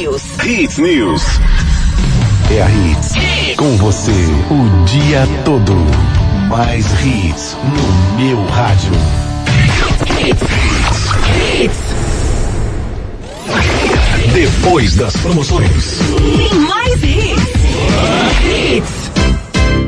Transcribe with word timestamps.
Hits 0.00 0.78
News. 0.78 1.22
É 2.52 2.62
a 2.62 2.70
Hits. 2.70 3.56
Com 3.56 3.76
você 3.78 4.12
o 4.12 4.84
dia 4.84 5.26
todo. 5.44 5.74
Mais 6.48 6.86
hits 7.04 7.56
no 7.64 8.16
meu 8.16 8.46
rádio. 8.46 8.92
Depois 14.32 14.94
das 14.94 15.16
promoções. 15.16 15.98
Mais 16.68 17.02
hits. 17.02 17.42
Hits. 18.46 19.10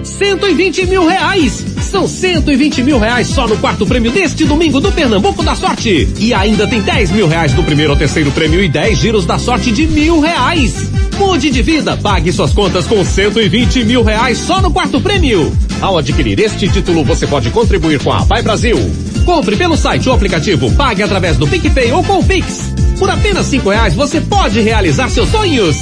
120 0.03 0.87
mil 0.87 1.07
reais. 1.07 1.70
São 1.91 2.07
120 2.07 2.85
mil 2.85 3.01
reais 3.01 3.27
só 3.27 3.49
no 3.49 3.57
quarto 3.57 3.85
prêmio 3.85 4.13
deste 4.13 4.45
domingo 4.45 4.81
do 4.81 4.93
Pernambuco 4.93 5.43
da 5.43 5.57
Sorte. 5.57 6.09
E 6.21 6.33
ainda 6.33 6.65
tem 6.69 6.81
10 6.81 7.11
mil 7.11 7.27
reais 7.27 7.53
do 7.53 7.65
primeiro 7.65 7.91
ao 7.91 7.99
terceiro 7.99 8.31
prêmio 8.31 8.63
e 8.63 8.69
10 8.69 8.97
giros 8.97 9.27
da 9.27 9.39
sorte 9.39 9.73
de 9.73 9.89
mil 9.89 10.21
reais. 10.21 10.89
Mude 11.19 11.51
de 11.51 11.61
vida, 11.63 11.97
pague 11.97 12.33
suas 12.33 12.53
contas 12.53 12.87
com 12.87 13.05
120 13.05 13.85
mil 13.85 14.05
reais 14.05 14.39
só 14.39 14.63
no 14.63 14.71
quarto 14.71 15.01
prêmio. 15.01 15.53
Ao 15.81 15.99
adquirir 15.99 16.39
este 16.39 16.69
título, 16.69 17.03
você 17.03 17.27
pode 17.27 17.51
contribuir 17.51 17.99
com 17.99 18.13
a 18.13 18.25
Pai 18.25 18.41
Brasil. 18.41 18.79
Compre 19.25 19.57
pelo 19.57 19.77
site 19.77 20.09
ou 20.09 20.15
aplicativo, 20.15 20.71
pague 20.77 21.03
através 21.03 21.37
do 21.37 21.49
PicPay 21.49 21.91
ou 21.91 22.05
com 22.05 22.21
o 22.21 22.25
Pix. 22.25 22.73
Por 23.01 23.11
apenas 23.11 23.47
cinco 23.47 23.69
reais, 23.69 23.95
você 23.95 24.21
pode 24.21 24.61
realizar 24.61 25.11
seus 25.11 25.29
sonhos. 25.29 25.77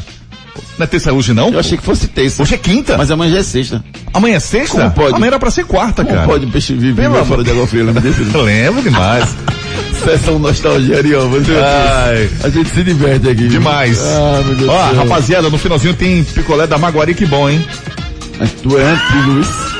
Não 0.77 0.85
é 0.85 0.87
terça 0.87 1.13
hoje 1.13 1.33
não? 1.33 1.49
Eu 1.51 1.59
achei 1.59 1.79
que 1.79 1.85
fosse 1.85 2.09
terça. 2.09 2.43
Hoje 2.43 2.55
é 2.55 2.59
quinta. 2.59 2.99
Mas 2.99 3.11
amanhã 3.11 3.33
já 3.33 3.39
é 3.39 3.43
sexta. 3.43 3.83
Amanhã 4.13 4.37
é 4.37 4.41
sexta? 4.41 4.77
Como 4.83 4.91
pode? 4.91 5.15
Amanhã 5.15 5.31
era 5.31 5.39
pra 5.39 5.51
ser 5.51 5.65
quarta, 5.65 6.05
Como 6.05 6.15
cara. 6.15 6.29
pode 6.29 6.45
um 6.45 6.51
peixe 6.51 6.75
viver 6.75 7.11
fora 7.25 7.43
de 7.43 7.51
água 7.51 7.67
fria? 7.67 7.85
Lembra 7.85 8.03
lembro 8.43 8.83
demais. 8.83 9.35
Sessão 10.05 10.39
nostalgia, 10.39 10.99
Ari, 10.99 11.15
ó. 11.15 11.27
Você 11.27 11.53
Ai. 11.53 12.31
A 12.45 12.49
gente 12.49 12.71
se 12.71 12.83
diverte 12.83 13.29
aqui. 13.29 13.49
Demais. 13.49 13.99
Ah, 14.01 14.43
meu 14.45 14.55
Deus 14.55 14.71
Ó, 14.71 14.87
céu. 14.91 14.95
rapaziada, 14.97 15.51
no 15.51 15.59
finalzinho 15.59 15.95
tem 15.95 16.23
picolé 16.25 16.67
da 16.67 16.79
Maguari, 16.79 17.15
que 17.15 17.27
bom, 17.27 17.49
hein? 17.49 17.65
Mas 18.39 18.51
tu 18.63 18.79
é 18.79 18.83
antigo 18.85 19.41
isso. 19.41 19.79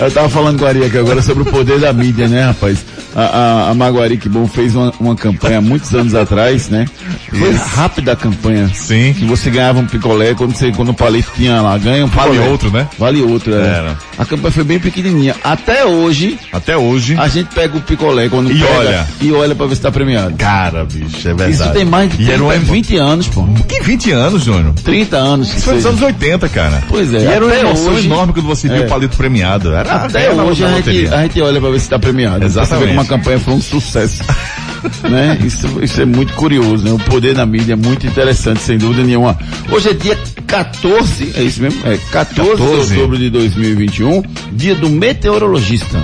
Eu 0.00 0.10
tava 0.10 0.28
falando 0.28 0.58
com 0.58 0.64
a 0.64 0.68
Ari 0.68 0.84
aqui 0.84 0.98
agora 0.98 1.22
sobre 1.22 1.42
o 1.42 1.46
poder 1.46 1.78
da 1.78 1.92
mídia, 1.92 2.26
né, 2.28 2.46
rapaz? 2.46 2.78
A, 3.14 3.20
a, 3.22 3.70
a 3.70 3.74
Maguari 3.74 4.16
que 4.16 4.28
bom 4.28 4.46
fez 4.46 4.74
uma, 4.74 4.92
uma 4.98 5.14
campanha 5.14 5.60
muitos 5.60 5.94
anos 5.94 6.14
atrás, 6.14 6.68
né? 6.68 6.84
Foi 7.30 7.50
Isso. 7.50 7.64
rápida 7.64 8.12
a 8.12 8.16
campanha. 8.16 8.68
Sim. 8.74 9.14
Que 9.16 9.24
você 9.24 9.50
ganhava 9.50 9.78
um 9.80 9.86
picolé 9.86 10.34
quando 10.34 10.54
você, 10.54 10.72
quando 10.72 10.88
o 10.90 10.94
palito 10.94 11.30
tinha 11.36 11.60
lá, 11.60 11.76
ganha 11.78 12.04
um 12.04 12.08
Vale 12.08 12.30
picolé. 12.32 12.48
outro, 12.50 12.70
né? 12.70 12.88
Vale 12.98 13.22
outro, 13.22 13.54
é. 13.54 13.58
Era. 13.66 13.96
A 14.18 14.24
campanha 14.24 14.50
foi 14.52 14.64
bem 14.64 14.78
pequenininha. 14.80 15.34
Até 15.44 15.84
hoje, 15.84 16.38
Até 16.52 16.76
hoje. 16.76 17.16
a 17.18 17.28
gente 17.28 17.54
pega 17.54 17.76
o 17.76 17.80
picolé 17.80 18.28
quando 18.28 18.50
E 18.50 18.58
pega 18.58 18.72
olha. 18.78 19.06
e 19.20 19.32
olha 19.32 19.54
pra 19.54 19.66
ver 19.66 19.76
se 19.76 19.80
tá 19.82 19.90
premiado. 19.92 20.34
Cara, 20.36 20.84
bicho, 20.84 21.16
é 21.28 21.34
verdade. 21.34 21.50
Isso 21.52 21.70
tem 21.72 21.84
mais 21.84 22.08
de 22.10 22.14
E 22.22 22.26
30, 22.26 22.32
era 22.32 22.42
um 22.42 22.58
20 22.64 22.96
anos, 22.96 23.28
pô. 23.28 23.44
Que 23.68 23.80
20 23.80 24.10
anos, 24.12 24.42
Júnior? 24.44 24.72
30 24.84 25.16
anos. 25.16 25.48
Isso 25.54 25.64
foi 25.66 25.74
nos 25.74 25.86
anos 25.86 26.02
80, 26.02 26.48
cara. 26.48 26.82
Pois 26.88 27.12
é, 27.14 27.18
E 27.18 27.24
era 27.26 27.44
uma 27.44 27.54
emoção 27.54 27.92
hoje- 27.94 28.06
enorme 28.06 28.32
quando 28.32 28.46
você 28.46 28.68
viu 28.68 28.82
É. 28.82 28.86
o 28.86 28.88
palito 28.88 29.16
premiado. 29.16 29.72
Era 29.72 29.92
Até 30.04 30.24
era 30.26 30.34
hoje 30.42 30.62
na 30.62 30.68
a 30.68 30.80
gente, 30.80 31.06
a 31.14 31.22
gente 31.22 31.40
olha 31.40 31.60
pra 31.60 31.70
ver 31.70 31.80
se 31.80 31.88
tá 31.88 31.98
premiado. 31.98 32.44
Exatamente. 32.44 33.03
A 33.04 33.08
campanha 33.08 33.38
foi 33.38 33.54
um 33.54 33.60
sucesso. 33.60 34.22
né? 35.08 35.38
Isso, 35.44 35.66
isso 35.82 36.00
é 36.00 36.04
muito 36.04 36.32
curioso, 36.34 36.84
né? 36.84 36.92
O 36.92 36.98
poder 36.98 37.34
da 37.34 37.46
mídia 37.46 37.74
é 37.74 37.76
muito 37.76 38.06
interessante, 38.06 38.60
sem 38.60 38.76
dúvida 38.78 39.02
nenhuma. 39.02 39.38
Hoje 39.70 39.90
é 39.90 39.92
dia 39.92 40.18
14, 40.46 41.32
é 41.36 41.42
isso 41.42 41.62
mesmo? 41.62 41.80
É 41.86 41.96
14, 42.10 42.50
14. 42.50 42.86
de 42.86 42.94
outubro 42.94 43.18
de 43.18 43.30
2021, 43.30 44.22
dia 44.52 44.74
do 44.74 44.90
meteorologista 44.90 46.02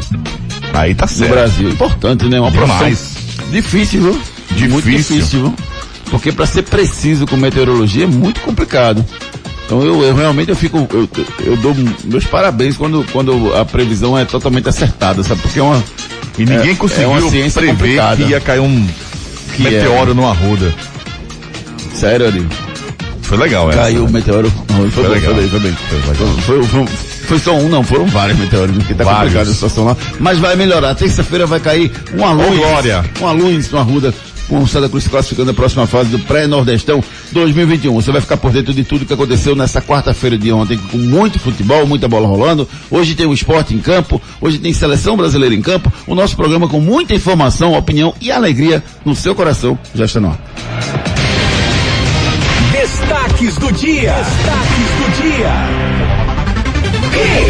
Aí 0.73 0.95
tá 0.95 1.07
no 1.07 1.13
certo. 1.13 1.31
Brasil. 1.31 1.69
Importante, 1.71 2.25
né? 2.27 2.41
Uma 2.41 2.51
Demais. 2.51 2.69
profissão 2.79 3.31
difícil, 3.51 4.01
viu? 4.03 4.13
Muito 4.69 4.89
Difícil. 4.89 5.17
difícil, 5.17 5.41
viu? 5.41 5.55
Porque 6.11 6.33
para 6.33 6.47
ser 6.47 6.63
preciso 6.63 7.27
com 7.27 7.37
meteorologia 7.37 8.05
é 8.05 8.07
muito 8.07 8.41
complicado. 8.41 9.05
Então 9.65 9.83
eu, 9.83 10.03
eu 10.03 10.15
realmente 10.15 10.49
eu 10.49 10.57
fico, 10.57 10.89
eu, 10.91 11.09
eu 11.45 11.57
dou 11.57 11.75
meus 12.05 12.25
parabéns 12.27 12.77
quando, 12.77 13.05
quando 13.13 13.55
a 13.55 13.65
previsão 13.65 14.19
é 14.19 14.25
totalmente 14.25 14.69
acertada, 14.69 15.23
sabe? 15.23 15.41
Porque 15.41 15.61
é 15.61 15.63
uma, 15.63 15.83
E 16.41 16.47
ninguém 16.47 16.73
é- 16.73 16.75
conseguiu 16.75 17.13
é 17.15 17.21
prever 17.51 17.73
complicada. 17.73 18.17
que 18.17 18.31
ia 18.31 18.41
cair 18.41 18.61
um 18.61 18.87
Que 19.57 19.63
meteoro 19.63 20.15
no 20.15 20.27
Arruda. 20.27 20.73
sério, 21.95 22.27
Ari, 22.27 22.47
Foi 23.23 23.37
legal, 23.39 23.71
essa. 23.71 23.81
caiu 23.83 24.05
o 24.07 24.11
meteoro. 24.11 24.53
Foi, 24.69 24.91
Foi 24.91 25.09
legal. 25.09 25.35
foi 25.35 25.41
bem, 25.43 25.49
foi 25.51 25.61
bem. 25.61 25.77
Foi, 26.47 26.63
foi, 26.65 26.87
foi 27.29 27.39
só 27.39 27.55
um, 27.57 27.69
não, 27.69 27.83
foram 27.85 28.07
vários 28.07 28.39
meteoros, 28.39 28.75
porque 28.77 28.95
tá 28.95 29.05
Vários. 29.05 29.21
complicada 29.25 29.51
a 29.51 29.55
situação 29.55 29.85
lá. 29.85 29.97
Mas 30.19 30.39
vai 30.39 30.57
melhorar. 30.57 30.95
Terça-feira 30.95 31.47
vai 31.47 31.61
cair 31.61 31.93
uma 32.15 32.33
luz. 32.33 32.59
glória. 32.59 33.05
Uma 33.21 33.33
luz 33.33 33.71
no 33.71 33.79
Arruda. 33.79 34.15
Com 34.51 34.59
o 34.59 34.67
Santa 34.67 34.89
Cruz 34.89 35.07
classificando 35.07 35.53
na 35.53 35.55
próxima 35.55 35.87
fase 35.87 36.11
do 36.11 36.19
pré-nordestão 36.19 37.03
2021. 37.31 37.95
Você 37.95 38.11
vai 38.11 38.21
ficar 38.21 38.37
por 38.37 38.51
dentro 38.51 38.75
de 38.75 38.83
tudo 38.83 39.07
que 39.07 39.15
aconteceu 39.15 39.55
nessa 39.55 39.81
quarta-feira 39.81 40.37
de 40.37 40.51
ontem, 40.51 40.77
com 40.77 40.99
muito 40.99 41.39
futebol, 41.39 41.87
muita 41.87 42.09
bola 42.09 42.27
rolando. 42.27 42.69
Hoje 42.91 43.15
tem 43.15 43.27
o 43.27 43.33
esporte 43.33 43.73
em 43.73 43.79
campo, 43.79 44.21
hoje 44.41 44.59
tem 44.59 44.73
seleção 44.73 45.17
brasileira 45.17 45.55
em 45.55 45.63
campo. 45.63 45.93
O 46.05 46.17
nosso 46.17 46.35
programa 46.35 46.69
com 46.69 46.81
muita 46.81 47.15
informação, 47.15 47.75
opinião 47.75 48.13
e 48.21 48.33
alegria 48.33 48.83
no 49.05 49.15
seu 49.15 49.37
coração 49.37 49.79
já 49.95 50.05
está 50.05 50.19
no 50.19 50.31
ar. 50.31 50.39
Destaques 52.73 53.55
do 53.55 53.73
dia. 53.73 54.13
Destaques 54.15 54.91
do 54.99 55.23
dia. 55.23 56.01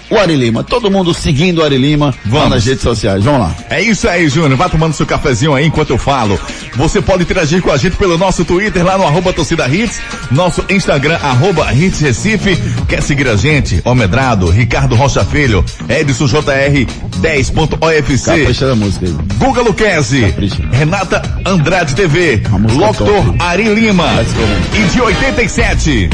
o 0.10 0.18
Ari 0.18 0.36
Lima. 0.36 0.64
Todo 0.64 0.92
mundo 0.92 1.14
seguindo 1.14 1.60
o 1.60 1.64
Ari 1.64 1.78
Lima 1.78 2.14
lá 2.32 2.50
nas 2.50 2.66
redes 2.66 2.82
sociais. 2.84 3.24
Vamos 3.24 3.42
lá. 3.42 3.56
É 3.70 3.82
isso 3.82 4.08
aí, 4.08 4.28
Júnior. 4.30 4.56
Vá 4.58 4.70
tomando 4.70 4.94
seu 4.94 5.06
cafezinho 5.06 5.54
aí 5.54 5.66
enquanto 5.66 5.90
eu 5.92 5.98
falo. 5.98 6.40
Você 6.76 7.02
pode 7.02 7.24
interagir 7.24 7.62
com 7.62 7.72
a 7.72 7.78
gente 7.78 7.96
pelo 7.96 8.18
nosso 8.18 8.44
Twitter 8.46 8.84
lá 8.84 8.98
no 8.98 9.06
arroba 9.06 9.34
torcida 9.34 9.68
hits, 9.68 10.00
nosso 10.32 10.64
Instagram 10.70 11.18
arroba 11.22 11.74
hits 11.74 12.00
Recife. 12.00 12.58
Quer 12.88 13.02
seguir 13.02 13.28
a 13.28 13.36
gente? 13.36 13.82
Omedrado, 13.86 14.50
Ricardo 14.50 14.96
Rocha 14.96 15.24
Filho, 15.24 15.64
Edson 15.90 16.26
JR 16.26 16.86
10.ofc. 17.22 18.26
Capricha 18.26 18.68
da 18.68 18.76
música 18.76 19.06
aí. 19.06 19.16
Guga 19.38 19.62
Luquezzi. 19.62 20.34
Renata 20.72 21.22
Andrade 21.46 21.96
TV, 21.96 22.42
é 22.44 22.74
Locutor. 22.74 23.36
Ari 23.40 23.64
Lima 23.74 24.06
go. 24.06 24.78
e 24.78 24.84
de 24.92 25.02
87. 25.02 26.10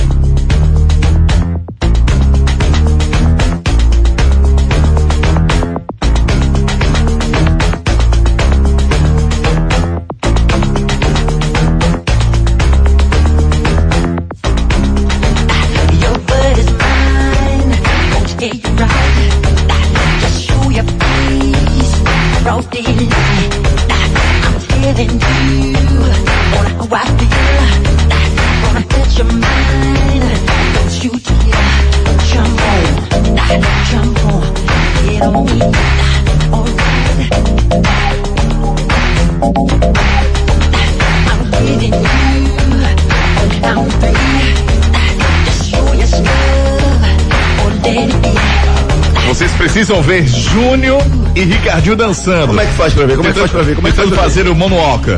Vocês 49.28 49.52
precisam 49.54 50.02
ver 50.04 50.28
Júnior 50.28 51.02
e 51.36 51.44
Ricardinho 51.44 51.96
dançando. 51.96 52.48
Como 52.48 52.62
é 52.62 52.66
que 52.66 52.74
faz 52.74 52.94
pra 52.94 53.06
ver? 53.06 53.18
Como 53.18 53.30
é 53.30 53.34
que 53.34 53.40
faz 53.40 53.52
pra 53.52 53.62
ver? 53.64 53.76
Como 53.76 53.88
é 53.88 53.92
que 53.92 53.98
faz 53.98 54.10
pra 54.10 54.18
ver? 54.18 54.24
fazer 54.24 54.48
o 54.48 54.56
moonwalker. 54.56 55.18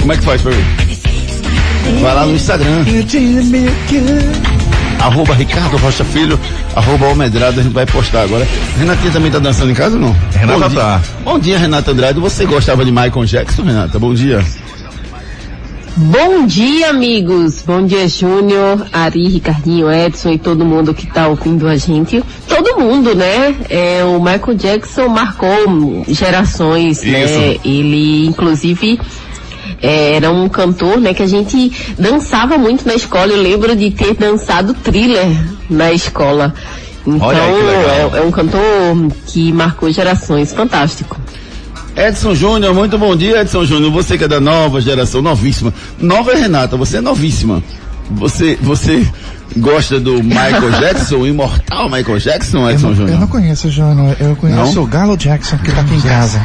Como 0.00 0.12
é 0.12 0.16
que 0.16 0.24
faz 0.24 0.42
pra 0.42 0.50
ver? 0.50 0.64
Vai 2.00 2.14
lá 2.14 2.26
no 2.26 2.34
Instagram. 2.34 2.84
Arroba 5.00 5.34
Ricardo 5.34 5.76
Rocha 5.78 6.04
Filho, 6.04 6.38
arroba 6.76 7.06
Almedrado, 7.06 7.60
a 7.60 7.62
gente 7.62 7.72
vai 7.72 7.86
postar 7.86 8.22
agora. 8.22 8.46
Renatinha 8.78 9.10
também 9.12 9.30
tá 9.30 9.38
dançando 9.38 9.70
em 9.70 9.74
casa 9.74 9.96
ou 9.96 10.02
não? 10.02 10.16
Renata 10.32 10.58
Bom 10.60 10.68
dia. 10.68 10.80
tá. 10.80 11.00
Bom 11.24 11.38
dia, 11.38 11.58
Renata 11.58 11.90
Andrade. 11.90 12.20
Você 12.20 12.44
gostava 12.44 12.84
de 12.84 12.90
Michael 12.92 13.24
Jackson, 13.24 13.62
Renata? 13.62 13.98
Bom 13.98 14.12
dia. 14.12 14.44
Bom 15.96 16.46
dia, 16.46 16.90
amigos. 16.90 17.62
Bom 17.66 17.84
dia, 17.84 18.06
Júnior, 18.08 18.86
Ari, 18.92 19.28
Ricardinho, 19.28 19.90
Edson 19.90 20.30
e 20.30 20.38
todo 20.38 20.64
mundo 20.64 20.94
que 20.94 21.04
está 21.04 21.28
ouvindo 21.28 21.66
a 21.66 21.76
gente. 21.76 22.22
Todo 22.48 22.78
mundo, 22.78 23.14
né? 23.14 23.54
É, 23.68 24.04
o 24.04 24.18
Michael 24.20 24.54
Jackson 24.56 25.08
marcou 25.08 26.04
gerações, 26.08 27.02
né? 27.02 27.24
Isso. 27.24 27.60
Ele, 27.64 28.26
inclusive, 28.26 29.00
é, 29.82 30.14
era 30.16 30.30
um 30.30 30.48
cantor, 30.48 30.98
né? 31.00 31.14
Que 31.14 31.22
a 31.22 31.26
gente 31.26 31.94
dançava 31.98 32.56
muito 32.58 32.86
na 32.86 32.94
escola. 32.94 33.32
Eu 33.32 33.42
lembro 33.42 33.74
de 33.74 33.90
ter 33.90 34.14
dançado 34.14 34.74
thriller 34.74 35.26
na 35.68 35.92
escola. 35.92 36.54
Então, 37.06 37.28
Olha 37.28 37.42
aí 37.42 38.14
é, 38.14 38.18
é 38.18 38.22
um 38.22 38.30
cantor 38.30 38.60
que 39.26 39.52
marcou 39.52 39.90
gerações. 39.90 40.52
Fantástico. 40.52 41.18
Edson 41.96 42.34
Júnior, 42.34 42.74
muito 42.74 42.96
bom 42.98 43.16
dia, 43.16 43.40
Edson 43.40 43.64
Júnior. 43.64 43.90
Você 43.92 44.16
que 44.16 44.24
é 44.24 44.28
da 44.28 44.38
nova 44.40 44.80
geração, 44.80 45.20
novíssima. 45.22 45.72
Nova 45.98 46.32
é 46.32 46.36
Renata, 46.36 46.76
você 46.76 46.98
é 46.98 47.00
novíssima. 47.00 47.62
Você, 48.12 48.58
você 48.60 49.06
gosta 49.56 49.98
do 49.98 50.22
Michael 50.22 50.70
Jackson, 50.80 51.16
o 51.16 51.26
imortal 51.26 51.88
Michael 51.88 52.18
Jackson, 52.18 52.68
Edson 52.70 52.88
Eu 52.88 52.96
não 52.96 53.06
Júnior? 53.06 53.28
conheço 53.28 53.68
o 53.68 53.70
Júnior, 53.70 54.16
eu 54.20 54.36
conheço 54.36 54.74
Não? 54.74 54.82
o 54.82 54.86
Galo 54.86 55.16
Jackson 55.16 55.56
que 55.58 55.72
tá 55.72 55.80
aqui 55.80 55.94
em 55.94 56.00
casa. 56.00 56.40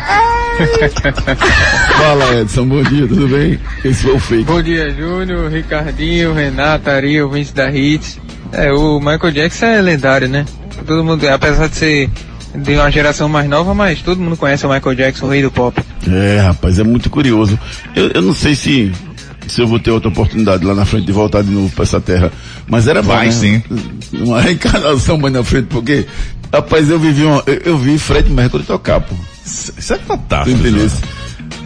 Fala, 1.97 2.39
Edson, 2.39 2.65
bom 2.65 2.81
dia, 2.83 3.07
tudo 3.07 3.27
bem? 3.27 3.59
Esse 3.83 4.03
foi 4.03 4.13
o 4.13 4.19
fake. 4.19 4.43
Bom 4.45 4.61
dia, 4.61 4.89
Júnior, 4.91 5.49
Ricardinho, 5.51 6.33
Renata, 6.33 6.91
Ari, 6.91 7.21
ouvintes 7.21 7.51
da 7.51 7.69
Hits. 7.69 8.19
É, 8.53 8.71
o 8.71 8.99
Michael 8.99 9.31
Jackson 9.31 9.65
é 9.65 9.81
lendário, 9.81 10.29
né? 10.29 10.45
Todo 10.85 11.03
mundo, 11.03 11.27
apesar 11.27 11.67
de 11.67 11.75
ser 11.75 12.09
de 12.55 12.75
uma 12.75 12.89
geração 12.89 13.27
mais 13.27 13.49
nova, 13.49 13.73
mas 13.73 14.01
todo 14.01 14.21
mundo 14.21 14.37
conhece 14.37 14.65
o 14.65 14.69
Michael 14.69 14.95
Jackson, 14.95 15.25
o 15.25 15.29
rei 15.29 15.41
do 15.41 15.51
pop. 15.51 15.81
É, 16.09 16.39
rapaz, 16.39 16.79
é 16.79 16.83
muito 16.83 17.09
curioso. 17.09 17.59
Eu, 17.93 18.11
eu 18.11 18.21
não 18.21 18.33
sei 18.33 18.55
se, 18.55 18.93
se 19.47 19.61
eu 19.61 19.67
vou 19.67 19.79
ter 19.79 19.91
outra 19.91 20.07
oportunidade 20.07 20.63
lá 20.63 20.73
na 20.73 20.85
frente 20.85 21.05
de 21.05 21.11
voltar 21.11 21.43
de 21.43 21.51
novo 21.51 21.69
pra 21.75 21.83
essa 21.83 21.99
terra. 21.99 22.31
Mas 22.65 22.87
era 22.87 23.01
bom, 23.01 23.09
Vai 23.09 23.25
né? 23.25 23.31
sim. 23.31 23.63
Uma 24.13 24.39
reencarnação 24.41 25.17
mais 25.17 25.33
na 25.33 25.43
frente, 25.43 25.67
porque, 25.69 26.05
rapaz, 26.53 26.89
eu 26.89 26.97
vivi 26.97 27.25
uma, 27.25 27.43
eu, 27.45 27.55
eu 27.65 27.77
vi 27.77 27.97
Fred 27.97 28.29
Mercury 28.31 28.63
tocar, 28.63 29.01
pô. 29.01 29.15
Isso 29.45 29.93
é 29.93 29.97
fantástico. 29.99 30.57
Júnior. 30.57 30.89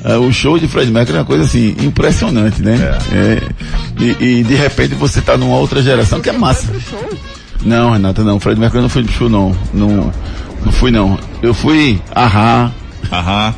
Ah, 0.04 0.18
o 0.18 0.32
show 0.32 0.58
de 0.58 0.68
Fred 0.68 0.92
Mercury 0.92 1.18
é 1.18 1.20
uma 1.22 1.26
coisa 1.26 1.44
assim, 1.44 1.76
impressionante, 1.82 2.62
né? 2.62 2.78
É. 3.12 3.42
E, 4.02 4.40
e 4.40 4.44
de 4.44 4.56
repente 4.56 4.96
você 4.96 5.22
tá 5.22 5.38
numa 5.38 5.58
outra 5.58 5.82
geração 5.82 6.22
que 6.22 6.30
é 6.30 6.34
massa. 6.34 6.68
Não, 7.64 7.92
Renata, 7.92 8.24
não. 8.24 8.40
Fred 8.40 8.60
Mercury 8.60 8.82
não 8.82 8.90
foi 8.90 9.04
pro 9.04 9.12
show, 9.14 9.30
não. 9.30 9.56
Não, 9.74 10.12
não 10.66 10.72
fui, 10.72 10.92
não. 10.92 11.18
Eu 11.42 11.54
fui, 11.54 12.02
ahá, 12.16 12.72
Aham. 13.12 13.54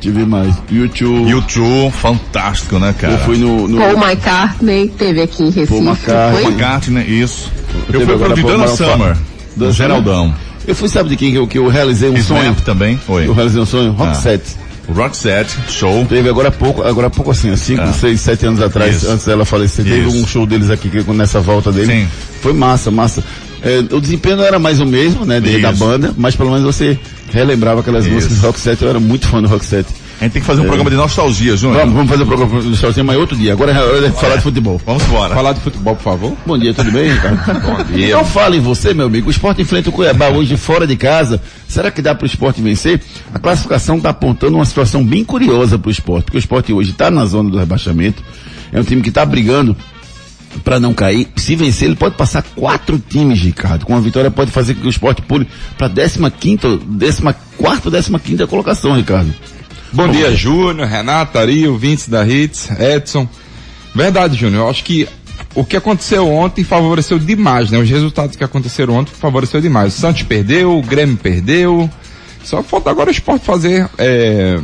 tive 0.00 0.24
mais. 0.24 0.54
YouTube. 0.70 1.28
YouTube, 1.28 1.92
fantástico, 1.92 2.78
né, 2.78 2.94
cara? 2.98 3.14
Eu 3.14 3.18
fui 3.20 3.36
no, 3.38 3.66
no 3.68 3.78
Paul 3.78 3.96
McCartney 4.04 4.88
teve 4.96 5.22
aqui 5.22 5.42
em 5.42 5.50
Recife. 5.50 5.66
Paul 5.66 5.82
McCartney. 5.82 6.42
foi? 6.42 6.52
McCartney, 6.52 7.20
isso. 7.22 7.50
Eu 7.88 8.00
Teve 8.00 8.06
fui 8.06 8.18
pro 8.18 8.34
de 8.34 8.42
Paul 8.42 8.54
McCartney. 8.54 8.88
Summer, 8.90 9.16
do 9.56 9.72
Geraldão. 9.72 10.34
Eu 10.66 10.74
fui, 10.74 10.88
sabe 10.88 11.08
de 11.08 11.16
quem 11.16 11.30
que 11.32 11.38
eu, 11.38 11.46
que 11.46 11.58
eu 11.58 11.68
realizei 11.68 12.08
um 12.08 12.22
sonho? 12.22 12.40
Snap 12.42 12.60
também, 12.60 12.98
oi. 13.08 13.26
Eu 13.26 13.32
realizei 13.34 13.60
um 13.60 13.66
sonho? 13.66 13.92
Rock 13.92 14.10
Ah. 14.12 14.14
set. 14.14 14.42
O 14.88 14.92
Roxette, 14.92 15.56
show. 15.68 16.04
Teve 16.06 16.28
agora 16.28 16.48
há 16.48 16.50
pouco, 16.52 16.82
agora 16.82 17.06
há 17.06 17.10
pouco 17.10 17.30
assim, 17.30 17.50
há 17.50 17.56
5, 17.56 17.80
Ah. 17.82 17.92
6, 17.92 18.20
7 18.20 18.46
anos 18.46 18.60
atrás, 18.60 18.96
Isso. 18.96 19.10
antes 19.10 19.24
dela 19.24 19.44
falecer, 19.44 19.84
teve 19.84 20.08
Isso. 20.08 20.16
um 20.16 20.26
show 20.26 20.44
deles 20.44 20.70
aqui 20.70 20.90
que, 20.90 21.02
nessa 21.12 21.40
volta 21.40 21.70
dele. 21.70 21.86
Sim. 21.86 22.08
Foi 22.40 22.52
massa, 22.52 22.90
massa. 22.90 23.22
É, 23.62 23.78
o 23.94 24.00
desempenho 24.00 24.36
não 24.38 24.44
era 24.44 24.58
mais 24.58 24.80
o 24.80 24.84
mesmo, 24.86 25.24
né, 25.24 25.40
de- 25.40 25.60
da 25.60 25.70
banda, 25.70 26.12
mas 26.16 26.34
pelo 26.34 26.50
menos 26.50 26.64
você 26.64 26.98
relembrava 27.32 27.80
aquelas 27.80 28.04
Isso. 28.06 28.14
músicas 28.14 28.38
do 28.38 28.46
Rock 28.46 28.58
7, 28.58 28.82
eu 28.82 28.88
era 28.90 28.98
muito 28.98 29.28
fã 29.28 29.40
do 29.40 29.46
Rock 29.48 29.64
7. 29.64 29.88
A 30.22 30.24
gente 30.26 30.34
tem 30.34 30.42
que 30.42 30.46
fazer 30.46 30.60
um 30.60 30.66
programa 30.66 30.88
de 30.88 30.94
nostalgia, 30.94 31.56
Júnior. 31.56 31.80
Vamos, 31.80 31.94
vamos 31.94 32.10
fazer 32.10 32.22
o 32.22 32.26
programa 32.26 32.62
do 32.62 32.76
Sozinho, 32.76 33.04
mas 33.04 33.16
outro 33.16 33.36
dia. 33.36 33.52
Agora 33.54 33.72
é 33.72 33.82
hora 33.82 34.08
de 34.08 34.20
falar 34.20 34.36
de 34.36 34.42
futebol. 34.42 34.80
Vamos 34.86 35.02
embora. 35.02 35.34
Falar 35.34 35.52
de 35.52 35.60
futebol, 35.60 35.96
por 35.96 36.02
favor. 36.04 36.36
Bom 36.46 36.56
dia, 36.56 36.72
tudo 36.72 36.92
bem, 36.92 37.12
Ricardo? 37.12 37.38
Bom 37.60 37.82
dia. 37.92 38.10
Então 38.10 38.24
fala 38.24 38.54
em 38.54 38.60
você, 38.60 38.94
meu 38.94 39.06
amigo. 39.06 39.26
O 39.26 39.30
esporte 39.32 39.62
enfrenta 39.62 39.88
o 39.90 39.92
Cuiabá 39.92 40.28
hoje 40.28 40.56
fora 40.56 40.86
de 40.86 40.94
casa. 40.94 41.42
Será 41.66 41.90
que 41.90 42.00
dá 42.00 42.14
para 42.14 42.22
o 42.22 42.26
esporte 42.26 42.62
vencer? 42.62 43.00
A 43.34 43.40
classificação 43.40 43.96
está 43.96 44.10
apontando 44.10 44.54
uma 44.54 44.64
situação 44.64 45.04
bem 45.04 45.24
curiosa 45.24 45.76
para 45.76 45.88
o 45.88 45.90
esporte, 45.90 46.26
porque 46.26 46.36
o 46.36 46.38
esporte 46.38 46.72
hoje 46.72 46.92
está 46.92 47.10
na 47.10 47.26
zona 47.26 47.50
do 47.50 47.58
rebaixamento. 47.58 48.22
É 48.72 48.78
um 48.78 48.84
time 48.84 49.02
que 49.02 49.08
está 49.08 49.26
brigando 49.26 49.76
para 50.62 50.78
não 50.78 50.94
cair. 50.94 51.26
Se 51.34 51.56
vencer, 51.56 51.88
ele 51.88 51.96
pode 51.96 52.14
passar 52.14 52.44
quatro 52.54 52.96
times, 52.96 53.40
Ricardo. 53.40 53.84
Com 53.84 53.96
a 53.96 54.00
vitória 54.00 54.30
pode 54.30 54.52
fazer 54.52 54.74
com 54.74 54.82
que 54.82 54.86
o 54.86 54.90
esporte 54.90 55.20
pule 55.20 55.48
para 55.76 55.88
15 55.90 56.30
quinta, 56.38 56.68
14 56.68 57.24
ou 57.58 57.90
15 57.90 58.18
quinta 58.20 58.46
colocação, 58.46 58.94
Ricardo. 58.94 59.34
Bom 59.94 60.08
dia, 60.08 60.34
Júnior, 60.34 60.88
Renato, 60.88 61.38
Ari, 61.38 61.68
ouvintes 61.68 62.08
da 62.08 62.26
Hits, 62.26 62.70
Edson. 62.80 63.28
Verdade, 63.94 64.38
Júnior. 64.38 64.64
Eu 64.64 64.70
acho 64.70 64.82
que 64.82 65.06
o 65.54 65.66
que 65.66 65.76
aconteceu 65.76 66.32
ontem 66.32 66.64
favoreceu 66.64 67.18
demais, 67.18 67.70
né? 67.70 67.76
Os 67.76 67.90
resultados 67.90 68.34
que 68.34 68.42
aconteceram 68.42 68.94
ontem 68.94 69.12
favoreceu 69.12 69.60
demais. 69.60 69.94
O 69.94 70.00
Santos 70.00 70.22
perdeu, 70.22 70.78
o 70.78 70.82
Grêmio 70.82 71.18
perdeu. 71.18 71.90
Só 72.42 72.62
falta 72.62 72.88
agora 72.88 73.10
o 73.10 73.12
esporte 73.12 73.44
fazer 73.44 73.86
é, 73.98 74.58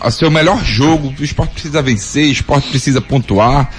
a 0.00 0.08
seu 0.12 0.30
melhor 0.30 0.64
jogo. 0.64 1.12
O 1.18 1.24
esporte 1.24 1.54
precisa 1.54 1.82
vencer, 1.82 2.28
o 2.28 2.32
esporte 2.32 2.68
precisa 2.68 3.00
pontuar. 3.00 3.70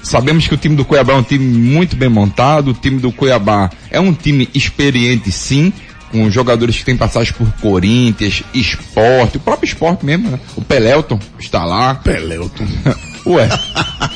Sabemos 0.00 0.46
que 0.46 0.54
o 0.54 0.56
time 0.56 0.76
do 0.76 0.84
Cuiabá 0.84 1.14
é 1.14 1.16
um 1.16 1.24
time 1.24 1.44
muito 1.44 1.96
bem 1.96 2.08
montado. 2.08 2.70
O 2.70 2.74
time 2.74 3.00
do 3.00 3.10
Cuiabá 3.10 3.68
é 3.90 3.98
um 3.98 4.14
time 4.14 4.48
experiente, 4.54 5.32
sim, 5.32 5.72
com 6.10 6.30
jogadores 6.30 6.76
que 6.76 6.84
têm 6.84 6.96
passagem 6.96 7.32
por 7.32 7.50
Corinthians, 7.60 8.42
Esporte, 8.54 9.36
o 9.36 9.40
próprio 9.40 9.66
Esporte 9.66 10.04
mesmo, 10.04 10.30
né? 10.30 10.40
O 10.56 10.62
Pelelton 10.62 11.18
está 11.38 11.64
lá. 11.64 11.94
Pelelton. 11.96 12.66
Ué. 13.26 13.48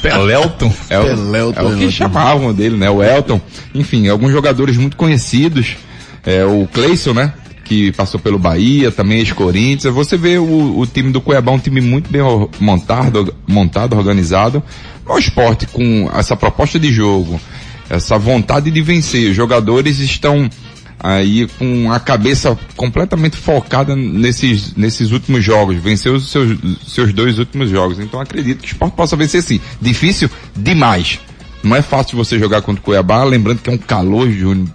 Pelelton? 0.01 0.73
É 0.89 0.99
o, 0.99 1.05
Pelelton, 1.05 1.61
é 1.61 1.65
o 1.65 1.77
que 1.77 1.91
chamavam 1.91 2.53
dele, 2.55 2.77
né? 2.77 2.89
O 2.91 3.03
Elton. 3.03 3.41
Enfim, 3.75 4.09
alguns 4.09 4.33
jogadores 4.33 4.77
muito 4.77 4.97
conhecidos. 4.97 5.77
É, 6.25 6.45
o 6.45 6.67
Cleison, 6.73 7.13
né? 7.13 7.33
Que 7.65 7.93
passou 7.93 8.19
pelo 8.19 8.39
Bahia, 8.39 8.91
também 8.91 9.19
ex-Corinthians. 9.19 9.95
Você 9.95 10.17
vê 10.17 10.39
o, 10.39 10.79
o 10.79 10.87
time 10.87 11.13
do 11.13 11.21
Cuiabá, 11.21 11.53
um 11.53 11.59
time 11.59 11.81
muito 11.81 12.11
bem 12.11 12.23
montado, 12.59 13.35
montado, 13.47 13.97
organizado. 13.97 14.63
O 15.07 15.19
esporte 15.19 15.67
com 15.67 16.11
essa 16.15 16.37
proposta 16.37 16.79
de 16.79 16.93
jogo, 16.93 17.41
essa 17.91 18.19
vontade 18.19 18.71
de 18.71 18.81
vencer. 18.81 19.31
Os 19.31 19.37
jogadores 19.37 19.99
estão 19.99 20.49
aí 21.03 21.49
com 21.59 21.91
a 21.91 21.99
cabeça 21.99 22.57
completamente 22.77 23.37
focada 23.37 23.97
nesses, 23.97 24.75
nesses 24.77 25.11
últimos 25.11 25.45
jogos, 25.45 25.77
venceu 25.77 26.15
os 26.15 26.31
seus, 26.31 26.57
seus 26.87 27.13
dois 27.13 27.39
últimos 27.39 27.69
jogos. 27.71 27.99
Então 27.99 28.21
acredito 28.21 28.61
que 28.61 28.67
o 28.69 28.73
esporte 28.73 28.95
possa 28.95 29.17
vencer 29.17 29.43
sim. 29.43 29.61
Difícil 29.81 30.31
demais. 30.57 31.19
Não 31.63 31.77
é 31.77 31.83
fácil 31.83 32.17
você 32.17 32.39
jogar 32.39 32.63
contra 32.63 32.81
o 32.81 32.85
Cuiabá, 32.85 33.23
lembrando 33.25 33.61
que 33.61 33.71
é 33.71 33.73
um 33.73 33.79
calor, 33.79 34.31
Júnior, 34.31 34.69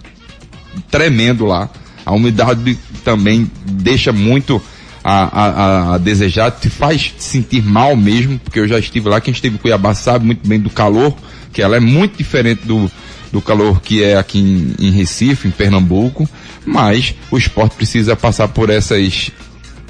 tremendo 0.90 1.44
lá. 1.46 1.68
A 2.04 2.12
umidade 2.14 2.78
também 3.04 3.50
deixa 3.66 4.12
muito 4.12 4.60
a, 5.04 5.24
a, 5.24 5.94
a- 5.94 5.98
desejar, 5.98 6.50
te 6.50 6.70
faz 6.70 7.14
sentir 7.18 7.62
mal 7.62 7.94
mesmo, 7.96 8.38
porque 8.38 8.58
eu 8.58 8.68
já 8.68 8.78
estive 8.78 9.08
lá, 9.08 9.20
quem 9.20 9.32
esteve 9.32 9.56
em 9.56 9.58
Cuiabá 9.58 9.94
sabe 9.94 10.24
muito 10.24 10.46
bem 10.48 10.58
do 10.58 10.70
calor, 10.70 11.14
que 11.52 11.60
ela 11.62 11.76
é 11.76 11.80
muito 11.80 12.16
diferente 12.16 12.66
do, 12.66 12.90
do 13.32 13.40
calor 13.40 13.80
que 13.80 14.02
é 14.02 14.16
aqui 14.16 14.38
em, 14.38 14.86
em 14.86 14.90
Recife, 14.90 15.48
em 15.48 15.50
Pernambuco, 15.50 16.28
mas 16.64 17.14
o 17.30 17.36
esporte 17.38 17.74
precisa 17.76 18.16
passar 18.16 18.48
por 18.48 18.70
essas, 18.70 19.30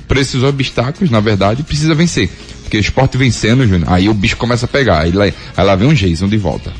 por 0.07 0.17
esses 0.17 0.43
obstáculos, 0.43 1.11
na 1.11 1.21
verdade, 1.21 1.63
precisa 1.63 1.95
vencer. 1.95 2.29
Porque 2.63 2.77
o 2.77 2.81
esporte 2.81 3.17
vencendo, 3.17 3.67
Júnior, 3.67 3.91
aí 3.93 4.09
o 4.09 4.15
bicho 4.15 4.37
começa 4.37 4.67
a 4.67 4.69
pegar, 4.69 5.01
aí 5.01 5.13
lá, 5.13 5.25
aí 5.25 5.65
lá 5.65 5.75
vem 5.77 5.89
um 5.89 5.95
Jason 5.95 6.29
de 6.29 6.37
volta. 6.37 6.73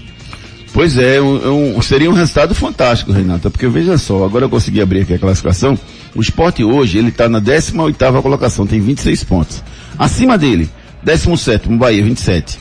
Pois 0.73 0.99
é, 0.99 1.19
um- 1.21 1.77
um- 1.79 1.83
seria 1.83 2.11
um 2.11 2.13
resultado 2.13 2.55
fantástico, 2.55 3.11
Renata, 3.11 3.49
porque 3.51 3.67
veja 3.69 3.97
só, 3.97 4.25
agora 4.25 4.45
eu 4.45 4.51
consegui 4.51 4.83
abrir 4.83 5.01
aqui 5.01 5.15
a 5.15 5.19
classificação. 5.19 5.79
O 6.15 6.21
esporte 6.21 6.63
hoje, 6.63 6.99
ele 6.99 7.09
está 7.09 7.27
na 7.29 7.41
18ª 7.41 8.21
colocação, 8.21 8.67
tem 8.67 8.81
26 8.81 9.25
pontos. 9.25 9.63
Acima 9.99 10.37
dele, 10.37 10.69
17º, 11.03 11.79
Bahia, 11.79 12.03
27. 12.05 12.59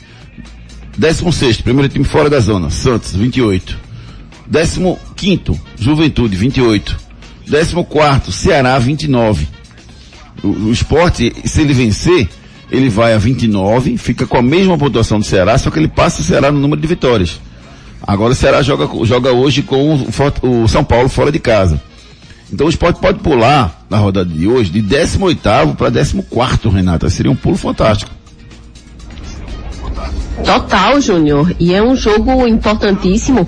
16º, 0.98 1.62
primeiro 1.62 1.88
time 1.88 2.04
fora 2.04 2.30
da 2.30 2.40
zona, 2.40 2.70
Santos, 2.70 3.14
28. 3.14 3.78
15º, 4.50 5.58
Juventude, 5.78 6.36
28. 6.36 6.98
14º, 7.46 8.30
Ceará, 8.30 8.78
29. 8.78 9.48
O, 10.42 10.48
o 10.48 10.72
esporte, 10.72 11.32
se 11.44 11.60
ele 11.60 11.72
vencer, 11.72 12.28
ele 12.70 12.88
vai 12.88 13.14
a 13.14 13.18
29, 13.18 13.96
fica 13.96 14.26
com 14.26 14.36
a 14.36 14.42
mesma 14.42 14.76
pontuação 14.76 15.18
do 15.18 15.24
Ceará, 15.24 15.56
só 15.56 15.70
que 15.70 15.78
ele 15.78 15.88
passa 15.88 16.20
o 16.20 16.24
Ceará 16.24 16.52
no 16.52 16.60
número 16.60 16.80
de 16.80 16.86
vitórias. 16.86 17.40
Agora 18.06 18.32
o 18.32 18.36
Ceará 18.36 18.62
joga, 18.62 18.88
joga 19.04 19.32
hoje 19.32 19.62
com 19.62 19.94
o, 19.94 20.62
o 20.62 20.68
São 20.68 20.84
Paulo 20.84 21.08
fora 21.08 21.32
de 21.32 21.38
casa. 21.38 21.80
Então 22.52 22.66
o 22.66 22.70
esporte 22.70 23.00
pode 23.00 23.18
pular 23.18 23.84
na 23.90 23.98
rodada 23.98 24.30
de 24.30 24.46
hoje 24.46 24.70
de 24.70 24.80
18 24.80 25.40
para 25.76 25.90
14, 25.90 26.68
Renata. 26.68 27.10
Seria 27.10 27.30
um 27.30 27.36
pulo 27.36 27.56
fantástico. 27.56 28.10
Total, 30.44 31.00
Júnior. 31.00 31.54
E 31.58 31.74
é 31.74 31.82
um 31.82 31.94
jogo 31.94 32.46
importantíssimo, 32.46 33.46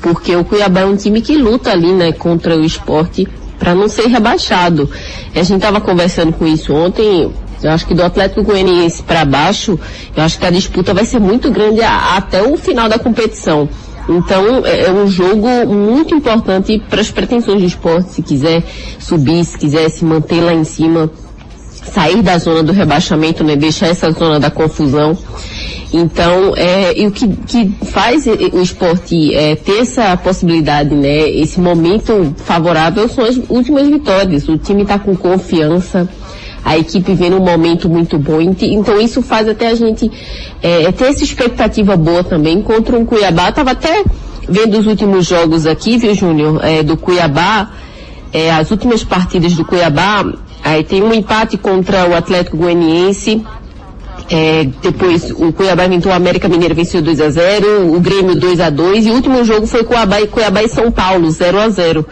porque 0.00 0.34
o 0.34 0.44
Cuiabá 0.44 0.80
é 0.80 0.84
um 0.86 0.96
time 0.96 1.20
que 1.20 1.36
luta 1.36 1.70
ali, 1.70 1.92
né, 1.92 2.12
contra 2.12 2.56
o 2.56 2.64
esporte 2.64 3.26
para 3.58 3.74
não 3.74 3.88
ser 3.88 4.06
rebaixado. 4.06 4.88
A 5.34 5.42
gente 5.42 5.56
estava 5.56 5.80
conversando 5.80 6.32
com 6.32 6.46
isso 6.46 6.72
ontem. 6.72 7.32
Eu 7.60 7.70
acho 7.72 7.86
que 7.86 7.94
do 7.94 8.04
Atlético 8.04 8.44
Goianiense 8.44 9.02
para 9.02 9.24
baixo, 9.24 9.78
eu 10.16 10.22
acho 10.22 10.38
que 10.38 10.46
a 10.46 10.50
disputa 10.50 10.94
vai 10.94 11.04
ser 11.04 11.18
muito 11.18 11.50
grande 11.50 11.82
até 11.82 12.40
o 12.40 12.56
final 12.56 12.88
da 12.88 12.98
competição. 13.00 13.68
Então 14.08 14.64
é 14.64 14.84
é 14.86 14.92
um 14.92 15.08
jogo 15.08 15.48
muito 15.66 16.14
importante 16.14 16.80
para 16.88 17.00
as 17.00 17.10
pretensões 17.10 17.60
do 17.60 17.66
esporte, 17.66 18.10
se 18.10 18.22
quiser 18.22 18.62
subir, 18.98 19.44
se 19.44 19.58
quiser 19.58 19.88
se 19.90 20.04
manter 20.04 20.40
lá 20.40 20.54
em 20.54 20.64
cima 20.64 21.10
sair 21.88 22.22
da 22.22 22.38
zona 22.38 22.62
do 22.62 22.72
rebaixamento, 22.72 23.42
né, 23.42 23.56
deixar 23.56 23.88
essa 23.88 24.10
zona 24.12 24.38
da 24.38 24.50
confusão. 24.50 25.16
Então, 25.92 26.54
é, 26.56 26.98
e 27.00 27.06
o 27.06 27.10
que, 27.10 27.26
que 27.46 27.72
faz 27.86 28.26
o 28.26 28.60
esporte 28.60 29.34
é, 29.34 29.56
ter 29.56 29.80
essa 29.80 30.16
possibilidade, 30.16 30.94
né, 30.94 31.30
esse 31.30 31.58
momento 31.60 32.34
favorável 32.44 33.08
são 33.08 33.24
as 33.24 33.40
últimas 33.48 33.88
vitórias. 33.88 34.48
O 34.48 34.58
time 34.58 34.82
está 34.82 34.98
com 34.98 35.16
confiança, 35.16 36.06
a 36.64 36.76
equipe 36.76 37.14
vem 37.14 37.30
num 37.30 37.40
momento 37.40 37.88
muito 37.88 38.18
bom. 38.18 38.40
Ent- 38.40 38.62
Então 38.64 39.00
isso 39.00 39.22
faz 39.22 39.48
até 39.48 39.68
a 39.68 39.74
gente 39.74 40.10
é, 40.62 40.92
ter 40.92 41.06
essa 41.06 41.24
expectativa 41.24 41.96
boa 41.96 42.22
também 42.22 42.60
contra 42.60 42.96
um 42.98 43.04
Cuiabá. 43.06 43.50
Tava 43.50 43.70
até 43.70 44.04
vendo 44.46 44.78
os 44.78 44.86
últimos 44.86 45.26
jogos 45.26 45.64
aqui, 45.66 45.96
viu, 45.96 46.14
Júnior, 46.14 46.60
é, 46.62 46.82
do 46.82 46.96
Cuiabá 46.98 47.70
é, 48.32 48.50
as 48.50 48.70
últimas 48.70 49.02
partidas 49.02 49.54
do 49.54 49.64
Cuiabá, 49.64 50.22
aí 50.62 50.84
tem 50.84 51.02
um 51.02 51.12
empate 51.12 51.56
contra 51.56 52.08
o 52.08 52.14
Atlético 52.14 52.56
Goianiense, 52.56 53.42
é, 54.30 54.68
depois 54.82 55.30
o 55.30 55.52
Cuiabá 55.52 55.86
inventou 55.86 56.12
o 56.12 56.14
América 56.14 56.48
Mineira 56.48 56.74
venceu 56.74 57.00
2 57.00 57.20
a 57.20 57.30
0 57.30 57.94
o 57.94 57.98
Grêmio 57.98 58.34
2 58.34 58.60
a 58.60 58.68
2 58.68 59.06
e 59.06 59.10
o 59.10 59.14
último 59.14 59.42
jogo 59.42 59.66
foi 59.66 59.84
Cuiabá 59.84 60.20
e, 60.20 60.26
Cuiabá 60.26 60.62
e 60.62 60.68
São 60.68 60.90
Paulo, 60.90 61.30
0 61.30 61.58
a 61.58 61.68
0 61.70 62.04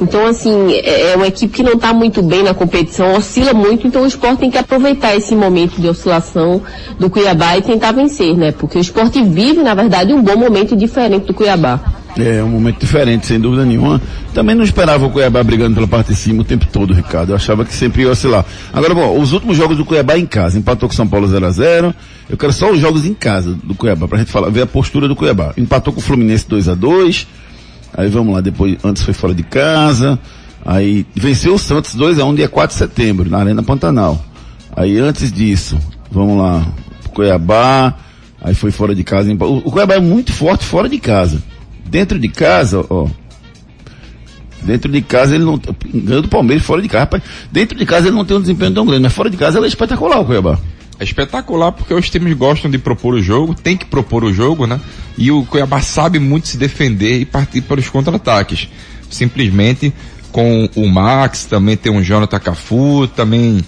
Então, 0.00 0.24
assim, 0.26 0.72
é 0.72 1.10
é 1.10 1.16
uma 1.16 1.26
equipe 1.26 1.52
que 1.52 1.62
não 1.64 1.72
está 1.72 1.92
muito 1.92 2.22
bem 2.22 2.44
na 2.44 2.54
competição, 2.54 3.14
oscila 3.14 3.52
muito, 3.52 3.88
então 3.88 4.02
o 4.02 4.06
esporte 4.06 4.38
tem 4.38 4.50
que 4.50 4.58
aproveitar 4.58 5.16
esse 5.16 5.34
momento 5.34 5.80
de 5.80 5.88
oscilação 5.88 6.62
do 6.96 7.10
Cuiabá 7.10 7.56
e 7.58 7.62
tentar 7.62 7.90
vencer, 7.90 8.36
né? 8.36 8.52
Porque 8.52 8.78
o 8.78 8.80
esporte 8.80 9.20
vive, 9.22 9.60
na 9.60 9.74
verdade, 9.74 10.12
um 10.12 10.22
bom 10.22 10.36
momento 10.36 10.76
diferente 10.76 11.26
do 11.26 11.34
Cuiabá. 11.34 11.97
É 12.18 12.42
um 12.42 12.48
momento 12.48 12.80
diferente, 12.80 13.26
sem 13.26 13.38
dúvida 13.38 13.64
nenhuma. 13.64 14.00
Também 14.34 14.54
não 14.54 14.64
esperava 14.64 15.06
o 15.06 15.10
Cuiabá 15.10 15.42
brigando 15.42 15.74
pela 15.74 15.86
parte 15.86 16.08
de 16.08 16.16
cima 16.16 16.42
o 16.42 16.44
tempo 16.44 16.66
todo, 16.66 16.92
Ricardo. 16.92 17.30
Eu 17.30 17.36
achava 17.36 17.64
que 17.64 17.72
sempre 17.72 18.02
ia 18.02 18.10
oscilar. 18.10 18.44
Agora, 18.72 18.94
bom, 18.94 19.20
os 19.20 19.32
últimos 19.32 19.56
jogos 19.56 19.76
do 19.76 19.84
Cuiabá 19.84 20.18
em 20.18 20.26
casa. 20.26 20.58
Empatou 20.58 20.88
com 20.88 20.94
São 20.94 21.06
Paulo 21.06 21.28
0x0. 21.28 21.94
Eu 22.28 22.36
quero 22.36 22.52
só 22.52 22.70
os 22.72 22.80
jogos 22.80 23.04
em 23.06 23.14
casa 23.14 23.56
do 23.62 23.74
Cuiabá, 23.74 24.08
pra 24.08 24.18
gente 24.18 24.32
falar, 24.32 24.50
ver 24.50 24.62
a 24.62 24.66
postura 24.66 25.06
do 25.06 25.14
Cuiabá. 25.14 25.52
Empatou 25.56 25.92
com 25.92 26.00
o 26.00 26.02
Fluminense 26.02 26.44
2x2. 26.46 27.26
Aí 27.96 28.08
vamos 28.08 28.34
lá, 28.34 28.40
depois, 28.40 28.76
antes 28.84 29.02
foi 29.02 29.14
fora 29.14 29.34
de 29.34 29.42
casa. 29.42 30.18
Aí 30.64 31.06
venceu 31.14 31.54
o 31.54 31.58
Santos 31.58 31.96
2x1 31.96 32.34
dia 32.34 32.48
4 32.48 32.74
de 32.74 32.78
setembro, 32.78 33.30
na 33.30 33.38
Arena 33.38 33.62
Pantanal. 33.62 34.22
Aí 34.76 34.98
antes 34.98 35.32
disso, 35.32 35.78
vamos 36.10 36.38
lá, 36.38 36.66
Cuiabá, 37.14 37.94
aí 38.40 38.54
foi 38.54 38.70
fora 38.70 38.94
de 38.94 39.02
casa. 39.02 39.32
o 39.32 39.70
Cuiabá 39.70 39.94
é 39.94 40.00
muito 40.00 40.32
forte 40.32 40.64
fora 40.64 40.88
de 40.88 40.98
casa. 40.98 41.42
Dentro 41.88 42.18
de 42.18 42.28
casa, 42.28 42.84
ó, 42.88 43.08
Dentro 44.62 44.90
de 44.90 45.00
casa 45.00 45.34
ele 45.34 45.44
não. 45.44 45.60
Ganhou 45.94 46.22
do 46.22 46.28
Palmeiras 46.28 46.64
fora 46.64 46.82
de 46.82 46.88
casa. 46.88 47.04
Rapaz, 47.04 47.22
dentro 47.50 47.78
de 47.78 47.86
casa 47.86 48.08
ele 48.08 48.16
não 48.16 48.24
tem 48.24 48.36
um 48.36 48.40
desempenho 48.40 48.72
tão 48.72 48.84
grande, 48.84 49.02
mas 49.02 49.12
fora 49.12 49.30
de 49.30 49.36
casa 49.36 49.58
ele 49.58 49.66
é 49.66 49.68
espetacular 49.68 50.20
o 50.20 50.24
Cuiabá. 50.24 50.58
É 50.98 51.04
espetacular 51.04 51.70
porque 51.70 51.94
os 51.94 52.10
times 52.10 52.36
gostam 52.36 52.68
de 52.68 52.76
propor 52.76 53.14
o 53.14 53.22
jogo, 53.22 53.54
tem 53.54 53.76
que 53.76 53.84
propor 53.84 54.24
o 54.24 54.32
jogo, 54.32 54.66
né? 54.66 54.80
E 55.16 55.30
o 55.30 55.44
Cuiabá 55.44 55.80
sabe 55.80 56.18
muito 56.18 56.48
se 56.48 56.56
defender 56.56 57.20
e 57.20 57.24
partir 57.24 57.60
para 57.60 57.78
os 57.78 57.88
contra-ataques. 57.88 58.68
Simplesmente 59.08 59.92
com 60.32 60.68
o 60.74 60.88
Max, 60.88 61.44
também 61.44 61.76
tem 61.76 61.96
o 61.96 62.02
Jonathan 62.02 62.38
Cafu, 62.38 63.08
também 63.14 63.64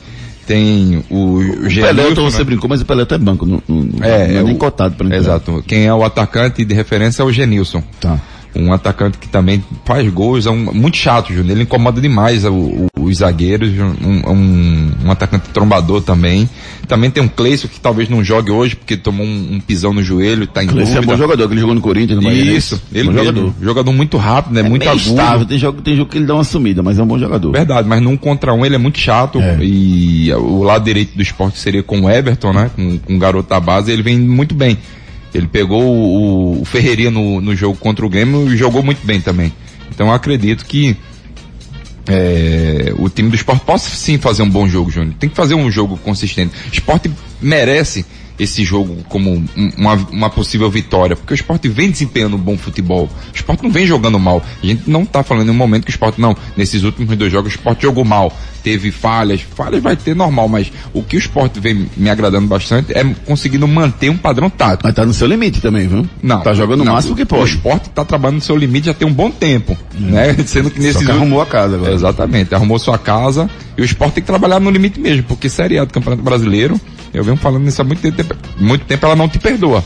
tem 0.50 1.04
o, 1.09 1.37
o 1.37 1.38
Pelé, 1.62 1.71
Genilson, 1.71 2.25
você 2.28 2.38
né? 2.38 2.45
brincou, 2.45 2.69
mas 2.69 2.80
o 2.80 2.85
Pelé 2.85 3.07
é 3.09 3.19
banco, 3.19 3.47
não, 3.47 3.62
não, 3.69 3.87
É, 4.04 4.33
é 4.33 4.35
é 4.38 4.42
nem 4.42 4.54
o- 4.57 4.59
cotado 4.59 4.97
para 4.97 5.16
Exato. 5.16 5.62
Quem 5.64 5.87
é 5.87 5.95
o 5.95 6.02
atacante 6.02 6.64
de 6.64 6.75
referência 6.75 7.23
é 7.23 7.25
o 7.25 7.30
Genilson. 7.33 7.80
Tá. 8.00 8.19
Um 8.54 8.73
atacante 8.73 9.16
que 9.19 9.28
também 9.28 9.62
faz 9.85 10.09
gols, 10.12 10.45
é 10.47 10.50
um, 10.50 10.73
muito 10.73 10.97
chato, 10.97 11.28
Júnior. 11.33 11.50
Ele 11.52 11.62
incomoda 11.62 12.00
demais 12.00 12.45
o- 12.45 12.50
o- 12.52 12.88
os 13.02 13.19
zagueiros, 13.19 13.71
um, 13.71 14.30
um- 14.33 14.90
um 15.07 15.11
atacante 15.11 15.49
trombador 15.50 16.02
também. 16.02 16.49
Também 16.88 17.11
tem 17.11 17.23
um 17.23 17.28
Cleison 17.28 17.69
que 17.69 17.78
talvez 17.78 18.09
não 18.09 18.25
jogue 18.25 18.50
hoje 18.50 18.75
porque 18.75 18.97
tomou 18.97 19.25
um, 19.25 19.49
um 19.54 19.61
pisão 19.61 19.92
no 19.92 20.02
joelho, 20.02 20.47
tá 20.49 20.64
em 20.64 20.66
Esse 20.80 20.99
é 20.99 21.00
bom 21.00 21.16
jogador, 21.16 21.47
que 21.47 21.54
ele 21.54 21.61
jogou 21.61 21.75
no 21.76 21.80
Corinthians, 21.80 22.16
no 22.19 22.25
Bahia. 22.25 22.52
Isso, 22.57 22.83
ele 22.92 23.04
bom 23.04 23.12
mesmo. 23.12 23.26
jogador. 23.28 23.54
Jogador. 23.62 23.92
muito 23.92 24.16
rápido, 24.16 24.52
né? 24.54 24.61
É 24.61 24.69
muito 24.69 24.88
agudo. 24.88 25.04
estável, 25.04 25.47
tem 25.47 25.59
jogo, 25.59 25.80
tem 25.83 25.97
jogo 25.97 26.11
que 26.11 26.19
ele 26.19 26.26
dá 26.26 26.35
uma 26.35 26.45
sumida, 26.45 26.83
mas 26.83 26.99
é 26.99 27.02
um 27.02 27.07
bom 27.07 27.19
jogador. 27.19 27.52
Verdade, 27.52 27.88
mas 27.88 28.02
num 28.02 28.16
contra 28.16 28.52
um 28.52 28.66
ele 28.66 28.75
é 28.75 28.78
muito 28.78 28.99
chato. 28.99 29.38
E 29.61 30.33
o 30.35 30.62
lado 30.64 30.85
direito 30.85 31.14
do 31.16 31.23
esporte 31.23 31.59
seria 31.59 31.83
com 31.83 32.00
o 32.02 32.11
Everton, 32.11 32.52
né? 32.52 32.71
Com, 32.75 32.99
com 32.99 33.14
o 33.14 33.19
garoto 33.19 33.49
da 33.49 33.61
base, 33.61 33.92
ele 33.92 34.02
vem 34.02 34.19
muito 34.19 34.54
bem. 34.54 34.76
Ele 35.33 35.47
pegou 35.47 35.83
o, 35.83 36.61
o 36.63 36.65
Ferreirinha 36.65 37.11
no, 37.11 37.41
no 37.41 37.55
jogo 37.55 37.77
contra 37.77 38.05
o 38.05 38.09
Grêmio 38.09 38.53
e 38.53 38.57
jogou 38.57 38.83
muito 38.83 39.05
bem 39.07 39.21
também. 39.21 39.53
Então 39.91 40.09
eu 40.09 40.13
acredito 40.13 40.65
que 40.65 40.97
é, 42.09 42.93
o 42.99 43.09
time 43.09 43.29
do 43.29 43.37
esporte 43.37 43.65
possa 43.65 43.91
sim 43.91 44.19
fazer 44.19 44.43
um 44.43 44.51
bom 44.51 44.67
jogo, 44.69 44.91
Júnior. 44.91 45.15
Tem 45.19 45.29
que 45.29 45.37
fazer 45.37 45.55
um 45.55 45.71
jogo 45.71 45.97
consistente. 45.99 46.53
O 46.69 46.73
esporte 46.73 47.11
merece 47.41 48.05
esse 48.40 48.64
jogo 48.64 48.97
como 49.09 49.30
um- 49.32 49.47
uma, 49.76 49.94
uma 50.11 50.30
possível 50.30 50.68
vitória, 50.70 51.14
porque 51.14 51.32
o 51.32 51.37
esporte 51.37 51.68
vem 51.68 51.90
desempenhando 51.90 52.37
um 52.37 52.40
bom 52.40 52.56
futebol. 52.56 53.04
O 53.32 53.37
esporte 53.37 53.62
não 53.62 53.70
vem 53.70 53.87
jogando 53.87 54.18
mal. 54.18 54.42
A 54.62 54.66
gente 54.66 54.88
não 54.90 55.02
está 55.02 55.23
falando 55.23 55.49
em 55.49 55.50
um 55.50 55.54
momento 55.54 55.85
que 55.85 55.90
o 55.90 55.94
esporte 55.94 56.20
não. 56.20 56.37
Nesses 56.56 56.82
últimos 56.82 57.14
dois 57.16 57.30
jogos 57.30 57.52
o 57.52 57.56
esporte 57.56 57.82
jogou 57.82 58.04
mal. 58.04 58.32
Teve 58.62 58.90
falhas. 58.90 59.40
Falhas 59.54 59.82
vai 59.82 59.97
ter 59.97 60.14
normal, 60.14 60.47
mas 60.49 60.70
o 60.92 61.02
que 61.02 61.16
o 61.16 61.18
esporte 61.18 61.59
vem 61.61 61.87
me 61.97 62.11
agradando 62.11 62.47
bastante 62.47 62.92
é 62.97 63.02
conseguindo 63.25 63.66
manter 63.68 64.11
um 64.11 64.16
padrão 64.18 64.50
tático. 64.50 64.82
Mas 64.85 64.94
tá 64.94 65.04
no 65.06 65.14
seu 65.14 65.26
limite 65.26 65.61
também, 65.61 65.87
viu? 65.88 66.06
Não. 66.23 66.40
Tá 66.40 66.52
jogando 66.52 66.80
o 66.80 66.85
não, 66.85 66.92
máximo 66.94 67.14
que 67.16 67.23
O 67.23 67.26
pode. 67.26 67.50
esporte 67.50 67.88
está 67.88 68.04
trabalhando 68.04 68.37
no 68.37 68.42
seu 68.42 68.56
limite 68.56 68.87
já 68.87 68.94
tem 68.94 69.06
um 69.09 69.12
bom 69.12 69.30
tempo, 69.30 69.76
né? 69.99 70.35
Sendo 70.47 70.70
que 70.70 70.78
nesses 70.80 71.04
que 71.04 71.11
arrumou 71.11 71.40
a 71.40 71.47
casa 71.47 71.76
agora. 71.76 71.92
Exatamente, 71.94 72.54
arrumou 72.54 72.78
sua 72.78 72.99
casa 72.99 73.49
e 73.78 73.82
o 73.82 73.85
esporte 73.85 74.14
tem 74.14 74.23
que 74.23 74.26
trabalhar 74.26 74.61
no 74.61 74.70
limite 74.70 75.00
mesmo, 75.00 75.23
porque 75.25 75.49
Série 75.49 75.78
A 75.78 75.85
do 75.85 75.92
Campeonato 75.92 76.23
Brasileiro, 76.23 76.78
eu 77.12 77.25
venho 77.25 77.37
falando 77.37 77.62
nisso 77.64 77.81
há 77.81 77.85
muito 77.85 78.00
tempo, 78.12 78.35
muito 78.59 78.85
tempo 78.85 79.07
ela 79.07 79.17
não 79.17 79.29
te 79.29 79.38
perdoa. 79.38 79.85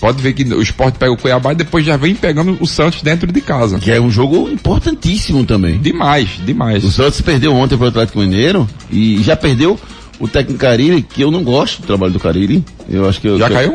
Pode 0.00 0.20
ver 0.22 0.34
que 0.34 0.44
o 0.44 0.60
esporte 0.60 0.98
pega 0.98 1.10
o 1.12 1.16
Cuiabá 1.16 1.52
e 1.52 1.56
depois 1.56 1.84
já 1.84 1.96
vem 1.96 2.14
pegando 2.14 2.56
o 2.60 2.66
Santos 2.66 3.00
dentro 3.02 3.32
de 3.32 3.40
casa. 3.40 3.78
Que 3.78 3.90
é 3.90 4.00
um 4.00 4.10
jogo 4.10 4.48
importantíssimo 4.50 5.44
também. 5.46 5.78
Demais, 5.78 6.28
demais. 6.44 6.84
O 6.84 6.90
Santos 6.92 7.20
perdeu 7.22 7.54
ontem 7.54 7.78
pro 7.78 7.88
Atlético 7.88 8.18
Mineiro 8.18 8.68
e 8.90 9.22
já 9.22 9.34
perdeu 9.34 9.80
o 10.20 10.28
técnico 10.28 10.60
Carille, 10.60 11.02
que 11.02 11.22
eu 11.22 11.30
não 11.30 11.42
gosto 11.42 11.80
do 11.80 11.86
trabalho 11.86 12.12
do 12.12 12.20
Carille. 12.20 12.62
Eu 12.90 13.08
acho 13.08 13.20
que 13.20 13.26
eu, 13.28 13.38
Já 13.38 13.46
que 13.46 13.52
eu- 13.54 13.56
caiu? 13.56 13.74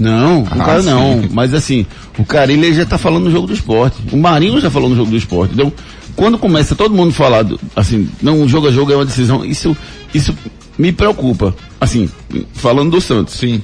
Não, 0.00 0.42
o 0.42 0.46
Ah, 0.50 0.56
cara 0.64 0.82
não. 0.82 1.22
sim. 1.22 1.28
Mas 1.30 1.54
assim, 1.54 1.86
o 2.18 2.24
Carilli 2.24 2.72
já 2.74 2.84
tá 2.86 2.98
falando 2.98 3.24
no 3.24 3.30
jogo 3.30 3.46
do 3.46 3.52
esporte. 3.52 3.96
O 4.10 4.16
Marinho 4.16 4.60
já 4.60 4.70
falou 4.70 4.88
no 4.88 4.96
jogo 4.96 5.10
do 5.10 5.16
esporte. 5.16 5.52
Então, 5.54 5.72
quando 6.16 6.36
começa 6.38 6.74
todo 6.74 6.94
mundo 6.94 7.12
falar, 7.12 7.42
do- 7.42 7.60
assim, 7.76 8.08
não, 8.20 8.48
jogo 8.48 8.66
a 8.68 8.72
jogo 8.72 8.90
é 8.92 8.96
uma 8.96 9.04
decisão, 9.04 9.44
isso, 9.44 9.76
isso 10.12 10.34
me 10.78 10.92
preocupa. 10.92 11.54
Assim, 11.80 12.08
falando 12.54 12.92
do 12.92 13.00
Santos. 13.00 13.34
Sim. 13.34 13.62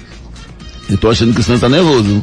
Eu 0.88 0.96
tô 0.98 1.08
achando 1.10 1.32
que 1.34 1.40
o 1.40 1.44
Santos 1.44 1.60
tá 1.60 1.68
nervoso. 1.68 2.22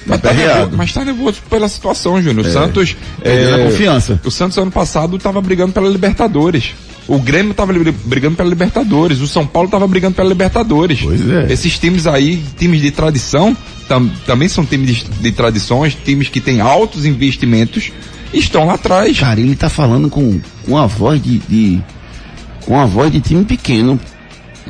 Tá 0.00 0.06
Mas 0.06 0.20
tá, 0.22 0.32
nervoso, 0.32 0.76
mas 0.76 0.92
tá 0.92 1.04
nervoso 1.04 1.38
pela 1.50 1.68
situação, 1.68 2.22
Júnior. 2.22 2.46
O 2.46 2.48
É. 2.48 2.52
Santos. 2.52 2.96
Perdendo 3.22 3.54
a 3.54 3.64
confiança. 3.66 4.20
O 4.24 4.30
Santos 4.30 4.56
ano 4.58 4.70
passado 4.70 5.18
tava 5.18 5.40
brigando 5.42 5.72
pela 5.72 5.88
Libertadores. 5.88 6.70
O 7.06 7.18
Grêmio 7.18 7.52
tava 7.52 7.72
li- 7.72 7.92
brigando 8.04 8.36
pela 8.36 8.48
Libertadores. 8.48 9.20
O 9.20 9.26
São 9.28 9.46
Paulo 9.46 9.68
tava 9.68 9.86
brigando 9.86 10.14
pela 10.14 10.28
Libertadores. 10.28 11.00
Pois 11.02 11.28
é. 11.28 11.52
Esses 11.52 11.78
times 11.78 12.06
aí, 12.06 12.42
times 12.56 12.80
de 12.80 12.90
tradição, 12.90 13.54
tam- 13.88 14.08
também 14.26 14.48
são 14.48 14.64
times 14.64 14.96
de, 14.96 15.04
de 15.04 15.32
tradições, 15.32 15.94
times 15.94 16.28
que 16.28 16.40
têm 16.40 16.60
altos 16.60 17.04
investimentos, 17.04 17.92
estão 18.32 18.64
lá 18.66 18.74
atrás. 18.74 19.18
Cara, 19.18 19.38
ele 19.40 19.54
tá 19.56 19.68
falando 19.68 20.08
com, 20.08 20.40
com 20.64 20.78
a 20.78 20.86
voz 20.86 21.22
de, 21.22 21.38
de- 21.40 21.82
com 22.64 22.78
a 22.80 22.86
voz 22.86 23.12
de 23.12 23.20
time 23.20 23.44
pequeno. 23.44 23.98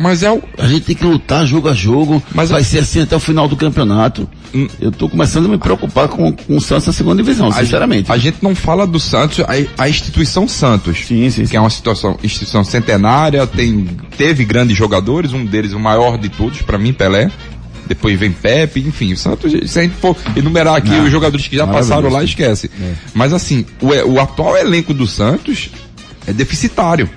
Mas 0.00 0.22
é 0.22 0.32
o. 0.32 0.42
A 0.56 0.66
gente 0.66 0.86
tem 0.86 0.96
que 0.96 1.04
lutar 1.04 1.46
jogo 1.46 1.68
a 1.68 1.74
jogo. 1.74 2.22
Mas 2.34 2.48
vai 2.48 2.62
a- 2.62 2.64
ser 2.64 2.78
assim 2.78 3.02
até 3.02 3.14
o 3.14 3.20
final 3.20 3.46
do 3.46 3.54
campeonato. 3.54 4.26
Hum. 4.54 4.66
Eu 4.80 4.90
tô 4.90 5.10
começando 5.10 5.44
a 5.44 5.48
me 5.50 5.58
preocupar 5.58 6.08
com, 6.08 6.32
com 6.32 6.56
o 6.56 6.60
Santos 6.60 6.86
na 6.86 6.92
segunda 6.94 7.22
divisão, 7.22 7.48
A- 7.48 7.52
sinceramente. 7.52 8.10
A, 8.10 8.16
gente 8.16 8.38
não 8.42 8.54
fala 8.54 8.86
do 8.86 8.98
Santos, 8.98 9.40
a, 9.40 9.82
a 9.82 9.88
instituição 9.90 10.48
Santos. 10.48 11.04
Sim, 11.06 11.28
sim, 11.28 11.44
Que 11.44 11.54
é 11.54 11.60
uma 11.60 11.68
situação, 11.68 12.18
instituição 12.24 12.64
centenária, 12.64 13.46
tem, 13.46 13.86
teve 14.16 14.42
grandes 14.42 14.74
jogadores, 14.74 15.34
um 15.34 15.44
deles 15.44 15.74
o 15.74 15.78
maior 15.78 16.16
de 16.16 16.30
todos, 16.30 16.62
para 16.62 16.78
mim, 16.78 16.94
Pelé. 16.94 17.30
Depois 17.86 18.18
vem 18.18 18.32
Pepe, 18.32 18.80
enfim, 18.80 19.12
o 19.12 19.16
Santos, 19.18 19.52
se 19.70 19.78
a 19.78 19.82
gente 19.82 19.96
for 19.96 20.16
enumerar 20.34 20.76
aqui 20.76 20.90
Não, 20.90 21.04
os 21.04 21.10
jogadores 21.10 21.46
que 21.46 21.56
já 21.56 21.66
passaram 21.66 22.08
lá, 22.08 22.24
esquece. 22.24 22.70
Mas 23.12 23.32
assim, 23.34 23.66
o, 23.82 23.88
o 24.12 24.20
atual 24.20 24.56
elenco 24.56 24.94
do 24.94 25.06
Santos 25.06 25.70
é 26.26 26.32
deficitário. 26.32 27.10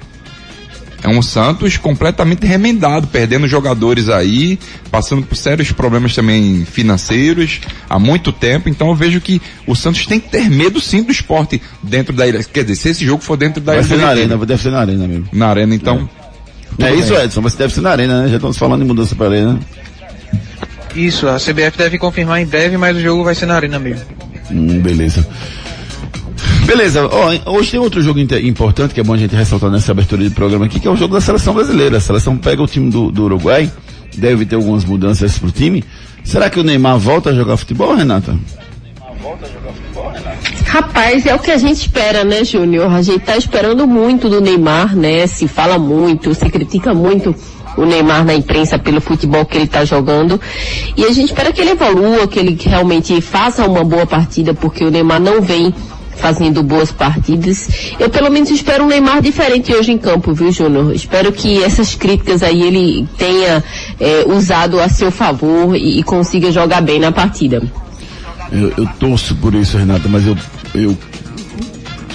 É 1.04 1.10
um 1.10 1.22
Santos 1.22 1.76
completamente 1.76 2.46
remendado, 2.48 3.08
perdendo 3.08 3.46
jogadores 3.46 4.08
aí, 4.08 4.58
passando 4.90 5.24
por 5.26 5.36
sérios 5.36 5.70
problemas 5.74 6.16
também 6.16 6.64
financeiros 6.66 7.60
há 7.90 8.00
muito 8.00 8.32
tempo. 8.32 8.70
Então 8.70 8.88
eu 8.88 8.96
vejo 8.96 9.20
que 9.20 9.42
o 9.68 9.76
Santos 9.76 10.06
tem 10.06 10.18
que 10.18 10.30
ter 10.30 10.50
medo 10.50 10.80
sim 10.80 11.04
do 11.04 11.12
esporte 11.12 11.62
dentro 11.84 12.14
da 12.16 12.26
ilha. 12.26 12.42
Quer 12.42 12.64
dizer, 12.64 12.76
se 12.78 12.90
esse 12.90 13.06
jogo 13.06 13.22
for 13.22 13.36
dentro 13.36 13.60
da 13.62 13.74
Vai 13.74 13.82
ilha. 13.82 13.88
ser 13.90 13.98
na 13.98 14.04
Olímpica. 14.12 14.34
arena, 14.34 14.46
deve 14.46 14.62
ser 14.64 14.72
na 14.72 14.80
arena 14.80 15.08
mesmo. 15.08 15.28
Na 15.34 15.48
arena, 15.50 15.76
então. 15.76 16.10
É, 16.80 16.88
tudo 16.90 17.00
isso. 17.02 17.14
Edson, 17.16 17.42
mas 17.42 17.54
deve 17.56 17.74
ser 17.74 17.82
na 17.82 17.92
arena, 17.92 18.22
né? 18.24 18.30
Já 18.30 18.36
estamos 18.38 18.58
falando 18.58 18.82
em 18.84 18.88
mudança 18.88 19.14
para 19.14 19.28
arena. 19.28 19.60
Isso, 20.96 21.28
a 21.28 21.38
CBF 21.38 21.78
deve 21.78 21.98
confirmar 21.98 22.42
em 22.42 22.46
breve, 22.46 22.78
mas 22.78 22.96
o 22.96 23.00
jogo 23.02 23.24
vai 23.26 23.36
ser 23.36 23.46
na 23.46 23.56
arena 23.56 23.78
mesmo. 23.78 24.06
Hum, 24.50 24.80
beleza. 24.80 25.28
Beleza, 26.66 27.10
hoje 27.46 27.72
tem 27.72 27.80
outro 27.80 28.02
jogo 28.02 28.20
importante 28.20 28.94
que 28.94 29.00
é 29.00 29.04
bom 29.04 29.14
a 29.14 29.18
gente 29.18 29.36
ressaltar 29.36 29.70
nessa 29.70 29.92
abertura 29.92 30.24
de 30.24 30.30
programa 30.30 30.66
aqui, 30.66 30.80
que 30.80 30.88
é 30.88 30.92
o 30.92 30.96
jogo 30.96 31.14
da 31.14 31.22
seleção 31.22 31.54
brasileira. 31.54 31.98
A 31.98 32.00
seleção 32.00 32.38
pega 32.38 32.62
o 32.64 32.68
time 32.68 32.90
do, 32.90 33.12
do 33.12 33.26
Uruguai, 33.26 33.72
deve 34.18 34.46
ter 34.46 34.56
algumas 34.56 34.86
mudanças 34.86 35.38
pro 35.38 35.52
time. 35.52 35.84
Será 36.24 36.50
que 36.50 36.60
o 36.60 36.64
Neymar 36.64 36.98
volta 36.98 37.30
a 37.32 37.34
jogar 37.34 37.58
futebol, 37.58 37.94
Renata? 37.94 38.36
Rapaz, 40.66 41.26
é 41.26 41.36
o 41.36 41.40
que 41.40 41.52
a 41.52 41.58
gente 41.58 41.82
espera, 41.82 42.24
né, 42.24 42.44
Júnior? 42.44 42.92
A 42.92 43.02
gente 43.02 43.20
tá 43.20 43.38
esperando 43.38 43.86
muito 43.86 44.30
do 44.30 44.42
Neymar, 44.42 44.96
né? 44.96 45.28
Se 45.28 45.48
fala 45.48 45.78
muito, 45.78 46.34
se 46.34 46.50
critica 46.50 46.94
muito 46.94 47.36
o 47.78 47.86
Neymar 47.86 48.26
na 48.26 48.34
imprensa 48.34 48.80
pelo 48.80 49.02
futebol 49.02 49.46
que 49.46 49.58
ele 49.58 49.68
tá 49.68 49.84
jogando. 49.86 50.40
E 50.96 51.04
a 51.06 51.12
gente 51.12 51.30
espera 51.30 51.52
que 51.52 51.62
ele 51.62 51.72
evolua, 51.72 52.28
que 52.28 52.40
ele 52.40 52.58
realmente 52.60 53.20
faça 53.22 53.66
uma 53.68 53.84
boa 53.84 54.06
partida, 54.06 54.54
porque 54.54 54.84
o 54.84 54.92
Neymar 54.92 55.20
não 55.20 55.42
vem 55.42 55.74
fazendo 56.16 56.64
boas 56.64 56.92
partidas. 56.92 57.94
Eu 58.00 58.10
pelo 58.10 58.30
menos 58.30 58.50
espero 58.50 58.84
um 58.84 58.88
Neymar 58.88 59.22
diferente 59.22 59.74
hoje 59.74 59.92
em 59.92 59.98
campo, 59.98 60.34
viu, 60.34 60.52
Júnior? 60.52 60.94
Espero 60.94 61.32
que 61.32 61.64
essas 61.64 61.96
críticas 61.96 62.44
aí 62.44 62.62
ele 62.62 63.08
tenha 63.18 63.64
eh, 64.00 64.26
usado 64.28 64.80
a 64.80 64.88
seu 64.90 65.12
favor 65.12 65.76
e, 65.76 66.00
e 66.00 66.04
consiga 66.04 66.52
jogar 66.52 66.82
bem 66.82 67.00
na 67.00 67.12
partida. 67.12 67.62
Eu, 68.52 68.72
eu 68.78 68.88
torço 69.00 69.36
por 69.36 69.56
isso, 69.56 69.78
Renata, 69.78 70.08
mas 70.08 70.26
eu, 70.26 70.38
eu 70.76 70.98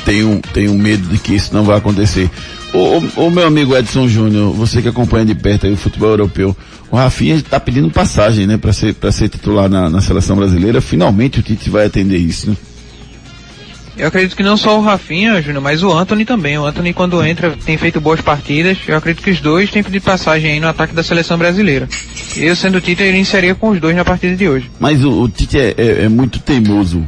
tenho, 0.04 0.40
tenho 0.52 0.74
medo 0.74 1.06
de 1.08 1.18
que 1.18 1.34
isso 1.34 1.52
não 1.52 1.64
vai 1.64 1.76
acontecer. 1.76 2.30
Ô, 2.72 3.30
meu 3.30 3.46
amigo 3.46 3.74
Edson 3.74 4.06
Júnior, 4.06 4.52
você 4.52 4.82
que 4.82 4.88
acompanha 4.88 5.24
de 5.24 5.34
perto 5.34 5.66
aí 5.66 5.72
o 5.72 5.76
futebol 5.76 6.10
europeu, 6.10 6.56
o 6.90 6.96
Rafinha 6.96 7.34
está 7.34 7.58
pedindo 7.58 7.90
passagem, 7.90 8.46
né, 8.46 8.56
para 8.56 8.72
ser, 8.72 8.94
ser 9.10 9.28
titular 9.28 9.68
na, 9.68 9.88
na 9.88 10.00
seleção 10.00 10.36
brasileira. 10.36 10.80
Finalmente 10.80 11.40
o 11.40 11.42
Tite 11.42 11.70
vai 11.70 11.86
atender 11.86 12.18
isso, 12.18 12.50
né? 12.50 12.56
Eu 13.98 14.06
acredito 14.08 14.36
que 14.36 14.42
não 14.44 14.56
só 14.56 14.78
o 14.78 14.82
Rafinha, 14.82 15.42
Júnior, 15.42 15.60
mas 15.62 15.82
o 15.82 15.92
Anthony 15.92 16.24
também. 16.24 16.56
O 16.56 16.64
Anthony, 16.64 16.92
quando 16.92 17.22
entra, 17.24 17.50
tem 17.64 17.76
feito 17.76 18.00
boas 18.00 18.20
partidas. 18.20 18.78
Eu 18.86 18.96
acredito 18.96 19.24
que 19.24 19.30
os 19.30 19.40
dois 19.40 19.70
têm 19.70 19.82
pedido 19.82 20.02
passagem 20.04 20.52
aí 20.52 20.60
no 20.60 20.68
ataque 20.68 20.94
da 20.94 21.02
seleção 21.02 21.36
brasileira. 21.36 21.88
Eu, 22.36 22.54
sendo 22.54 22.78
o 22.78 22.80
Tite, 22.80 23.02
eu 23.02 23.10
iniciaria 23.10 23.54
com 23.56 23.70
os 23.70 23.80
dois 23.80 23.96
na 23.96 24.04
partida 24.04 24.36
de 24.36 24.48
hoje. 24.48 24.70
Mas 24.78 25.02
o, 25.04 25.22
o 25.22 25.28
Tite 25.28 25.58
é, 25.58 25.74
é- 25.76 26.04
é 26.04 26.08
muito 26.08 26.38
teimoso. 26.38 27.04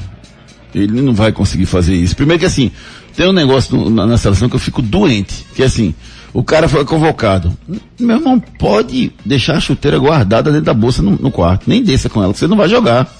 Ele 0.74 1.00
não 1.00 1.14
vai 1.14 1.31
conseguir 1.31 1.66
fazer 1.66 1.94
isso. 1.94 2.16
Primeiro 2.16 2.40
que 2.40 2.46
assim, 2.46 2.72
tem 3.16 3.29
um 3.29 3.33
negócio 3.33 3.88
na, 3.88 4.07
na 4.07 4.18
seleção 4.18 4.48
que 4.48 4.57
eu 4.57 4.61
fico 4.61 4.83
doente, 4.83 5.46
que 5.55 5.62
é 5.62 5.66
assim, 5.66 5.94
o 6.33 6.42
cara 6.42 6.68
foi 6.68 6.85
convocado. 6.85 7.57
Meu 7.98 8.16
irmão, 8.16 8.38
pode 8.59 9.12
deixar 9.24 9.57
a 9.57 9.61
chuteira 9.61 9.98
guardada 9.98 10.50
dentro 10.50 10.66
da 10.66 10.74
bolsa 10.74 11.03
no, 11.03 11.12
no 11.12 11.31
quarto. 11.31 11.68
Nem 11.68 11.83
desça 11.83 12.09
com 12.09 12.22
ela, 12.22 12.33
que 12.33 12.38
você 12.40 12.46
não 12.48 12.57
vai 12.57 12.68
jogar. 12.68 13.12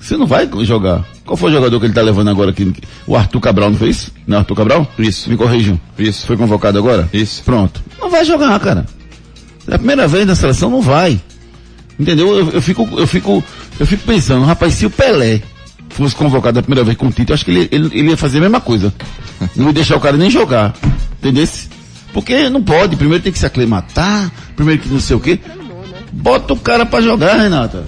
Você 0.00 0.16
não 0.16 0.26
vai 0.26 0.48
jogar. 0.62 1.04
Qual 1.24 1.36
foi 1.36 1.50
o 1.50 1.54
jogador 1.54 1.78
que 1.78 1.86
ele 1.86 1.92
tá 1.92 2.00
levando 2.00 2.30
agora 2.30 2.50
aqui? 2.50 2.72
O 3.06 3.14
Arthur 3.14 3.40
Cabral, 3.40 3.70
não 3.70 3.76
foi 3.76 3.90
isso? 3.90 4.10
Não 4.26 4.36
é 4.36 4.40
Arthur 4.40 4.54
Cabral? 4.56 4.90
Isso. 4.98 5.28
Me 5.28 5.36
corrijam. 5.36 5.78
Isso. 5.98 6.26
Foi 6.26 6.36
convocado 6.36 6.78
agora? 6.78 7.08
Isso. 7.12 7.42
Pronto. 7.44 7.82
Não 8.00 8.10
vai 8.10 8.24
jogar, 8.24 8.58
cara. 8.60 8.86
É 9.68 9.74
a 9.74 9.78
primeira 9.78 10.08
vez 10.08 10.26
na 10.26 10.34
seleção, 10.34 10.70
não 10.70 10.80
vai. 10.80 11.20
Entendeu? 11.98 12.34
Eu, 12.34 12.50
eu 12.50 12.62
fico, 12.62 12.88
eu 12.96 13.06
fico, 13.06 13.44
eu 13.78 13.86
fico 13.86 14.02
pensando, 14.04 14.44
rapaz, 14.44 14.74
se 14.74 14.86
o 14.86 14.90
Pelé 14.90 15.42
fosse 15.90 16.16
convocado 16.16 16.58
a 16.58 16.62
primeira 16.62 16.82
vez 16.82 16.96
com 16.96 17.08
o 17.08 17.12
Tite, 17.12 17.30
eu 17.30 17.34
acho 17.34 17.44
que 17.44 17.50
ele, 17.50 17.68
ele, 17.70 17.90
ele 17.92 18.10
ia 18.10 18.16
fazer 18.16 18.38
a 18.38 18.40
mesma 18.40 18.60
coisa. 18.60 18.92
Não 19.54 19.66
ia 19.66 19.72
deixar 19.74 19.96
o 19.96 20.00
cara 20.00 20.16
nem 20.16 20.30
jogar. 20.30 20.74
Entendeu? 21.18 21.46
Porque 22.12 22.48
não 22.48 22.62
pode, 22.62 22.96
primeiro 22.96 23.22
tem 23.22 23.32
que 23.32 23.38
se 23.38 23.46
aclimatar, 23.46 24.32
primeiro 24.56 24.82
que 24.82 24.88
não 24.88 24.98
sei 24.98 25.14
o 25.14 25.20
quê. 25.20 25.38
Bota 26.12 26.54
o 26.54 26.56
cara 26.56 26.84
pra 26.84 27.00
jogar, 27.00 27.36
Renata. 27.36 27.84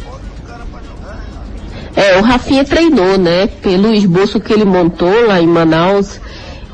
É, 1.94 2.18
o 2.18 2.22
Rafinha 2.22 2.64
treinou, 2.64 3.18
né? 3.18 3.46
Pelo 3.46 3.92
esboço 3.94 4.40
que 4.40 4.52
ele 4.52 4.64
montou 4.64 5.26
lá 5.26 5.40
em 5.40 5.46
Manaus, 5.46 6.20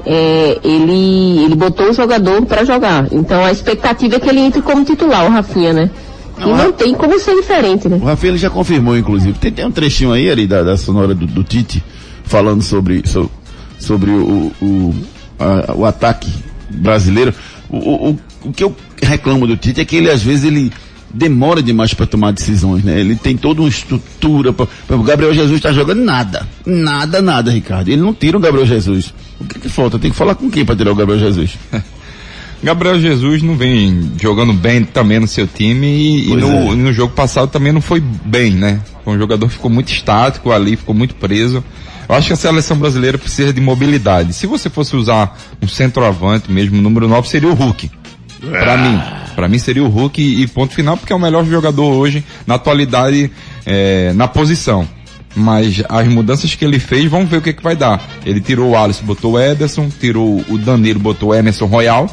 é, 0.07 0.59
ele, 0.63 1.45
ele 1.45 1.55
botou 1.57 1.91
o 1.91 1.93
jogador 1.93 2.45
para 2.47 2.65
jogar. 2.65 3.07
Então 3.11 3.45
a 3.45 3.51
expectativa 3.51 4.17
é 4.17 4.21
que 4.21 4.29
ele 4.29 4.41
entre 4.41 4.63
como 4.63 4.85
titular, 4.85 5.27
o 5.27 5.31
Rafinha, 5.31 5.73
né? 5.73 5.91
E 6.39 6.41
Não, 6.41 6.57
não 6.57 6.69
a- 6.69 6.73
tem 6.73 6.95
como 6.95 7.19
ser 7.19 7.35
diferente, 7.35 7.89
né? 7.89 7.99
O 8.01 8.05
Rafinha 8.05 8.31
ele 8.33 8.39
já 8.39 8.49
confirmou, 8.49 8.97
inclusive. 8.97 9.37
Tem, 9.39 9.51
tem 9.51 9.67
um 9.67 9.73
trechinho 9.73 10.13
aí, 10.13 10.31
ali 10.31 10.47
da, 10.47 10.63
da 10.63 10.77
sonora 10.77 11.13
do, 11.15 11.27
do 11.27 11.43
Tite, 11.43 11.83
falando 12.25 12.63
sobre, 12.63 13.03
so- 13.07 13.31
sobre 13.79 14.11
o, 14.13 14.53
o, 14.63 14.95
a- 15.39 15.75
o 15.75 15.85
ataque 15.85 16.33
brasileiro. 16.71 17.35
O, 17.69 18.11
o- 18.11 18.19
o 18.45 18.53
que 18.53 18.63
eu 18.63 18.75
reclamo 19.03 19.49
do 19.49 19.57
Tite 19.57 19.81
é 19.81 19.85
que 19.85 19.97
ele, 19.97 20.09
às 20.09 20.23
vezes, 20.23 20.45
ele 20.45 20.73
demora 21.13 21.63
demais 21.63 21.95
para 21.95 22.07
tomar 22.07 22.33
decisões, 22.33 22.83
né? 22.85 22.99
Ele 23.01 23.17
tem 23.17 23.37
toda 23.37 23.61
uma 23.63 23.69
estrutura. 23.69 24.53
Pra, 24.53 24.67
pra- 24.87 24.97
o 24.97 25.03
Gabriel 25.03 25.33
Jesus 25.35 25.61
tá 25.61 25.73
jogando 25.73 26.03
nada. 26.05 26.47
Nada, 26.67 27.23
nada, 27.23 27.51
Ricardo. 27.51 27.89
Ele 27.89 28.01
não 28.03 28.13
tira 28.15 28.37
o 28.37 28.41
Gabriel 28.41 28.67
Jesus. 28.67 29.13
O 29.41 29.45
que 29.45 29.59
que 29.59 29.69
falta? 29.69 29.99
Tem 29.99 30.11
que 30.11 30.17
falar 30.17 30.35
com 30.35 30.51
quem 30.51 30.65
para 30.65 30.77
tirar 30.77 30.93
o 30.93 30.95
Gabriel 30.95 31.21
Jesus? 31.21 31.59
Gabriel 32.63 32.99
Jesus 33.01 33.41
não 33.41 33.57
vem 33.57 34.11
jogando 34.21 34.53
bem 34.53 34.83
também 34.85 35.21
no 35.21 35.29
seu 35.29 35.47
time 35.47 35.87
e, 35.87 36.31
e 36.33 36.37
no, 36.37 36.73
é. 36.73 36.75
no 36.75 36.93
jogo 36.93 37.13
passado 37.15 37.49
também 37.49 37.73
não 37.73 37.81
foi 37.81 38.01
bem, 38.01 38.51
né? 38.51 38.81
Um 39.07 39.17
jogador 39.17 39.49
ficou 39.49 39.71
muito 39.71 39.93
estático 39.93 40.51
ali, 40.51 40.77
ficou 40.77 40.95
muito 40.95 41.15
preso. 41.15 41.63
Eu 42.09 42.15
acho 42.15 42.27
que 42.27 42.33
a 42.33 42.37
seleção 42.37 42.77
brasileira 42.77 43.17
precisa 43.17 43.53
de 43.53 43.61
mobilidade. 43.61 44.33
Se 44.33 44.47
você 44.47 44.69
fosse 44.69 44.97
usar 44.97 45.39
um 45.63 45.69
centroavante 45.69 46.51
mesmo, 46.51 46.81
número 46.83 47.07
9, 47.07 47.29
seria 47.29 47.49
o 47.49 47.55
Hulk. 47.55 47.91
Pra 48.41 48.77
mim. 48.77 49.01
Pra 49.39 49.47
mim 49.47 49.61
seria 49.61 49.85
o 49.85 49.89
Hulk 49.89 50.21
e, 50.21 50.49
ponto 50.49 50.75
final, 50.75 50.97
porque 50.97 51.13
é 51.13 51.17
o 51.17 51.19
melhor 51.21 51.45
jogador 51.45 51.93
hoje, 51.93 52.25
na 52.45 52.57
atualidade, 52.57 53.31
é, 53.65 54.13
na 54.13 54.27
posição. 54.27 54.85
Mas 55.33 55.81
as 55.89 56.09
mudanças 56.09 56.57
que 56.57 56.65
ele 56.65 56.81
fez, 56.81 57.09
vamos 57.09 57.31
ver 57.31 57.37
o 57.37 57.41
que, 57.41 57.53
que 57.53 57.63
vai 57.63 57.77
dar. 57.77 58.03
Ele 58.27 58.41
tirou 58.41 58.71
o 58.71 58.77
Alisson, 58.77 59.05
botou 59.05 59.35
o 59.35 59.41
Ederson, 59.41 59.89
tirou 60.01 60.45
o 60.49 60.59
Danilo, 60.59 60.99
botou 60.99 61.29
o 61.29 61.35
Emerson 61.37 61.67
Royal, 61.67 62.11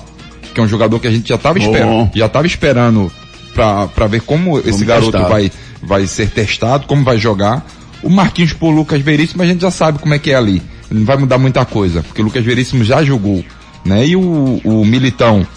que 0.53 0.59
é 0.59 0.63
um 0.63 0.67
jogador 0.67 0.99
que 0.99 1.07
a 1.07 1.11
gente 1.11 1.27
já 1.27 1.33
estava 1.33 1.57
esperando, 1.57 2.11
já 2.13 2.27
estava 2.27 2.45
esperando 2.45 3.11
pra, 3.55 3.87
pra 3.87 4.05
ver 4.05 4.21
como 4.21 4.59
esse 4.59 4.69
Vamos 4.69 4.83
garoto 4.83 5.11
testar. 5.13 5.27
vai, 5.27 5.51
vai 5.81 6.05
ser 6.05 6.29
testado, 6.29 6.85
como 6.85 7.03
vai 7.03 7.17
jogar. 7.17 7.65
O 8.03 8.09
Marquinhos 8.11 8.53
por 8.53 8.69
Lucas 8.69 9.01
Veríssimo, 9.01 9.41
a 9.41 9.47
gente 9.47 9.61
já 9.61 9.71
sabe 9.71 9.97
como 9.97 10.13
é 10.13 10.19
que 10.19 10.29
é 10.29 10.35
ali. 10.35 10.61
Não 10.91 11.03
vai 11.03 11.17
mudar 11.17 11.39
muita 11.39 11.65
coisa, 11.65 12.03
porque 12.03 12.21
o 12.21 12.25
Lucas 12.25 12.45
Veríssimo 12.45 12.83
já 12.83 13.03
jogou, 13.03 13.43
né? 13.83 14.05
E 14.05 14.15
o, 14.15 14.61
o 14.63 14.85
Militão 14.85 15.47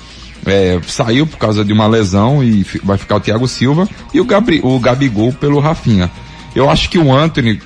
é, 0.48 0.80
saiu 0.86 1.26
por 1.26 1.38
causa 1.38 1.64
de 1.64 1.72
uma 1.72 1.86
lesão 1.86 2.42
e 2.42 2.64
vai 2.82 2.98
ficar 2.98 3.16
o 3.16 3.20
Thiago 3.20 3.46
Silva 3.46 3.88
e 4.12 4.20
o, 4.20 4.24
Gabri, 4.24 4.60
o 4.62 4.78
Gabigol 4.78 5.32
pelo 5.32 5.60
Rafinha. 5.60 6.10
Eu 6.54 6.68
acho 6.68 6.88
que 6.88 6.98
o 6.98 7.14
Anthony 7.14 7.60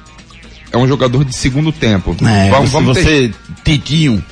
é 0.71 0.77
um 0.77 0.87
jogador 0.87 1.25
de 1.25 1.35
segundo 1.35 1.73
tempo. 1.73 2.17
É, 2.25 2.51
vamos, 2.51 2.71
você, 2.71 2.73
vamos, 2.73 2.99
você 2.99 3.33
Titinho. 3.65 4.25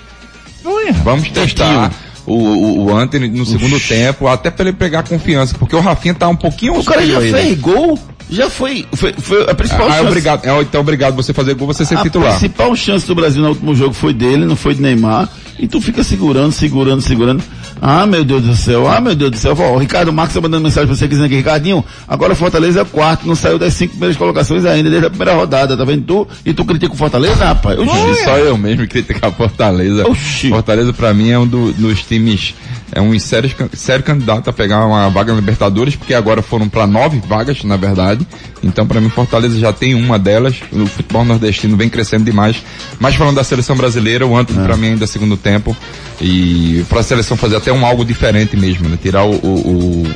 Vamos 1.04 1.28
testar 1.30 1.90
o, 2.26 2.34
o, 2.34 2.84
o 2.86 2.96
Anthony 2.96 3.28
no 3.28 3.46
segundo 3.46 3.78
tempo, 3.80 4.28
até 4.28 4.50
para 4.50 4.68
ele 4.68 4.76
pegar 4.76 5.02
confiança, 5.02 5.54
porque 5.58 5.74
o 5.74 5.80
Rafinha 5.80 6.14
tá 6.14 6.28
um 6.28 6.36
pouquinho 6.36 6.78
O 6.78 6.84
cara 6.84 7.06
já 7.06 7.18
a 7.18 7.20
fez 7.20 7.58
gol, 7.58 7.98
já 8.28 8.48
foi, 8.50 8.86
foi, 8.92 9.12
foi 9.14 9.50
a 9.50 9.54
principal 9.54 9.86
Ah, 9.86 9.90
é 9.90 9.96
chance. 9.96 10.06
obrigado, 10.08 10.44
é, 10.46 10.60
então 10.62 10.80
obrigado 10.80 11.14
você 11.16 11.32
fazer 11.32 11.54
gol, 11.54 11.66
você 11.66 11.84
ser 11.84 11.96
a 11.98 12.02
titular. 12.02 12.30
principal 12.30 12.74
chance 12.76 13.06
do 13.06 13.14
Brasil 13.14 13.42
no 13.42 13.48
último 13.48 13.74
jogo 13.74 13.94
foi 13.94 14.12
dele, 14.12 14.44
não 14.44 14.56
foi 14.56 14.74
de 14.74 14.82
Neymar. 14.82 15.28
E 15.58 15.66
tu 15.68 15.80
fica 15.80 16.02
segurando, 16.02 16.52
segurando, 16.52 17.02
segurando. 17.02 17.42
Ah, 17.80 18.06
meu 18.06 18.24
Deus 18.24 18.42
do 18.42 18.54
céu, 18.54 18.86
ah, 18.88 19.00
meu 19.00 19.14
Deus 19.14 19.30
do 19.30 19.36
céu. 19.38 19.56
Ó, 19.58 19.74
o 19.74 19.78
Ricardo 19.78 20.12
Marques 20.12 20.34
tá 20.34 20.40
mandando 20.40 20.62
mensagem 20.64 20.86
pra 20.86 20.94
você 20.96 21.08
dizendo 21.08 21.26
aqui, 21.26 21.36
Ricardinho, 21.36 21.84
agora 22.06 22.32
o 22.32 22.36
Fortaleza 22.36 22.80
é 22.80 22.82
o 22.82 22.86
quarto, 22.86 23.26
não 23.26 23.34
saiu 23.34 23.58
das 23.58 23.72
cinco 23.74 23.92
primeiras 23.92 24.16
colocações 24.16 24.64
ainda, 24.64 24.90
desde 24.90 25.06
a 25.06 25.10
primeira 25.10 25.34
rodada, 25.34 25.76
tá 25.76 25.84
vendo? 25.84 26.02
Tu, 26.04 26.28
e 26.44 26.52
tu 26.52 26.64
critica 26.64 26.92
o 26.92 26.96
Fortaleza, 26.96 27.44
rapaz? 27.44 27.78
Oxi. 27.78 28.24
Só 28.24 28.36
eu 28.36 28.56
mesmo 28.58 28.86
criticar 28.86 29.32
Fortaleza. 29.32 30.06
Oxi. 30.08 30.48
Fortaleza 30.50 30.92
pra 30.92 31.14
mim 31.14 31.30
é 31.30 31.38
um 31.38 31.46
do- 31.46 31.72
dos 31.72 32.02
times, 32.02 32.54
é 32.92 33.00
um 33.00 33.18
sério, 33.18 33.50
sério 33.72 34.04
candidato 34.04 34.50
a 34.50 34.52
pegar 34.52 34.84
uma 34.86 35.08
vaga 35.08 35.32
na 35.32 35.38
Libertadores, 35.40 35.96
porque 35.96 36.12
agora 36.12 36.42
foram 36.42 36.68
pra 36.68 36.86
nove 36.86 37.20
vagas, 37.26 37.64
na 37.64 37.76
verdade. 37.76 38.26
Então 38.62 38.86
pra 38.86 39.00
mim 39.00 39.08
Fortaleza 39.08 39.58
já 39.58 39.72
tem 39.72 39.94
uma 39.94 40.18
delas. 40.18 40.56
O 40.70 40.84
futebol 40.86 41.24
nordestino 41.24 41.78
vem 41.78 41.88
crescendo 41.88 42.24
demais. 42.24 42.56
Mas 42.98 43.14
falando 43.14 43.36
da 43.36 43.44
seleção 43.44 43.74
brasileira, 43.74 44.26
o 44.26 44.36
Antônio 44.36 44.64
pra 44.64 44.76
mim 44.76 44.88
ainda 44.88 45.04
é 45.04 45.06
segundo 45.06 45.34
tempo. 45.36 45.74
E 46.20 46.84
pra 46.88 47.02
seleção 47.02 47.34
fazer 47.36 47.56
até 47.56 47.69
um 47.72 47.84
algo 47.84 48.04
diferente 48.04 48.56
mesmo, 48.56 48.88
né? 48.88 48.98
Tirar 49.00 49.24
o, 49.24 49.32
o, 49.34 50.04
o, 50.04 50.06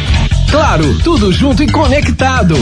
Claro, 0.50 0.98
tudo 1.04 1.32
junto 1.32 1.62
e 1.62 1.68
conectado. 1.68 2.56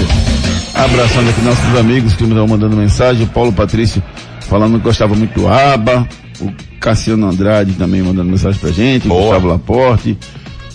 Abraçando 0.73 1.29
aqui 1.29 1.41
nossos 1.41 1.77
amigos 1.77 2.13
que 2.13 2.23
me 2.23 2.31
estão 2.31 2.47
mandando 2.47 2.75
mensagem. 2.75 3.23
O 3.23 3.27
Paulo 3.27 3.53
Patrício 3.53 4.03
falando 4.41 4.77
que 4.77 4.83
gostava 4.83 5.15
muito 5.15 5.39
do 5.39 5.47
ABA. 5.47 6.05
O 6.41 6.51
Cassiano 6.79 7.27
Andrade 7.27 7.73
também 7.73 8.01
mandando 8.01 8.29
mensagem 8.29 8.59
pra 8.59 8.71
gente. 8.71 9.07
O 9.07 9.13
Gustavo 9.13 9.47
Laporte. 9.47 10.17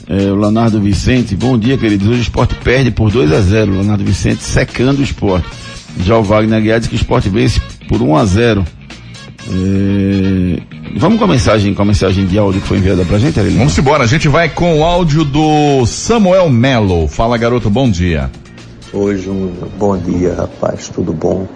É, 0.08 0.30
o 0.30 0.36
Leonardo 0.36 0.80
Vicente. 0.80 1.36
Bom 1.36 1.58
dia, 1.58 1.78
queridos. 1.78 2.08
Hoje 2.08 2.20
o 2.20 2.22
esporte 2.22 2.54
perde 2.56 2.90
por 2.90 3.10
2 3.10 3.32
a 3.32 3.40
0 3.40 3.72
O 3.72 3.74
Leonardo 3.76 4.04
Vicente 4.04 4.42
secando 4.42 4.98
o 4.98 5.02
esporte. 5.02 5.46
Já 6.00 6.16
o 6.16 6.22
Wagner 6.22 6.58
Aguiar 6.58 6.80
diz 6.80 6.88
que 6.88 6.94
o 6.94 6.96
esporte 6.96 7.28
vence 7.28 7.60
por 7.88 8.00
1 8.00 8.16
a 8.16 8.24
0 8.24 8.64
É, 9.48 10.62
Vamos 10.96 11.18
com 11.18 11.24
a 11.24 11.28
mensagem, 11.28 11.72
com 11.74 11.82
a 11.82 11.84
mensagem 11.84 12.26
de 12.26 12.38
áudio 12.38 12.60
que 12.60 12.68
foi 12.68 12.78
enviada 12.78 13.04
pra 13.04 13.18
gente, 13.18 13.38
Arilene? 13.38 13.58
Vamos 13.58 13.78
embora, 13.78 14.04
a 14.04 14.06
gente 14.06 14.28
vai 14.28 14.48
com 14.48 14.80
o 14.80 14.84
áudio 14.84 15.24
do 15.24 15.86
Samuel 15.86 16.50
Melo. 16.50 17.08
Fala, 17.08 17.38
garoto, 17.38 17.70
bom 17.70 17.90
dia. 17.90 18.30
Oi, 18.92 19.16
Júnior. 19.16 19.68
Bom 19.78 19.96
dia, 19.96 20.34
rapaz. 20.34 20.88
Tudo 20.88 21.12
bom? 21.14 21.46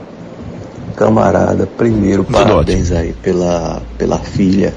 Camarada, 0.96 1.66
primeiro, 1.66 2.24
Tudo 2.24 2.32
parabéns 2.32 2.90
aí 2.90 3.12
pela, 3.22 3.82
pela 3.98 4.18
filha 4.18 4.72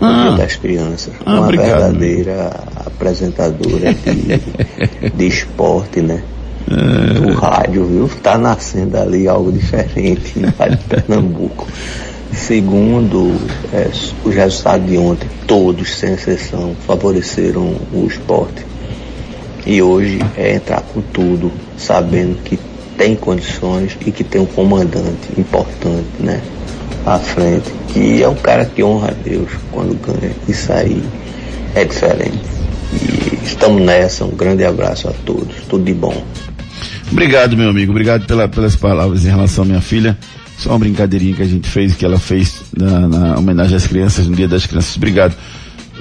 Ah. 0.00 0.28
Dia 0.28 0.36
das 0.38 0.56
Crianças. 0.56 1.14
Ah, 1.24 1.34
Uma 1.34 1.42
obrigado. 1.44 1.66
verdadeira 1.68 2.50
apresentadora 2.84 3.94
de, 3.94 5.10
de 5.14 5.26
esporte, 5.26 6.00
né? 6.00 6.22
É. 6.70 7.20
Do 7.20 7.32
rádio, 7.34 7.84
viu? 7.84 8.10
Tá 8.22 8.38
nascendo 8.38 8.96
ali 8.96 9.28
algo 9.28 9.52
diferente 9.52 10.34
lá 10.58 10.68
de 10.68 10.76
Pernambuco. 10.78 11.66
Segundo, 12.32 13.36
é, 13.72 13.88
os 14.24 14.34
resultados 14.34 14.86
de 14.88 14.98
ontem, 14.98 15.28
todos, 15.46 15.96
sem 15.96 16.14
exceção, 16.14 16.74
favoreceram 16.86 17.76
o 17.92 18.06
esporte. 18.08 18.64
E 19.66 19.80
hoje 19.80 20.18
é 20.36 20.56
entrar 20.56 20.82
com 20.82 21.00
tudo, 21.00 21.50
sabendo 21.76 22.36
que 22.42 22.58
tem 22.98 23.14
condições 23.14 23.96
e 24.04 24.10
que 24.10 24.24
tem 24.24 24.40
um 24.40 24.46
comandante 24.46 25.28
importante, 25.38 26.08
né? 26.18 26.40
À 27.06 27.18
frente, 27.18 27.70
que 27.88 28.22
é 28.22 28.28
um 28.28 28.34
cara 28.34 28.64
que 28.64 28.82
honra 28.82 29.08
a 29.08 29.14
Deus 29.28 29.48
quando 29.70 29.94
ganha. 30.00 30.32
Isso 30.48 30.72
aí 30.72 31.02
é 31.74 31.84
diferente. 31.84 32.38
E 32.94 33.44
estamos 33.44 33.82
nessa. 33.82 34.24
Um 34.24 34.30
grande 34.34 34.64
abraço 34.64 35.08
a 35.08 35.12
todos. 35.26 35.54
Tudo 35.68 35.84
de 35.84 35.92
bom. 35.92 36.22
Obrigado, 37.12 37.56
meu 37.56 37.68
amigo. 37.68 37.92
Obrigado 37.92 38.26
pela- 38.26 38.48
pelas 38.48 38.74
palavras 38.74 39.24
em 39.26 39.28
relação 39.28 39.64
à 39.64 39.66
minha 39.66 39.80
filha. 39.82 40.16
Só 40.56 40.70
uma 40.70 40.78
brincadeirinha 40.78 41.34
que 41.34 41.42
a 41.42 41.46
gente 41.46 41.68
fez, 41.68 41.94
que 41.94 42.04
ela 42.04 42.18
fez 42.18 42.62
na, 42.74 43.00
na 43.08 43.38
homenagem 43.38 43.76
às 43.76 43.86
crianças, 43.86 44.26
no 44.26 44.34
Dia 44.34 44.48
das 44.48 44.64
Crianças. 44.66 44.96
Obrigado. 44.96 45.34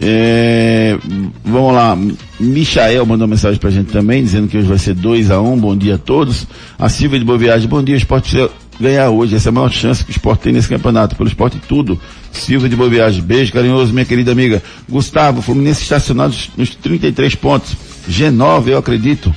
É, 0.02 0.98
vamos 1.44 1.74
lá. 1.74 1.98
Michael 2.40 3.06
mandou 3.06 3.26
uma 3.26 3.32
mensagem 3.36 3.60
pra 3.60 3.70
gente 3.70 3.92
também, 3.92 4.24
dizendo 4.24 4.48
que 4.48 4.58
hoje 4.58 4.68
vai 4.68 4.78
ser 4.78 4.94
2 4.94 5.32
a 5.32 5.42
1 5.42 5.54
um. 5.54 5.58
Bom 5.58 5.76
dia 5.76 5.96
a 5.96 5.98
todos. 5.98 6.48
A 6.80 6.88
Silvia 6.88 7.20
de 7.20 7.26
Boa 7.26 7.38
Viagem. 7.38 7.68
Bom 7.68 7.84
dia, 7.84 7.96
esporte 7.98 8.38
ganhar 8.80 9.10
hoje. 9.10 9.36
Essa 9.36 9.50
é 9.50 9.52
a 9.52 9.54
maior 9.54 9.72
chance 9.72 10.04
que 10.04 10.12
o 10.12 10.14
esporte 10.14 10.42
tem 10.42 10.54
nesse 10.54 10.68
campeonato. 10.70 11.16
Pelo 11.16 11.28
esporte 11.30 11.60
tudo. 11.68 12.00
Silvia 12.32 12.68
de 12.70 12.76
Boa. 12.76 12.90
Beijo 13.24 13.52
carinhoso, 13.54 13.94
minha 13.94 14.06
querida 14.06 14.32
amiga. 14.32 14.62
Gustavo, 14.90 15.42
Fluminense 15.42 15.82
estacionado 15.84 16.36
nos 16.58 16.76
33 16.76 17.36
pontos. 17.36 17.76
G9, 18.10 18.68
eu 18.70 18.78
acredito 18.78 19.34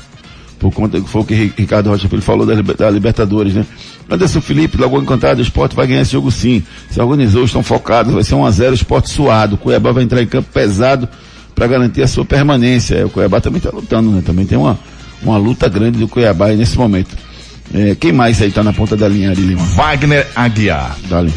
por 0.59 0.73
conta 0.73 0.99
que 1.01 1.09
foi 1.09 1.21
o 1.21 1.25
que 1.25 1.35
Ri- 1.35 1.53
Ricardo 1.57 1.91
Rocha 1.91 2.09
Filho 2.09 2.23
falou 2.23 2.47
da, 2.47 2.55
da 2.55 2.91
Libertadores, 2.91 3.55
né? 3.55 3.67
Anderson 4.11 4.41
Felipe, 4.41 4.81
Lagoa 4.81 5.03
Encantada, 5.03 5.39
o 5.39 5.43
esporte 5.43 5.77
vai 5.77 5.87
ganhar 5.87 6.01
esse 6.01 6.13
jogo 6.13 6.31
sim. 6.31 6.63
Se 6.91 7.01
organizou, 7.01 7.45
estão 7.45 7.63
focados, 7.63 8.15
vai 8.15 8.25
ser 8.25 8.35
1 8.35 8.47
a 8.47 8.51
0 8.51 8.75
esporte 8.75 9.11
suado. 9.11 9.57
Cuiabá 9.59 9.93
vai 9.93 10.03
entrar 10.05 10.23
em 10.23 10.27
campo 10.27 10.49
pesado 10.53 11.07
para 11.55 11.67
garantir 11.67 12.03
a 12.03 12.07
sua 12.09 12.25
permanência. 12.25 12.95
É, 12.95 13.05
o 13.05 13.11
Cuiabá 13.11 13.41
também 13.41 13.59
está 13.59 13.71
lutando, 13.71 14.11
né? 14.11 14.23
Também 14.25 14.47
tem 14.47 14.57
uma, 14.57 14.79
uma 15.23 15.37
luta 15.37 15.69
grande 15.69 15.99
do 15.99 16.09
Cuiabá 16.09 16.49
nesse 16.49 16.79
momento. 16.79 17.15
É, 17.75 17.95
quem 17.95 18.13
mais 18.13 18.41
aí 18.41 18.51
tá 18.51 18.63
na 18.63 18.73
ponta 18.73 18.97
da 18.97 19.09
linha, 19.09 19.31
Ari 19.31 19.41
Lima? 19.41 19.63
Wagner 19.63 20.27
Aguiar. 20.35 20.97
Dali. 21.09 21.33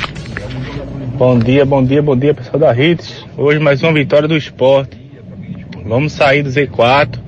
Bom 1.17 1.37
dia, 1.37 1.65
bom 1.65 1.83
dia, 1.83 2.01
bom 2.01 2.15
dia, 2.15 2.33
pessoal 2.33 2.59
da 2.59 2.73
Hits. 2.73 3.25
Hoje 3.35 3.59
mais 3.59 3.83
uma 3.83 3.91
vitória 3.91 4.27
do 4.27 4.37
esporte. 4.37 4.97
Vamos 5.85 6.13
sair 6.13 6.43
do 6.43 6.49
Z4. 6.49 7.19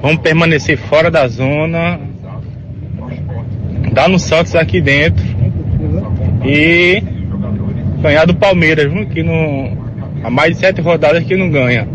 Vamos 0.00 0.18
permanecer 0.18 0.76
fora 0.76 1.10
da 1.10 1.26
zona. 1.26 1.98
Dar 3.92 4.08
no 4.08 4.18
Santos 4.18 4.54
aqui 4.54 4.80
dentro. 4.80 5.24
E 6.44 7.02
ganhar 8.00 8.26
do 8.26 8.34
Palmeiras, 8.34 8.92
viu? 8.92 9.06
que 9.06 9.22
não, 9.22 9.76
há 10.22 10.30
mais 10.30 10.54
de 10.54 10.60
sete 10.60 10.80
rodadas 10.80 11.24
que 11.24 11.36
não 11.36 11.50
ganha. 11.50 11.88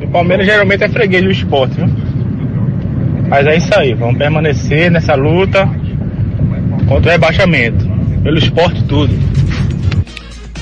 E 0.00 0.04
o 0.04 0.08
Palmeiras 0.08 0.46
geralmente 0.46 0.84
é 0.84 0.88
freguês 0.88 1.24
do 1.24 1.30
esporte, 1.30 1.74
viu? 1.74 2.05
Mas 3.28 3.46
é 3.46 3.56
isso 3.56 3.70
aí, 3.76 3.94
vamos 3.94 4.16
permanecer 4.16 4.90
nessa 4.90 5.14
luta 5.14 5.68
contra 6.88 7.08
o 7.08 7.12
rebaixamento. 7.12 7.86
Pelo 8.22 8.38
esporte 8.38 8.82
tudo. 8.84 9.14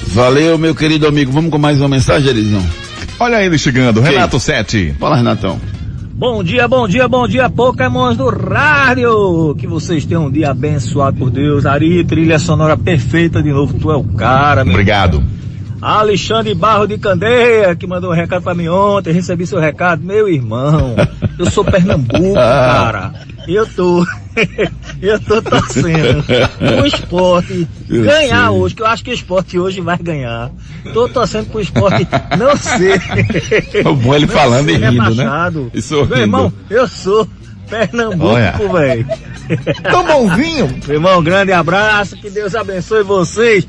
Valeu, 0.09 0.57
meu 0.59 0.74
querido 0.74 1.07
amigo. 1.07 1.33
Vamos 1.33 1.50
com 1.50 1.59
mais 1.59 1.79
uma 1.81 1.88
mensagem, 1.88 2.31
Elisão? 2.31 2.62
Olha 3.18 3.42
ele 3.42 3.59
chegando, 3.59 4.00
Renato 4.00 4.38
Sete. 4.38 4.94
Fala, 4.98 5.16
Renatão. 5.16 5.59
Bom 6.16 6.44
dia, 6.44 6.68
bom 6.68 6.87
dia, 6.87 7.09
bom 7.09 7.27
dia, 7.27 7.50
Pokémons 7.50 8.16
do 8.16 8.29
rádio! 8.29 9.57
Que 9.57 9.66
vocês 9.66 10.07
tenham 10.07 10.27
um 10.27 10.31
dia 10.31 10.50
abençoado 10.50 11.16
por 11.16 11.29
Deus. 11.29 11.66
Ari, 11.66 12.05
trilha 12.05 12.38
sonora 12.38 12.77
perfeita 12.77 13.42
de 13.42 13.50
novo, 13.50 13.74
tu 13.74 13.90
é 13.90 13.96
o 13.96 14.05
cara, 14.05 14.64
meu. 14.64 14.72
Obrigado. 14.74 15.22
Alexandre 15.85 16.55
Barro 16.55 16.87
de 16.87 16.97
Candeia, 16.97 17.77
que 17.77 17.87
mandou 17.87 18.11
um 18.11 18.14
recado 18.14 18.42
pra 18.42 18.55
mim 18.55 18.68
ontem, 18.68 19.12
recebi 19.12 19.47
seu 19.47 19.61
recado. 19.61 20.03
Meu 20.03 20.27
irmão, 20.27 20.97
eu 21.38 21.51
sou 21.51 21.62
Pernambuco, 21.62 22.35
cara. 22.35 23.12
Eu 23.47 23.66
tô, 23.66 24.03
eu 25.03 25.20
tô 25.20 25.42
torcendo 25.42 26.25
o 26.83 26.87
esporte 26.87 27.68
ganhar 27.87 28.51
hoje, 28.53 28.75
que 28.75 28.81
eu 28.81 28.87
acho 28.87 29.05
que 29.05 29.11
o 29.11 29.14
esporte 29.14 29.59
hoje 29.59 29.83
vai 29.83 29.99
ganhar. 29.99 30.51
Tô 30.94 31.07
torcendo 31.07 31.51
pro 31.51 31.61
esporte 31.61 32.09
não 32.38 32.57
ser. 32.57 33.03
O 33.85 33.94
bom 33.94 34.14
é 34.14 34.16
ele 34.16 34.27
falando 34.27 34.70
e 34.70 34.77
rindo, 34.77 35.14
né? 35.14 35.27
E 35.75 35.83
sorrindo. 35.83 36.14
Meu 36.14 36.20
irmão, 36.20 36.53
eu 36.70 36.88
sou 36.88 37.29
Pernambuco, 37.68 38.73
velho. 38.73 39.07
Tão 39.83 40.05
bonzinho. 40.05 40.68
Meu 40.87 40.97
irmão, 40.97 41.23
grande 41.23 41.53
abraço, 41.53 42.16
que 42.16 42.31
Deus 42.31 42.55
abençoe 42.55 43.03
vocês. 43.03 43.66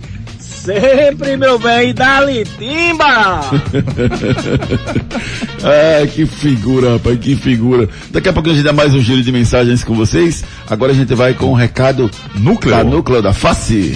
Sempre, 0.65 1.37
meu 1.37 1.59
bem, 1.59 1.89
e 1.89 1.93
dá-lhe 1.93 2.43
timba! 2.43 3.39
ah, 5.63 6.07
que 6.11 6.25
figura, 6.25 6.93
rapaz, 6.93 7.19
que 7.19 7.35
figura. 7.35 7.87
Daqui 8.09 8.29
a 8.29 8.33
pouco 8.33 8.49
a 8.49 8.53
gente 8.53 8.63
dá 8.63 8.73
mais 8.73 8.95
um 8.95 8.99
giro 8.99 9.21
de 9.21 9.31
mensagens 9.31 9.83
com 9.83 9.93
vocês. 9.93 10.43
Agora 10.67 10.91
a 10.91 10.95
gente 10.95 11.13
vai 11.13 11.35
com 11.35 11.51
o 11.51 11.53
recado 11.53 12.09
núcleo 12.33 12.75
da 12.75 12.83
núcleo 12.83 13.21
da 13.21 13.31
face. 13.31 13.95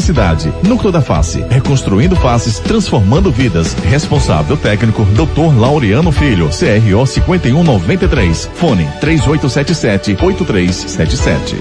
Núcleo 0.63 0.91
da 0.91 1.01
Face, 1.01 1.45
reconstruindo 1.49 2.15
faces, 2.15 2.57
transformando 2.59 3.31
vidas. 3.31 3.75
Responsável 3.89 4.57
técnico, 4.57 5.05
Dr. 5.05 5.57
Laureano 5.59 6.11
Filho, 6.11 6.49
CRO 6.49 7.05
5193. 7.05 8.49
Fone 8.55 8.87
3877 8.99 10.17
8377. 10.21 11.55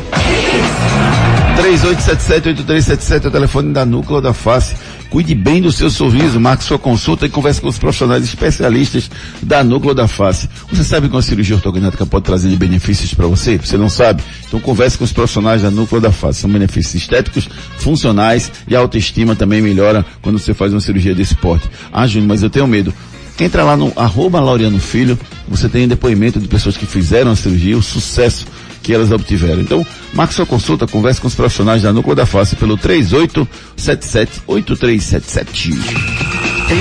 3877-8377 1.60 3.24
é 3.24 3.28
o 3.28 3.30
telefone 3.30 3.72
da 3.72 3.84
Núcleo 3.84 4.20
da 4.20 4.32
Face. 4.32 4.74
Cuide 5.10 5.34
bem 5.34 5.60
do 5.60 5.72
seu 5.72 5.90
sorriso, 5.90 6.38
marque 6.38 6.62
sua 6.62 6.78
consulta 6.78 7.26
e 7.26 7.28
converse 7.28 7.60
com 7.60 7.66
os 7.66 7.76
profissionais 7.76 8.22
especialistas 8.22 9.10
da 9.42 9.64
Núcleo 9.64 9.92
da 9.92 10.06
Face. 10.06 10.48
Você 10.70 10.84
sabe 10.84 11.08
que 11.08 11.16
uma 11.16 11.20
cirurgia 11.20 11.56
ortognática 11.56 12.06
pode 12.06 12.24
trazer 12.24 12.54
benefícios 12.56 13.12
para 13.12 13.26
você? 13.26 13.58
Você 13.58 13.76
não 13.76 13.88
sabe? 13.88 14.22
Então 14.46 14.60
converse 14.60 14.96
com 14.96 15.02
os 15.02 15.12
profissionais 15.12 15.62
da 15.62 15.70
Núcleo 15.70 16.00
da 16.00 16.12
Face. 16.12 16.40
São 16.40 16.48
benefícios 16.48 16.94
estéticos, 16.94 17.48
funcionais 17.78 18.52
e 18.68 18.76
a 18.76 18.78
autoestima 18.78 19.34
também 19.34 19.60
melhora 19.60 20.06
quando 20.22 20.38
você 20.38 20.54
faz 20.54 20.72
uma 20.72 20.80
cirurgia 20.80 21.12
desse 21.12 21.34
porte. 21.34 21.68
Ah, 21.92 22.06
Júnior, 22.06 22.28
mas 22.28 22.44
eu 22.44 22.50
tenho 22.50 22.68
medo. 22.68 22.94
Entra 23.40 23.64
lá 23.64 23.76
no 23.76 23.92
arroba 23.96 24.38
Laureano 24.38 24.78
Filho, 24.78 25.18
você 25.48 25.68
tem 25.68 25.88
depoimento 25.88 26.38
de 26.38 26.46
pessoas 26.46 26.76
que 26.76 26.86
fizeram 26.86 27.32
a 27.32 27.36
cirurgia, 27.36 27.76
o 27.76 27.82
sucesso 27.82 28.46
que 28.82 28.92
elas 28.92 29.12
obtiveram. 29.12 29.60
Então, 29.60 29.86
marque 30.12 30.34
sua 30.34 30.46
consulta, 30.46 30.86
converse 30.86 31.20
com 31.20 31.28
os 31.28 31.34
profissionais 31.34 31.82
da 31.82 31.92
Núcleo 31.92 32.16
da 32.16 32.26
Face 32.26 32.56
pelo 32.56 32.76
3877-8377. 32.78 35.74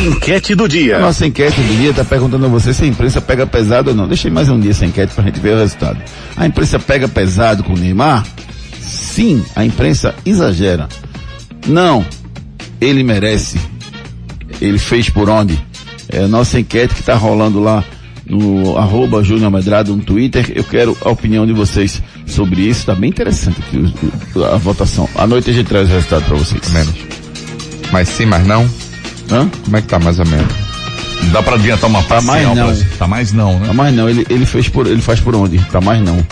Enquete 0.08 0.56
do 0.56 0.68
dia. 0.68 0.98
A 0.98 1.00
nossa 1.00 1.26
enquete 1.26 1.60
do 1.62 1.78
dia 1.78 1.90
está 1.90 2.06
perguntando 2.06 2.46
a 2.46 2.50
você 2.50 2.72
se 2.74 2.84
a 2.84 2.88
imprensa 2.88 3.20
pega 3.20 3.48
pesado 3.48 3.90
ou 3.90 3.96
não. 3.96 4.08
Deixa 4.08 4.28
aí 4.28 4.34
mais 4.34 4.50
um 4.50 4.60
dia 4.60 4.72
essa 4.72 4.86
enquete 4.86 5.14
para 5.14 5.24
a 5.24 5.28
gente 5.28 5.40
ver 5.40 5.56
o 5.56 5.60
resultado. 5.60 6.00
A 6.38 6.46
imprensa 6.46 6.78
pega 6.78 7.08
pesado 7.08 7.64
com 7.64 7.74
o 7.74 7.78
Neymar? 7.78 8.24
Sim, 8.80 9.44
a 9.56 9.66
imprensa 9.66 10.14
exagera. 10.26 10.88
Não, 11.68 12.06
ele 12.80 13.04
merece. 13.04 13.60
Ele 14.62 14.78
fez 14.78 15.10
por 15.10 15.30
onde? 15.30 15.60
É 16.08 16.24
a 16.24 16.28
nossa 16.28 16.60
enquete 16.60 16.94
que 16.94 17.02
está 17.02 17.16
rolando 17.16 17.60
lá 17.60 17.84
no 18.30 18.78
arroba 18.78 19.24
Júnior 19.24 19.52
Medrado 19.52 19.96
no 19.96 20.04
Twitter. 20.04 20.52
Eu 20.56 20.64
quero 20.64 20.96
a 21.02 21.10
opinião 21.10 21.46
de 21.46 21.54
vocês 21.54 22.02
sobre 22.26 22.62
isso. 22.62 22.82
Está 22.82 22.96
bem 22.96 23.10
interessante 23.10 23.60
a 24.52 24.56
votação. 24.58 25.10
À 25.16 25.26
noite 25.26 25.50
a 25.50 25.54
gente 25.54 25.68
traz 25.68 25.90
o 25.90 25.94
resultado 25.94 26.26
para 26.26 26.38
vocês. 26.38 26.70
Menos. 26.70 26.94
Mas 27.92 28.08
sim, 28.08 28.26
mas 28.26 28.46
não? 28.46 28.70
Hã? 29.32 29.50
Como 29.66 29.78
é 29.78 29.82
que 29.82 29.88
tá 29.88 30.00
mais 30.00 30.20
ou 30.20 30.26
menos? 30.28 30.70
Dá 31.32 31.44
pra 31.44 31.56
adiantar 31.56 31.90
uma 31.90 32.02
Tá 32.04 32.22
mais 32.22 32.56
não. 32.56 32.76
Tá 32.98 33.08
mais 33.08 33.34
não, 33.34 33.60
né? 33.60 33.68
Tá 33.68 33.74
mais 33.74 33.96
não. 33.96 34.10
Ele, 34.10 34.26
ele 34.30 34.46
fez 34.46 34.70
por, 34.70 34.88
ele 34.88 35.02
faz 35.02 35.20
por 35.20 35.36
onde? 35.36 35.60
Tá 35.66 35.82
mais 35.82 36.02
não. 36.02 36.26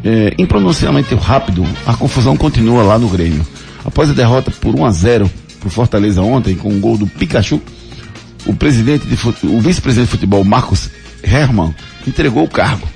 É, 0.09 0.33
em 0.39 0.47
pronunciamento 0.47 1.17
rápido, 1.17 1.67
a 1.85 1.93
confusão 1.95 2.37
continua 2.37 2.85
lá 2.85 2.97
no 2.97 3.09
Grêmio. 3.09 3.45
Após 3.85 4.09
a 4.09 4.13
derrota 4.13 4.53
por 4.53 4.73
1 4.73 4.85
a 4.85 4.91
0 4.93 5.29
pro 5.59 5.69
Fortaleza 5.69 6.23
ontem, 6.23 6.55
com 6.55 6.69
um 6.69 6.79
gol 6.79 6.97
do 6.97 7.09
Pikachu, 7.09 7.61
o 8.47 8.55
presidente 8.55 9.05
de 9.05 9.15
o 9.49 9.61
vice-presidente 9.61 10.07
de 10.07 10.13
futebol, 10.13 10.45
Marcos 10.45 10.89
Herman, 11.25 11.75
entregou 12.07 12.45
o 12.45 12.49
cargo. 12.49 12.87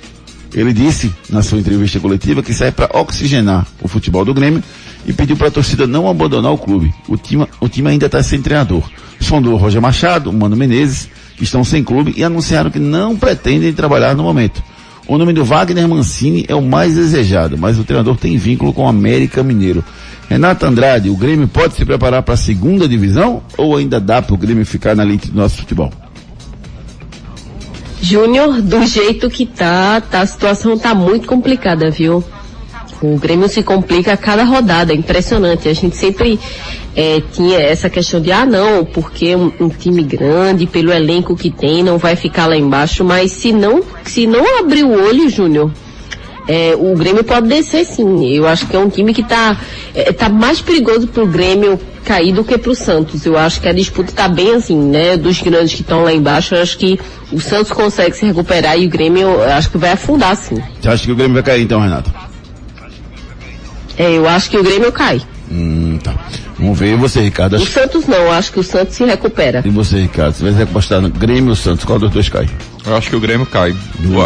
Ele 0.54 0.72
disse, 0.72 1.12
na 1.28 1.42
sua 1.42 1.58
entrevista 1.58 1.98
coletiva, 1.98 2.44
que 2.44 2.54
sai 2.54 2.70
para 2.70 2.96
oxigenar 2.96 3.66
o 3.82 3.88
futebol 3.88 4.24
do 4.24 4.32
Grêmio 4.32 4.62
e 5.04 5.12
pediu 5.12 5.36
para 5.36 5.48
a 5.48 5.50
torcida 5.50 5.88
não 5.88 6.08
abandonar 6.08 6.52
o 6.52 6.58
clube. 6.58 6.94
O 7.08 7.16
time, 7.16 7.44
o 7.60 7.68
time 7.68 7.90
ainda 7.90 8.06
está 8.06 8.22
sem 8.22 8.40
treinador. 8.40 8.88
Sondou 9.18 9.56
Roger 9.56 9.82
Machado, 9.82 10.32
Mano 10.32 10.56
Menezes, 10.56 11.08
que 11.36 11.42
estão 11.42 11.64
sem 11.64 11.82
clube 11.82 12.14
e 12.16 12.22
anunciaram 12.22 12.70
que 12.70 12.78
não 12.78 13.16
pretendem 13.16 13.72
trabalhar 13.72 14.14
no 14.14 14.22
momento. 14.22 14.62
O 15.10 15.18
nome 15.18 15.32
do 15.32 15.44
Wagner 15.44 15.88
Mancini 15.88 16.44
é 16.46 16.54
o 16.54 16.62
mais 16.62 16.94
desejado, 16.94 17.58
mas 17.58 17.80
o 17.80 17.82
treinador 17.82 18.16
tem 18.16 18.36
vínculo 18.36 18.72
com 18.72 18.84
o 18.84 18.88
América 18.88 19.42
Mineiro. 19.42 19.84
Renato 20.28 20.64
Andrade, 20.64 21.10
o 21.10 21.16
Grêmio 21.16 21.48
pode 21.48 21.74
se 21.74 21.84
preparar 21.84 22.22
para 22.22 22.34
a 22.34 22.36
segunda 22.36 22.88
divisão 22.88 23.42
ou 23.58 23.76
ainda 23.76 23.98
dá 23.98 24.22
para 24.22 24.34
o 24.34 24.38
Grêmio 24.38 24.64
ficar 24.64 24.94
na 24.94 25.02
elite 25.02 25.28
do 25.28 25.36
nosso 25.36 25.56
futebol? 25.56 25.92
Júnior, 28.00 28.62
do 28.62 28.86
jeito 28.86 29.28
que 29.28 29.46
tá, 29.46 30.00
tá, 30.00 30.20
a 30.20 30.26
situação 30.26 30.78
tá 30.78 30.94
muito 30.94 31.26
complicada, 31.26 31.90
viu? 31.90 32.22
O 33.02 33.16
Grêmio 33.18 33.48
se 33.48 33.64
complica 33.64 34.12
a 34.12 34.16
cada 34.16 34.44
rodada, 34.44 34.92
é 34.92 34.96
impressionante. 34.96 35.68
A 35.68 35.74
gente 35.74 35.96
sempre 35.96 36.38
eh, 37.00 37.22
tinha 37.32 37.58
essa 37.58 37.88
questão 37.88 38.20
de, 38.20 38.30
ah 38.30 38.44
não, 38.44 38.84
porque 38.84 39.34
um, 39.34 39.50
um 39.58 39.68
time 39.70 40.02
grande, 40.02 40.66
pelo 40.66 40.92
elenco 40.92 41.34
que 41.34 41.50
tem, 41.50 41.82
não 41.82 41.96
vai 41.96 42.14
ficar 42.14 42.46
lá 42.46 42.54
embaixo, 42.54 43.02
mas 43.02 43.32
se 43.32 43.52
não, 43.52 43.82
se 44.04 44.26
não 44.26 44.58
abrir 44.58 44.84
o 44.84 44.92
olho, 44.92 45.26
Júnior, 45.30 45.70
eh, 46.46 46.74
o 46.78 46.94
Grêmio 46.94 47.24
pode 47.24 47.48
descer 47.48 47.86
sim. 47.86 48.28
Eu 48.28 48.46
acho 48.46 48.66
que 48.66 48.76
é 48.76 48.78
um 48.78 48.90
time 48.90 49.14
que 49.14 49.22
tá, 49.22 49.56
eh, 49.94 50.12
tá 50.12 50.28
mais 50.28 50.60
perigoso 50.60 51.06
pro 51.06 51.26
Grêmio 51.26 51.80
cair 52.04 52.34
do 52.34 52.44
que 52.44 52.58
pro 52.58 52.74
Santos. 52.74 53.24
Eu 53.24 53.38
acho 53.38 53.62
que 53.62 53.68
a 53.68 53.72
disputa 53.72 54.12
tá 54.12 54.28
bem 54.28 54.56
assim, 54.56 54.76
né? 54.76 55.16
Dos 55.16 55.40
grandes 55.40 55.72
que 55.72 55.80
estão 55.80 56.04
lá 56.04 56.12
embaixo, 56.12 56.54
eu 56.54 56.60
acho 56.60 56.76
que 56.76 57.00
o 57.32 57.40
Santos 57.40 57.72
consegue 57.72 58.14
se 58.14 58.26
recuperar 58.26 58.78
e 58.78 58.84
o 58.84 58.90
Grêmio, 58.90 59.26
eu 59.26 59.52
acho 59.52 59.70
que 59.70 59.78
vai 59.78 59.92
afundar 59.92 60.36
sim. 60.36 60.62
Você 60.78 60.88
acha 60.90 61.06
que 61.06 61.12
o 61.12 61.16
Grêmio 61.16 61.32
vai 61.32 61.42
cair 61.42 61.62
então, 61.62 61.80
Renato? 61.80 62.12
É, 63.96 64.12
eu 64.12 64.28
acho 64.28 64.50
que 64.50 64.58
o 64.58 64.62
Grêmio 64.62 64.92
cai. 64.92 65.22
Hum, 65.50 65.98
tá. 66.02 66.14
Vamos 66.60 66.78
ver. 66.78 66.92
E 66.92 66.96
você, 66.96 67.20
Ricardo? 67.22 67.54
O 67.54 67.56
Acho... 67.56 67.72
Santos 67.72 68.06
não, 68.06 68.30
acho 68.30 68.52
que 68.52 68.60
o 68.60 68.62
Santos 68.62 68.94
se 68.94 69.04
recupera. 69.04 69.62
E 69.64 69.70
você, 69.70 70.02
Ricardo? 70.02 70.34
Você 70.34 70.50
vai 70.50 70.62
apostar 70.62 71.00
no 71.00 71.08
Grêmio 71.08 71.50
ou 71.50 71.56
Santos? 71.56 71.84
Qual 71.84 71.98
dos 71.98 72.10
dois 72.10 72.28
cai? 72.28 72.48
Eu 72.84 72.96
acho 72.96 73.08
que 73.08 73.16
o 73.16 73.20
Grêmio 73.20 73.46
cai. 73.46 73.74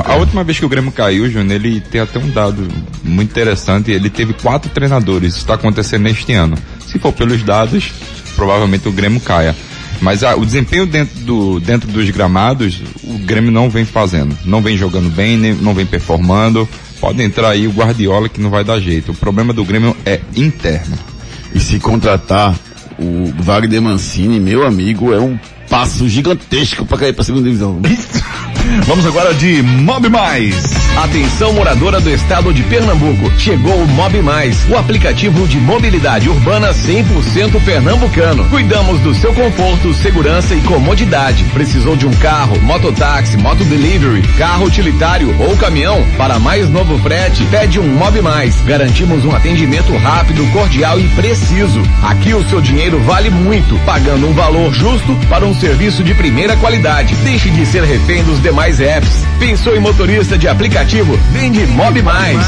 A 0.05 0.16
última 0.16 0.42
vez 0.42 0.59
que 0.59 0.64
o 0.64 0.68
Grêmio 0.68 0.90
caiu, 0.90 1.31
Júnior, 1.31 1.53
ele 1.53 1.81
tem 1.81 2.01
até 2.01 2.18
um 2.18 2.29
dado 2.29 2.66
muito 3.05 3.31
interessante. 3.31 3.92
Ele 3.92 4.11
teve 4.11 4.33
quatro 4.33 4.68
treinadores. 4.70 5.35
Isso 5.35 5.38
está 5.38 5.55
acontecendo 5.55 6.03
neste 6.03 6.33
ano. 6.33 6.59
Se 6.87 6.99
for 6.99 7.12
pelos 7.12 7.42
dados, 7.42 7.92
provavelmente 8.35 8.88
o 8.88 8.92
Grêmio 8.92 9.20
caia. 9.20 9.55
Mas 10.01 10.25
ah, 10.25 10.35
o 10.35 10.44
desempenho 10.44 10.87
dentro, 10.87 11.20
do, 11.20 11.61
dentro 11.61 11.90
dos 11.90 12.11
gramados, 12.11 12.83
o 13.05 13.16
Grêmio 13.18 13.53
não 13.53 13.70
vem 13.70 13.85
fazendo. 13.85 14.37
Não 14.44 14.61
vem 14.61 14.77
jogando 14.77 15.09
bem, 15.09 15.37
nem, 15.37 15.55
não 15.55 15.73
vem 15.73 15.87
performando. 15.87 16.68
Pode 17.01 17.23
entrar 17.23 17.51
aí 17.51 17.68
o 17.68 17.70
Guardiola 17.70 18.29
que 18.29 18.40
não 18.40 18.51
vai 18.51 18.64
dar 18.64 18.81
jeito. 18.81 19.12
O 19.12 19.14
problema 19.14 19.53
do 19.53 19.64
Grêmio 19.64 19.97
é 20.05 20.20
interno. 20.35 21.13
E 21.55 21.61
se 21.61 21.79
contratar 21.79 22.55
o 22.99 23.33
Wagner 23.43 23.81
Mancini, 23.81 24.40
meu 24.40 24.67
amigo, 24.67 25.12
é 25.12 25.21
um 25.21 25.38
passo 25.69 26.09
gigantesco 26.09 26.85
para 26.85 26.99
cair 26.99 27.12
para 27.12 27.25
segunda 27.25 27.45
divisão. 27.45 27.81
Vamos 28.87 29.07
agora 29.07 29.33
de 29.35 29.62
Mob 29.62 30.09
Mais. 30.09 30.85
Atenção 30.96 31.53
moradora 31.53 32.00
do 32.00 32.09
estado 32.09 32.53
de 32.53 32.62
Pernambuco. 32.62 33.33
Chegou 33.38 33.74
o 33.74 33.87
Mob 33.88 34.22
Mais, 34.22 34.64
o 34.68 34.77
aplicativo 34.77 35.46
de 35.48 35.59
mobilidade 35.59 36.29
urbana 36.29 36.72
100% 36.72 37.61
pernambucano. 37.64 38.44
Cuidamos 38.48 39.00
do 39.00 39.14
seu 39.14 39.35
conforto, 39.35 39.92
segurança 39.94 40.55
e 40.55 40.61
comodidade. 40.61 41.44
Precisou 41.53 41.96
de 41.96 42.07
um 42.07 42.12
carro, 42.14 42.61
mototáxi, 42.61 43.37
motodelivery, 43.37 44.22
carro 44.38 44.66
utilitário 44.66 45.35
ou 45.40 45.57
caminhão? 45.57 46.05
Para 46.16 46.38
mais 46.38 46.70
novo 46.70 46.98
frete, 46.98 47.44
pede 47.46 47.81
um 47.81 47.88
Mob 47.96 48.20
Mais. 48.22 48.61
Garantimos 48.62 49.24
um 49.24 49.35
atendimento 49.35 49.96
rápido, 49.96 50.46
cordial 50.53 51.00
e 51.00 51.09
preciso. 51.09 51.83
Aqui 52.03 52.35
o 52.35 52.48
seu 52.48 52.61
dinheiro 52.61 53.00
vale 53.00 53.31
muito, 53.31 53.77
pagando 53.85 54.29
um 54.29 54.33
valor 54.33 54.72
justo 54.72 55.14
para 55.29 55.44
um 55.44 55.55
serviço 55.55 56.05
de 56.05 56.14
primeira 56.14 56.57
qualidade. 56.57 57.14
Deixe 57.16 57.50
de 57.50 57.66
ser 57.66 57.83
refém 57.83 58.22
dos 58.22 58.38
demais 58.55 58.79
apps. 58.81 59.09
Pensou 59.40 59.75
em 59.77 59.81
motorista 59.81 60.38
de 60.38 60.47
aplicativo? 60.47 61.19
Vende 61.33 61.67
Mob 61.67 62.01
Mais. 62.03 62.38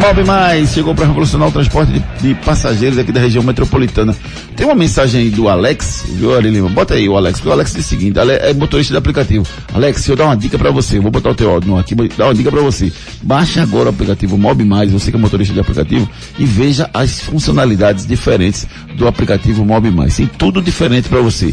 Mob 0.00 0.24
Mais 0.24 0.72
chegou 0.72 0.94
para 0.94 1.06
revolucionar 1.06 1.48
o 1.48 1.50
transporte 1.50 1.92
de, 1.92 2.02
de 2.20 2.34
passageiros 2.44 2.98
aqui 2.98 3.10
da 3.10 3.18
região 3.18 3.42
metropolitana. 3.42 4.14
Tem 4.54 4.64
uma 4.64 4.76
mensagem 4.76 5.22
aí 5.22 5.30
do 5.30 5.48
Alex, 5.48 6.04
viu, 6.10 6.32
Ari 6.36 6.48
Lima? 6.50 6.68
Bota 6.68 6.94
aí 6.94 7.08
o 7.08 7.16
Alex, 7.16 7.38
porque 7.40 7.48
o 7.48 7.52
Alex 7.52 7.72
diz 7.74 7.86
o 7.86 7.88
seguinte, 7.88 8.20
Ale- 8.20 8.34
é 8.34 8.54
motorista 8.54 8.94
de 8.94 8.98
aplicativo. 8.98 9.44
Alex, 9.74 10.06
eu 10.06 10.14
dar 10.14 10.26
uma 10.26 10.36
dica 10.36 10.56
para 10.56 10.70
você, 10.70 11.00
vou 11.00 11.10
botar 11.10 11.30
o 11.30 11.34
teu 11.34 11.50
áudio 11.50 11.76
aqui, 11.76 11.96
vou 11.96 12.06
dar 12.16 12.26
uma 12.26 12.34
dica 12.34 12.52
para 12.52 12.60
você. 12.60 12.92
Baixa 13.20 13.62
agora 13.62 13.86
o 13.86 13.88
aplicativo 13.90 14.38
Mob 14.38 14.64
Mais, 14.64 14.92
você 14.92 15.10
que 15.10 15.16
é 15.16 15.20
motorista 15.20 15.52
de 15.52 15.58
aplicativo, 15.58 16.08
e 16.38 16.44
veja 16.44 16.88
as 16.94 17.18
funcionalidades 17.20 18.06
diferentes 18.06 18.64
do 18.96 19.08
aplicativo 19.08 19.64
Mob 19.64 19.90
Mais. 19.90 20.16
Tem 20.16 20.26
tudo 20.38 20.62
diferente 20.62 21.08
para 21.08 21.20
você. 21.20 21.52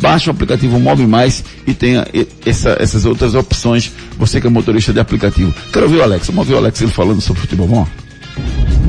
Baixe 0.00 0.28
o 0.28 0.32
aplicativo 0.32 0.78
Mob 0.80 1.06
Mais 1.06 1.44
e 1.66 1.74
tenha 1.74 2.06
essa- 2.46 2.76
essas 2.80 3.04
outras 3.04 3.34
opções, 3.34 3.92
você 4.18 4.40
que 4.40 4.46
é 4.46 4.50
motorista 4.50 4.92
de 4.92 5.00
aplicativo. 5.00 5.52
Quero 5.72 5.84
ouvir 5.86 5.98
o 5.98 6.02
Alex, 6.02 6.26
vamos 6.28 6.40
ouvir 6.40 6.54
o 6.54 6.58
Alex 6.58 6.80
ele 6.80 6.90
falando 6.90 7.20
sobre 7.20 7.42
futebol, 7.42 7.68
lá. 7.70 7.86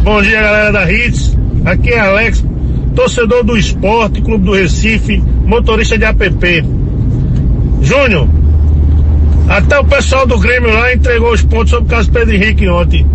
Bom 0.03 0.21
dia, 0.21 0.41
galera 0.41 0.71
da 0.71 0.91
Hits. 0.91 1.37
Aqui 1.65 1.89
é 1.91 1.99
Alex, 1.99 2.43
torcedor 2.95 3.43
do 3.43 3.57
Esporte, 3.57 4.21
Clube 4.21 4.45
do 4.45 4.53
Recife, 4.53 5.21
motorista 5.45 5.97
de 5.97 6.05
app. 6.05 6.65
Júnior, 7.81 8.27
até 9.49 9.77
o 9.79 9.83
pessoal 9.83 10.25
do 10.25 10.39
Grêmio 10.39 10.73
lá 10.73 10.93
entregou 10.93 11.33
os 11.33 11.41
pontos 11.43 11.71
sobre 11.71 11.85
o 11.85 11.89
caso 11.89 12.09
Pedro 12.11 12.33
Henrique 12.35 12.67
ontem. 12.69 13.05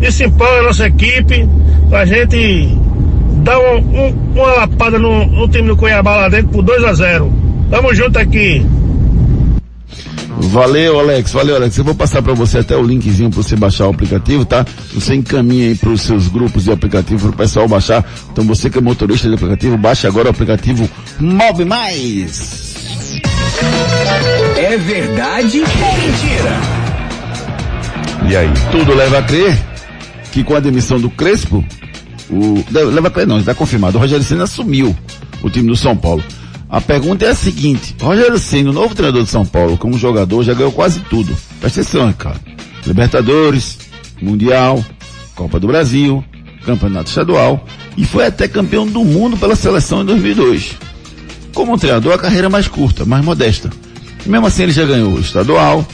Isso 0.00 0.24
empolga 0.24 0.60
a 0.60 0.62
nossa 0.62 0.86
equipe 0.86 1.46
pra 1.88 2.04
gente 2.06 2.68
dar 3.42 3.58
um- 3.58 3.78
um- 3.78 4.32
uma 4.34 4.52
lapada 4.54 4.98
no, 4.98 5.26
no 5.26 5.48
time 5.48 5.68
do 5.68 5.76
Cuiabá 5.76 6.16
lá 6.16 6.28
dentro 6.28 6.48
por 6.48 6.62
2 6.62 6.82
a 6.84 6.92
0 6.92 7.32
Tamo 7.70 7.94
junto 7.94 8.18
aqui. 8.18 8.64
Valeu, 10.38 10.98
Alex. 11.00 11.32
Valeu, 11.32 11.56
Alex. 11.56 11.76
Eu 11.78 11.84
vou 11.84 11.94
passar 11.94 12.20
para 12.20 12.34
você 12.34 12.58
até 12.58 12.76
o 12.76 12.82
linkzinho 12.82 13.30
para 13.30 13.42
você 13.42 13.56
baixar 13.56 13.86
o 13.86 13.90
aplicativo, 13.90 14.44
tá? 14.44 14.64
Você 14.92 15.14
encaminha 15.14 15.68
aí 15.68 15.74
para 15.74 15.90
os 15.90 16.02
seus 16.02 16.28
grupos 16.28 16.64
de 16.64 16.72
aplicativo 16.72 17.20
para 17.28 17.30
o 17.30 17.36
pessoal 17.36 17.66
baixar. 17.68 18.04
Então 18.30 18.44
você 18.44 18.68
que 18.68 18.76
é 18.78 18.80
motorista 18.80 19.28
de 19.28 19.34
aplicativo, 19.34 19.76
baixe 19.78 20.06
agora 20.06 20.28
o 20.28 20.30
aplicativo 20.30 20.88
Move 21.18 21.64
Mais. 21.64 23.20
É 24.56 24.76
verdade 24.76 25.60
ou 25.60 25.66
mentira? 25.98 26.60
E 28.30 28.36
aí? 28.36 28.50
Tudo 28.70 28.94
leva 28.94 29.18
a 29.18 29.22
crer 29.22 29.56
que 30.32 30.42
com 30.44 30.54
a 30.54 30.60
demissão 30.60 31.00
do 31.00 31.08
Crespo, 31.10 31.64
o, 32.30 32.64
leva 32.70 33.08
a 33.08 33.10
crer 33.10 33.26
não, 33.26 33.38
está 33.38 33.54
confirmado. 33.54 33.98
O 33.98 34.00
Rogério 34.00 34.24
Senna 34.24 34.44
assumiu 34.44 34.96
o 35.42 35.50
time 35.50 35.68
do 35.68 35.76
São 35.76 35.96
Paulo. 35.96 36.22
A 36.68 36.80
pergunta 36.80 37.26
é 37.26 37.28
a 37.28 37.34
seguinte, 37.34 37.94
Rogério 38.00 38.38
Senna, 38.38 38.70
o 38.70 38.72
novo 38.72 38.94
treinador 38.94 39.24
de 39.24 39.30
São 39.30 39.44
Paulo, 39.44 39.76
como 39.76 39.98
jogador, 39.98 40.42
já 40.42 40.54
ganhou 40.54 40.72
quase 40.72 41.00
tudo. 41.00 41.36
Presta 41.60 41.82
atenção, 41.82 42.12
cara. 42.14 42.40
Libertadores, 42.86 43.78
Mundial, 44.20 44.82
Copa 45.34 45.60
do 45.60 45.66
Brasil, 45.66 46.24
Campeonato 46.64 47.10
Estadual 47.10 47.64
e 47.96 48.04
foi 48.04 48.26
até 48.26 48.48
campeão 48.48 48.86
do 48.86 49.04
mundo 49.04 49.36
pela 49.36 49.54
seleção 49.54 50.02
em 50.02 50.06
2002. 50.06 50.72
Como 51.54 51.78
treinador, 51.78 52.14
a 52.14 52.18
carreira 52.18 52.46
é 52.46 52.50
mais 52.50 52.68
curta, 52.68 53.04
mais 53.04 53.24
modesta. 53.24 53.70
Mesmo 54.24 54.46
assim, 54.46 54.62
ele 54.62 54.72
já 54.72 54.84
ganhou 54.84 55.18
estadual, 55.18 55.86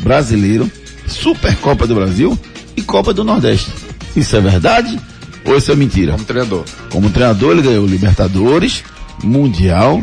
brasileiro, 0.00 0.70
Supercopa 1.06 1.86
do 1.86 1.94
Brasil 1.94 2.38
e 2.76 2.82
Copa 2.82 3.12
do 3.12 3.24
Nordeste. 3.24 3.70
Isso 4.16 4.34
é 4.36 4.40
verdade? 4.40 4.98
Ou 5.44 5.56
isso 5.56 5.70
é 5.72 5.76
mentira? 5.76 6.12
Como 6.12 6.24
treinador. 6.24 6.64
Como 6.90 7.10
treinador, 7.10 7.52
ele 7.52 7.62
ganhou 7.62 7.86
Libertadores, 7.86 8.82
Mundial, 9.22 10.02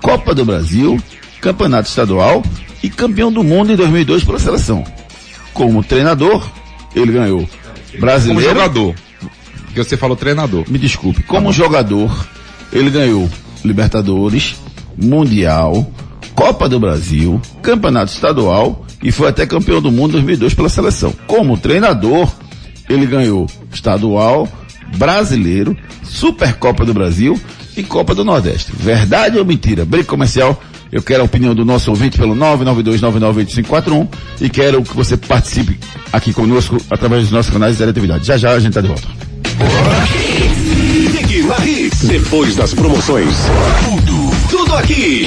Copa 0.00 0.34
do 0.34 0.44
Brasil, 0.44 1.00
Campeonato 1.40 1.88
Estadual 1.88 2.42
e 2.82 2.90
campeão 2.90 3.32
do 3.32 3.42
mundo 3.42 3.72
em 3.72 3.76
2002 3.76 4.24
pela 4.24 4.38
seleção. 4.38 4.84
Como 5.54 5.82
treinador, 5.82 6.46
ele 6.94 7.12
ganhou 7.12 7.48
Brasileiro. 7.98 8.42
Como 8.42 8.54
jogador. 8.54 8.94
Porque 9.66 9.82
você 9.82 9.96
falou 9.96 10.16
treinador. 10.16 10.64
Me 10.68 10.78
desculpe. 10.78 11.22
Como 11.22 11.52
jogador, 11.52 12.26
ele 12.72 12.90
ganhou 12.90 13.28
Libertadores, 13.64 14.56
Mundial, 14.96 15.90
Copa 16.34 16.68
do 16.68 16.80
Brasil, 16.80 17.40
Campeonato 17.62 18.12
Estadual 18.12 18.84
e 19.02 19.10
foi 19.10 19.28
até 19.28 19.46
campeão 19.46 19.80
do 19.80 19.90
mundo 19.90 20.10
em 20.10 20.12
2002 20.12 20.54
pela 20.54 20.68
seleção. 20.68 21.12
Como 21.26 21.58
treinador, 21.58 22.30
ele 22.88 23.06
ganhou 23.06 23.46
Estadual, 23.72 24.48
Brasileiro, 24.96 25.76
Supercopa 26.02 26.84
do 26.84 26.94
Brasil 26.94 27.40
e 27.76 27.82
Copa 27.82 28.14
do 28.14 28.24
Nordeste. 28.24 28.72
Verdade 28.74 29.38
ou 29.38 29.44
mentira? 29.44 29.84
Briga 29.84 30.04
comercial. 30.04 30.62
Eu 30.90 31.02
quero 31.02 31.22
a 31.22 31.24
opinião 31.24 31.54
do 31.54 31.64
nosso 31.64 31.90
ouvinte 31.90 32.18
pelo 32.18 32.34
992998541 32.34 34.08
e 34.42 34.50
quero 34.50 34.82
que 34.82 34.94
você 34.94 35.16
participe 35.16 35.78
aqui 36.12 36.34
conosco 36.34 36.76
através 36.90 37.22
dos 37.22 37.32
nossos 37.32 37.50
canais 37.50 37.76
de 37.76 37.82
interatividade. 37.82 38.26
Já 38.26 38.36
já 38.36 38.50
a 38.50 38.58
gente 38.58 38.68
está 38.68 38.82
de 38.82 38.88
volta. 38.88 39.08
Depois 42.02 42.54
das 42.56 42.74
promoções. 42.74 43.34
Tudo, 43.84 44.30
tudo 44.50 44.74
aqui. 44.74 45.26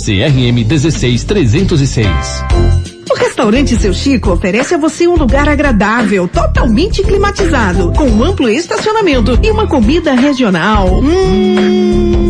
CRM 0.00 0.64
16306. 0.64 2.06
O 3.10 3.14
restaurante 3.14 3.76
Seu 3.76 3.92
Chico 3.92 4.30
oferece 4.30 4.74
a 4.74 4.78
você 4.78 5.06
um 5.06 5.14
lugar 5.14 5.46
agradável, 5.46 6.26
totalmente 6.26 7.02
climatizado, 7.02 7.92
com 7.92 8.24
amplo 8.24 8.48
estacionamento 8.48 9.38
e 9.42 9.50
uma 9.50 9.66
comida 9.66 10.14
regional. 10.14 11.00
Hum, 11.00 12.29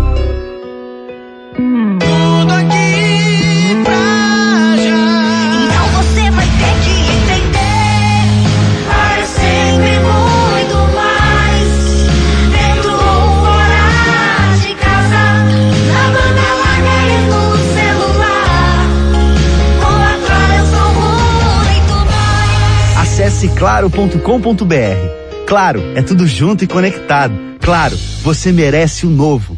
claro.com.br. 23.89 25.45
Claro, 25.47 25.81
é 25.95 26.01
tudo 26.01 26.27
junto 26.27 26.63
e 26.63 26.67
conectado. 26.67 27.33
Claro, 27.59 27.97
você 28.21 28.51
merece 28.51 29.05
o 29.05 29.09
novo. 29.09 29.57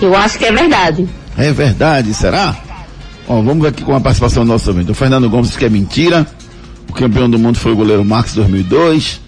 Eu 0.00 0.16
acho 0.16 0.38
que 0.38 0.44
é 0.46 0.52
verdade. 0.52 1.08
É 1.36 1.52
verdade, 1.52 2.12
será? 2.14 2.56
Ó, 3.32 3.40
vamos 3.42 3.64
aqui 3.64 3.84
com 3.84 3.94
a 3.94 4.00
participação 4.00 4.44
do 4.44 4.48
nosso 4.48 4.68
ouvinte. 4.70 4.90
O 4.90 4.94
Fernando 4.94 5.30
Gomes 5.30 5.56
que 5.56 5.64
é 5.64 5.68
mentira. 5.68 6.26
O 6.88 6.92
campeão 6.92 7.30
do 7.30 7.38
mundo 7.38 7.58
foi 7.58 7.70
o 7.70 7.76
goleiro 7.76 8.04
Marcos 8.04 8.34
2002. 8.34 9.20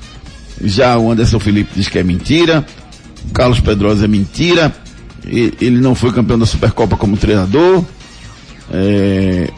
Já 0.65 0.99
o 0.99 1.13
Anderson 1.13 1.39
Felipe 1.39 1.71
diz 1.77 1.89
que 1.89 2.01
é 2.01 2.03
mentira. 2.03 2.67
Carlos 3.33 3.61
Pedrosa 3.61 4.07
é 4.07 4.09
mentira. 4.09 4.75
E- 5.25 5.55
Ele 5.61 5.79
não 5.79 5.95
foi 5.95 6.11
campeão 6.13 6.37
da 6.37 6.45
Supercopa 6.47 6.97
como 6.97 7.17
treinador. 7.17 7.85
É, 8.73 9.49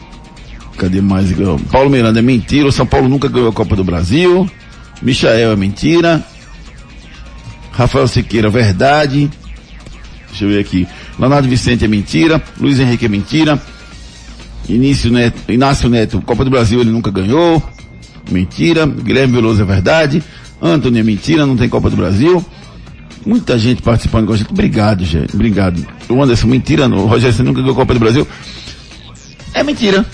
Cadê 0.77 1.01
mais? 1.01 1.29
Paulo 1.71 1.89
Miranda 1.89 2.19
é 2.19 2.21
mentira. 2.21 2.67
O 2.67 2.71
São 2.71 2.85
Paulo 2.85 3.09
nunca 3.09 3.27
ganhou 3.27 3.49
a 3.49 3.53
Copa 3.53 3.75
do 3.75 3.83
Brasil. 3.83 4.47
Michael 5.01 5.53
é 5.53 5.55
mentira. 5.55 6.23
Rafael 7.71 8.07
Siqueira, 8.07 8.47
verdade. 8.51 9.27
Deixa 10.29 10.45
eu 10.45 10.49
ver 10.49 10.59
aqui. 10.59 10.87
Leonardo 11.17 11.47
Vicente 11.47 11.83
é 11.83 11.87
mentira. 11.87 12.39
Luiz 12.59 12.79
Henrique 12.79 13.05
é 13.07 13.09
mentira. 13.09 13.59
Início 14.67 15.11
Neto, 15.11 15.51
Inácio 15.51 15.89
Neto, 15.89 16.21
Copa 16.21 16.43
do 16.43 16.49
Brasil 16.49 16.81
ele 16.81 16.89
nunca 16.89 17.11
ganhou. 17.11 17.61
Mentira. 18.31 18.85
Guilherme 18.85 19.33
Veloso 19.33 19.61
é 19.61 19.65
verdade. 19.65 20.23
Antônio 20.61 20.99
é 20.99 21.03
mentira, 21.03 21.45
não 21.45 21.55
tem 21.55 21.69
Copa 21.69 21.89
do 21.89 21.95
Brasil. 21.95 22.43
Muita 23.25 23.57
gente 23.57 23.81
participando 23.81 24.27
com 24.27 24.33
a 24.33 24.37
gente. 24.37 24.51
Obrigado, 24.51 25.03
gente. 25.03 25.33
Obrigado. 25.33 25.85
O 26.09 26.21
Anderson, 26.21 26.47
mentira, 26.47 26.87
não. 26.87 26.99
O 26.99 27.07
Rogério 27.07 27.35
você 27.35 27.43
nunca 27.43 27.59
ganhou 27.59 27.73
a 27.73 27.75
Copa 27.75 27.93
do 27.93 27.99
Brasil. 27.99 28.27
É 29.53 29.63
mentira. 29.63 30.05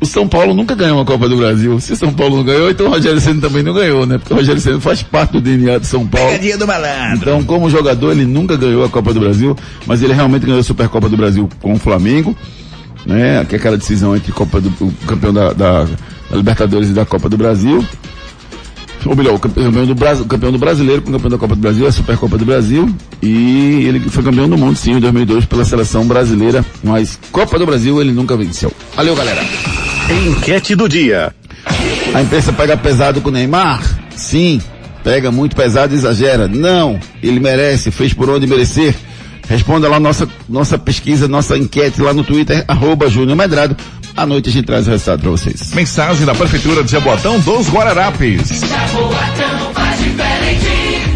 O 0.00 0.06
São 0.06 0.28
Paulo 0.28 0.52
nunca 0.52 0.74
ganhou 0.74 0.98
uma 0.98 1.04
Copa 1.04 1.28
do 1.28 1.36
Brasil. 1.36 1.80
Se 1.80 1.94
o 1.94 1.96
São 1.96 2.12
Paulo 2.12 2.36
não 2.36 2.44
ganhou, 2.44 2.70
então 2.70 2.86
o 2.86 2.90
Rogério 2.90 3.20
Senna 3.20 3.40
também 3.40 3.62
não 3.62 3.72
ganhou, 3.72 4.04
né? 4.04 4.18
Porque 4.18 4.34
o 4.34 4.36
Rogério 4.36 4.60
Senna 4.60 4.78
faz 4.80 5.02
parte 5.02 5.32
do 5.32 5.40
DNA 5.40 5.78
de 5.78 5.86
São 5.86 6.06
Paulo. 6.06 6.28
Pegadinha 6.28 6.58
do 6.58 6.66
malandro. 6.66 7.30
Então, 7.30 7.42
como 7.42 7.70
jogador, 7.70 8.12
ele 8.12 8.26
nunca 8.26 8.56
ganhou 8.56 8.84
a 8.84 8.88
Copa 8.88 9.14
do 9.14 9.20
Brasil, 9.20 9.56
mas 9.86 10.02
ele 10.02 10.12
realmente 10.12 10.44
ganhou 10.44 10.60
a 10.60 10.62
Supercopa 10.62 11.08
do 11.08 11.16
Brasil 11.16 11.48
com 11.62 11.72
o 11.72 11.78
Flamengo, 11.78 12.36
né? 13.06 13.44
Que 13.44 13.54
é 13.54 13.58
aquela 13.58 13.76
decisão 13.76 14.14
entre 14.16 14.32
Copa 14.32 14.60
do, 14.60 14.68
o 14.84 14.92
campeão 15.06 15.32
da, 15.32 15.52
da- 15.52 15.84
da 15.84 16.36
Libertadores 16.36 16.88
e 16.88 16.92
da 16.92 17.04
Copa 17.04 17.28
do 17.28 17.36
Brasil. 17.36 17.84
Ou 19.06 19.14
melhor, 19.14 19.34
o 19.34 19.38
campeão 19.38 19.84
do, 19.86 19.94
Bras- 19.94 20.20
o 20.20 20.24
campeão 20.24 20.50
do 20.50 20.58
brasileiro 20.58 21.02
com 21.02 21.10
o 21.10 21.12
campeão 21.12 21.30
da 21.30 21.36
Copa 21.36 21.54
do 21.54 21.60
Brasil, 21.60 21.86
a 21.86 21.92
Supercopa 21.92 22.38
do 22.38 22.44
Brasil. 22.46 22.88
E 23.22 23.84
ele 23.86 24.00
foi 24.08 24.22
campeão 24.22 24.48
do 24.48 24.56
mundo, 24.56 24.76
sim, 24.76 24.92
em 24.92 25.00
2002 25.00 25.44
pela 25.44 25.64
seleção 25.64 26.06
brasileira. 26.06 26.64
Mas 26.82 27.18
Copa 27.30 27.58
do 27.58 27.66
Brasil 27.66 28.00
ele 28.00 28.12
nunca 28.12 28.34
venceu. 28.36 28.72
Valeu, 28.96 29.14
galera. 29.14 29.42
Enquete 30.26 30.74
do 30.74 30.88
dia. 30.88 31.34
A 32.14 32.22
imprensa 32.22 32.52
pega 32.52 32.76
pesado 32.78 33.20
com 33.20 33.28
o 33.28 33.32
Neymar? 33.32 33.82
Sim. 34.16 34.60
Pega 35.02 35.30
muito 35.30 35.54
pesado 35.54 35.92
e 35.94 35.98
exagera? 35.98 36.48
Não. 36.48 36.98
Ele 37.22 37.38
merece, 37.40 37.90
fez 37.90 38.14
por 38.14 38.30
onde 38.30 38.46
merecer. 38.46 38.94
Responda 39.48 39.88
lá 39.88 40.00
nossa, 40.00 40.28
nossa 40.48 40.78
pesquisa, 40.78 41.28
nossa 41.28 41.56
enquete 41.56 42.00
lá 42.00 42.12
no 42.12 42.24
Twitter, 42.24 42.64
arroba 42.66 43.08
Júnior 43.08 43.36
Medrado. 43.36 43.76
À 44.16 44.24
noite 44.24 44.48
a 44.48 44.52
gente 44.52 44.64
traz 44.64 44.86
o 44.86 44.90
resultado 44.90 45.20
para 45.20 45.30
vocês. 45.30 45.72
Mensagem 45.74 46.24
da 46.24 46.34
Prefeitura 46.34 46.84
de 46.84 46.90
Jaboatão 46.90 47.38
dos 47.40 47.68
Guararapes. 47.68 48.62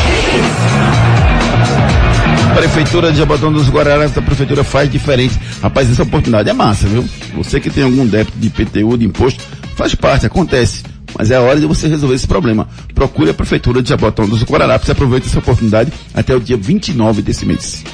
Prefeitura 2.56 3.12
de 3.12 3.18
Jabotão 3.18 3.52
dos 3.52 3.68
Guararapes, 3.68 4.16
a 4.16 4.22
prefeitura 4.22 4.64
faz 4.64 4.90
diferente. 4.90 5.38
Rapaz, 5.62 5.90
essa 5.90 6.02
oportunidade 6.02 6.48
é 6.48 6.54
massa, 6.54 6.88
viu? 6.88 7.04
Você 7.34 7.60
que 7.60 7.68
tem 7.68 7.84
algum 7.84 8.06
débito 8.06 8.38
de 8.38 8.46
IPTU, 8.46 8.96
de 8.96 9.04
imposto, 9.04 9.44
faz 9.76 9.94
parte, 9.94 10.24
acontece. 10.24 10.82
Mas 11.18 11.30
é 11.30 11.36
a 11.36 11.40
hora 11.42 11.60
de 11.60 11.66
você 11.66 11.86
resolver 11.86 12.14
esse 12.14 12.26
problema. 12.26 12.66
Procure 12.94 13.28
a 13.28 13.34
Prefeitura 13.34 13.82
de 13.82 13.90
Jabotão 13.90 14.26
dos 14.26 14.42
Guararapes 14.42 14.88
e 14.88 14.92
aproveite 14.92 15.26
essa 15.26 15.38
oportunidade 15.38 15.92
até 16.14 16.34
o 16.34 16.40
dia 16.40 16.56
29 16.56 17.20
desse 17.20 17.44
mês. 17.44 17.84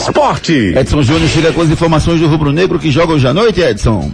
Esporte. 0.00 0.72
Edson 0.74 1.02
Júnior 1.02 1.28
chega 1.28 1.52
com 1.52 1.60
as 1.60 1.68
informações 1.68 2.20
do 2.20 2.26
Rubro 2.26 2.52
Negro 2.52 2.78
que 2.78 2.90
joga 2.90 3.12
hoje 3.12 3.26
à 3.26 3.34
noite, 3.34 3.60
Edson. 3.60 4.10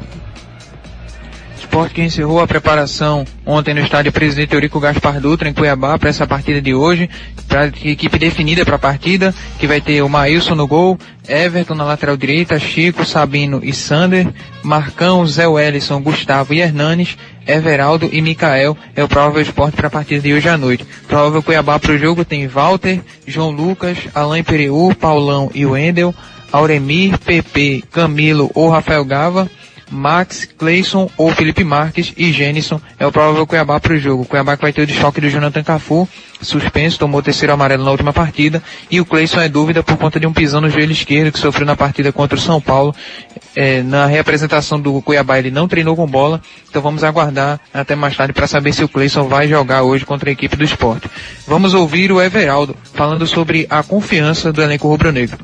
Esporte 1.77 1.95
que 1.95 2.03
encerrou 2.03 2.41
a 2.41 2.47
preparação 2.47 3.23
ontem 3.45 3.75
no 3.75 3.83
estádio 3.83 4.11
Presidente 4.11 4.55
Eurico 4.55 4.81
Gaspar 4.81 5.21
Dutra, 5.21 5.47
em 5.47 5.53
Cuiabá, 5.53 5.99
para 5.99 6.09
essa 6.09 6.27
partida 6.27 6.59
de 6.59 6.75
hoje. 6.75 7.07
Pra 7.47 7.67
equipe 7.67 8.19
definida 8.19 8.65
para 8.65 8.77
a 8.77 8.79
partida, 8.79 9.35
que 9.59 9.67
vai 9.67 9.79
ter 9.79 10.01
o 10.01 10.09
Maílson 10.09 10.55
no 10.55 10.67
gol, 10.67 10.99
Everton 11.29 11.75
na 11.75 11.85
lateral 11.85 12.17
direita, 12.17 12.59
Chico, 12.59 13.05
Sabino 13.05 13.61
e 13.63 13.75
Sander, 13.75 14.27
Marcão, 14.63 15.27
Zé 15.27 15.47
Wellison, 15.47 16.01
Gustavo 16.01 16.55
e 16.55 16.63
Hernanes, 16.63 17.19
Everaldo 17.47 18.09
e 18.11 18.23
Mikael 18.23 18.75
é 18.95 19.05
o 19.05 19.09
provável 19.09 19.43
esporte 19.43 19.77
para 19.77 19.89
a 19.89 19.91
partida 19.91 20.23
de 20.23 20.33
hoje 20.33 20.49
à 20.49 20.57
noite. 20.57 20.87
Provável 21.07 21.43
Cuiabá 21.43 21.79
para 21.79 21.93
o 21.93 21.99
jogo 21.99 22.25
tem 22.25 22.47
Walter, 22.47 23.03
João 23.27 23.51
Lucas, 23.51 23.99
Alain 24.15 24.43
Pereu, 24.43 24.97
Paulão 24.99 25.51
e 25.55 25.67
Wendel, 25.67 26.15
Auremir, 26.51 27.19
Pepe, 27.19 27.85
Camilo 27.93 28.51
ou 28.55 28.71
Rafael 28.71 29.05
Gava, 29.05 29.51
Max, 29.91 30.49
Cleison 30.59 31.09
ou 31.17 31.31
Felipe 31.31 31.63
Marques 31.63 32.13
e 32.17 32.33
Jenison 32.33 32.81
é 32.99 33.07
o 33.07 33.13
provável 33.13 33.47
Cuiabá 33.47 33.79
para 33.79 33.95
o 33.95 33.99
jogo. 33.99 34.25
Cuiabá 34.25 34.57
que 34.57 34.63
vai 34.63 34.73
ter 34.73 34.83
o 34.83 34.87
desfoque 34.87 35.21
do 35.21 35.31
Jonathan 35.31 35.63
Cafu, 35.63 36.09
suspenso, 36.41 36.99
tomou 36.99 37.21
o 37.21 37.23
terceiro 37.23 37.53
amarelo 37.53 37.85
na 37.85 37.91
última 37.91 38.13
partida, 38.13 38.63
e 38.91 39.01
o 39.01 39.05
Cleison 39.05 39.41
é 39.41 39.49
dúvida 39.49 39.83
por 39.83 39.97
conta 39.97 40.19
de 40.19 40.27
um 40.27 40.33
pisão 40.33 40.61
no 40.61 40.71
joelho 40.71 40.93
esquerdo 40.93 41.33
que 41.33 41.39
sofreu 41.39 41.67
na 41.67 41.77
partida 41.77 42.13
contra 42.13 42.37
o 42.37 42.41
São 42.41 42.61
Paulo. 42.61 42.95
É, 43.55 43.83
na 43.83 44.07
reapresentação 44.07 44.79
do 44.81 45.01
Cuiabá 45.01 45.39
ele 45.39 45.51
não 45.51 45.67
treinou 45.67 45.97
com 45.97 46.07
bola, 46.07 46.43
então 46.69 46.83
vamos 46.83 47.03
aguardar 47.03 47.59
até 47.73 47.95
mais 47.95 48.17
tarde 48.17 48.33
para 48.33 48.47
saber 48.47 48.73
se 48.73 48.85
o 48.85 48.89
Cleison 48.89 49.29
vai 49.29 49.49
jogar 49.49 49.83
hoje 49.83 50.05
contra 50.05 50.29
a 50.29 50.33
equipe 50.33 50.57
do 50.57 50.65
esporte. 50.65 51.09
Vamos 51.47 51.75
ouvir 51.75 52.13
o 52.13 52.21
Everaldo 52.21 52.77
falando 52.93 53.27
sobre 53.27 53.67
a 53.71 53.83
confiança 53.83 54.53
do 54.53 54.63
elenco 54.63 54.89
rubro-negro. 54.89 55.39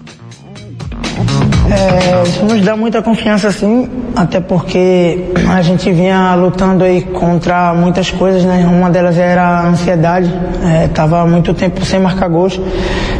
É, 1.71 2.23
isso 2.29 2.45
nos 2.45 2.61
dá 2.63 2.77
muita 2.77 3.03
confiança 3.03 3.51
sim, 3.51 3.89
até 4.15 4.41
porque 4.41 5.25
a 5.49 5.63
gente 5.63 5.91
vinha 5.91 6.35
lutando 6.35 6.85
aí 6.85 7.03
contra 7.03 7.73
muitas 7.75 8.11
coisas, 8.11 8.45
né? 8.45 8.67
Uma 8.71 8.91
delas 8.91 9.19
era 9.19 9.43
a 9.43 9.69
ansiedade, 9.69 10.33
é, 10.65 10.89
tava 10.89 11.27
muito 11.27 11.55
tempo 11.55 11.85
sem 11.85 12.01
marcar 12.01 12.29
gols. 12.29 12.61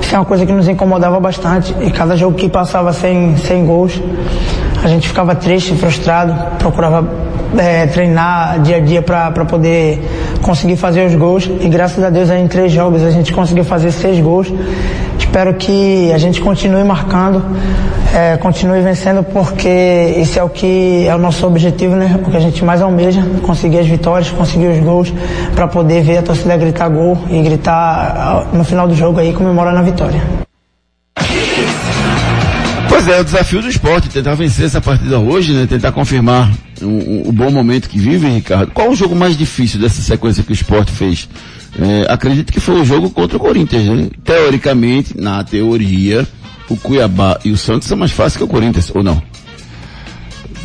Isso 0.01 0.15
é 0.15 0.19
uma 0.19 0.25
coisa 0.25 0.45
que 0.45 0.53
nos 0.53 0.69
incomodava 0.69 1.19
bastante 1.21 1.75
e 1.81 1.91
cada 1.91 2.17
jogo 2.17 2.37
que 2.37 2.49
passava 2.49 2.93
sem, 2.93 3.37
sem 3.37 3.65
gols, 3.65 4.01
a 4.83 4.89
gente 4.89 5.09
ficava 5.09 5.35
triste, 5.35 5.75
frustrado, 5.75 6.35
procurava 6.59 7.09
é, 7.57 7.87
treinar 7.87 8.61
dia 8.61 8.77
a 8.77 8.81
dia 8.81 9.03
para 9.03 9.45
poder 9.45 10.03
conseguir 10.41 10.77
fazer 10.77 11.07
os 11.07 11.15
gols 11.15 11.49
e 11.61 11.69
graças 11.69 12.03
a 12.03 12.11
Deus 12.11 12.31
aí 12.31 12.43
em 12.43 12.49
três 12.49 12.73
jogos 12.73 13.03
a 13.03 13.11
gente 13.11 13.33
conseguiu 13.33 13.65
fazer 13.65 13.93
seis 13.93 14.21
gols. 14.21 14.53
Espero 15.33 15.55
que 15.55 16.13
a 16.13 16.19
gente 16.19 16.43
continue 16.43 16.85
marcando, 16.85 17.43
é, 18.15 18.37
continue 18.37 18.83
vencendo 18.83 19.25
porque 19.25 20.15
isso 20.19 20.39
é 20.39 20.43
o 20.43 20.49
que 20.51 21.07
é 21.07 21.15
o 21.15 21.19
nosso 21.19 21.47
objetivo, 21.47 21.97
né? 21.97 22.21
O 22.23 22.31
que 22.31 22.37
a 22.37 22.41
gente 22.41 22.63
mais 22.63 22.83
almeja, 22.83 23.23
conseguir 23.41 23.79
as 23.79 23.87
vitórias, 23.87 24.31
conseguir 24.31 24.67
os 24.67 24.79
gols 24.81 25.11
para 25.55 25.67
poder 25.67 26.03
ver 26.03 26.19
a 26.19 26.23
torcida 26.23 26.55
gritar 26.59 26.91
gol 26.91 27.17
e 27.31 27.41
gritar 27.41 27.73
ah, 27.75 28.47
no 28.53 28.63
final 28.63 28.87
do 28.87 28.95
jogo 28.95 29.21
aí 29.21 29.33
comemorando 29.33 29.79
a 29.79 29.83
vitória. 29.83 30.21
Pois 32.91 33.09
é, 33.09 33.19
o 33.19 33.25
desafio 33.25 33.63
do 33.63 33.71
esporte, 33.71 34.11
tentar 34.11 34.35
vencer 34.35 34.67
essa 34.67 34.83
partida 34.83 35.19
hoje, 35.19 35.55
né? 35.55 35.67
Tentar 35.67 35.93
confirmar 35.93 36.51
o, 36.83 36.89
o- 36.89 37.29
o 37.29 37.33
bom 37.33 37.51
momento 37.51 37.89
que 37.89 37.99
vive, 37.99 38.29
Ricardo. 38.29 38.71
Qual 38.73 38.91
o 38.91 38.95
jogo 38.97 39.15
mais 39.15 39.37
difícil 39.37 39.81
dessa 39.81 40.01
sequência 40.03 40.43
que 40.43 40.51
o 40.51 40.55
esporte 40.55 40.91
fez? 40.93 41.29
É, 41.81 42.07
acredito 42.13 42.53
que 42.53 42.61
foi 42.61 42.81
o 42.81 42.85
jogo 42.85 43.09
contra 43.11 43.37
o 43.37 43.41
Corinthians, 43.41 43.85
né? 43.87 44.09
Teoricamente, 44.25 45.19
na 45.19 45.43
teoria, 45.43 46.27
o 46.69 46.77
Cuiabá 46.77 47.39
e 47.45 47.51
o 47.51 47.57
Santos 47.57 47.89
são 47.89 47.97
mais 47.97 48.11
fáceis 48.13 48.37
que 48.37 48.45
o 48.45 48.49
Corinthians, 48.49 48.91
ou 48.95 49.03
não? 49.03 49.23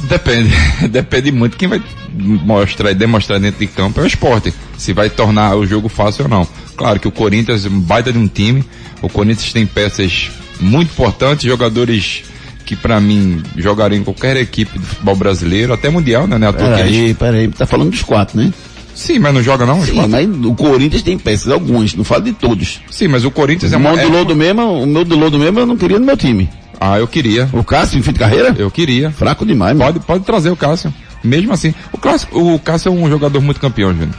Depende, 0.09 0.51
depende 0.89 1.32
muito. 1.32 1.57
Quem 1.57 1.68
vai 1.68 1.82
mostrar 2.13 2.91
e 2.91 2.95
demonstrar 2.95 3.39
dentro 3.39 3.59
de 3.59 3.68
campo 3.68 3.99
é 3.99 4.03
o 4.03 4.07
esporte. 4.07 4.53
Se 4.78 4.93
vai 4.93 5.09
tornar 5.09 5.55
o 5.55 5.65
jogo 5.65 5.89
fácil 5.89 6.24
ou 6.26 6.30
não. 6.30 6.47
Claro 6.76 6.99
que 6.99 7.07
o 7.07 7.11
Corinthians 7.11 7.65
é 7.65 7.70
um 7.70 7.80
baita 7.80 8.11
de 8.11 8.18
um 8.20 8.28
time. 8.28 8.63
O 9.01 9.09
Corinthians 9.09 9.51
tem 9.53 9.65
peças 9.65 10.30
muito 10.59 10.89
importantes, 10.91 11.45
jogadores 11.45 12.24
que 12.68 12.76
pra 12.76 12.99
mim 12.99 13.41
jogariam 13.55 14.01
em 14.01 14.03
qualquer 14.03 14.36
equipe 14.38 14.78
do 14.78 14.86
futebol 14.86 15.15
brasileiro, 15.15 15.74
até 15.74 15.89
mundial, 15.89 16.28
né? 16.28 16.38
né? 16.38 16.51
Peraí, 16.51 17.13
peraí, 17.13 17.47
tá 17.47 17.65
falando 17.65 17.91
dos 17.91 18.01
quatro, 18.03 18.38
né? 18.38 18.51
Sim, 18.93 19.20
mas 19.20 19.34
não 19.34 19.41
joga 19.41 19.65
não? 19.65 19.82
Sim, 19.86 20.05
mas 20.09 20.28
o 20.45 20.53
Corinthians 20.53 21.01
tem 21.03 21.18
peças, 21.18 21.51
alguns, 21.51 21.93
não 21.95 22.03
falo 22.03 22.24
de 22.24 22.34
todos. 22.34 22.82
Sim, 22.91 23.07
mas 23.07 23.24
o 23.24 23.32
Corinthians 23.32 23.72
é 23.72 23.78
o 23.78 23.80
uma- 23.80 23.93
meu 23.95 24.20
é 24.20 24.26
do 24.26 24.36
mesmo, 24.36 24.84
o 24.84 24.86
meu 24.86 25.05
do 25.05 25.18
Lodo 25.18 25.39
mesmo 25.39 25.59
eu 25.59 25.65
não 25.65 25.78
queria 25.78 25.97
no 25.97 26.05
meu 26.05 26.18
time. 26.18 26.49
Ah, 26.80 26.99
eu 26.99 27.07
queria. 27.07 27.47
O 27.53 27.63
Cássio, 27.63 27.97
em 27.97 28.01
fim 28.03 28.11
de 28.11 28.20
carreira? 28.20 28.53
Eu 28.57 28.70
queria. 28.70 29.09
Fraco 29.11 29.45
demais, 29.45 29.78
Pode, 29.78 29.99
pode 30.01 30.24
trazer 30.26 30.49
o 30.51 30.55
Cássio. 30.55 30.93
Mesmo 31.24 31.53
assim. 31.53 31.74
O, 31.91 31.97
Cássio, 31.97 32.28
o 32.34 32.59
Cássio 32.59 32.89
é 32.89 32.91
um 32.91 33.09
jogador 33.09 33.41
muito 33.41 33.59
campeão, 33.59 33.91
Júnior. 33.91 34.13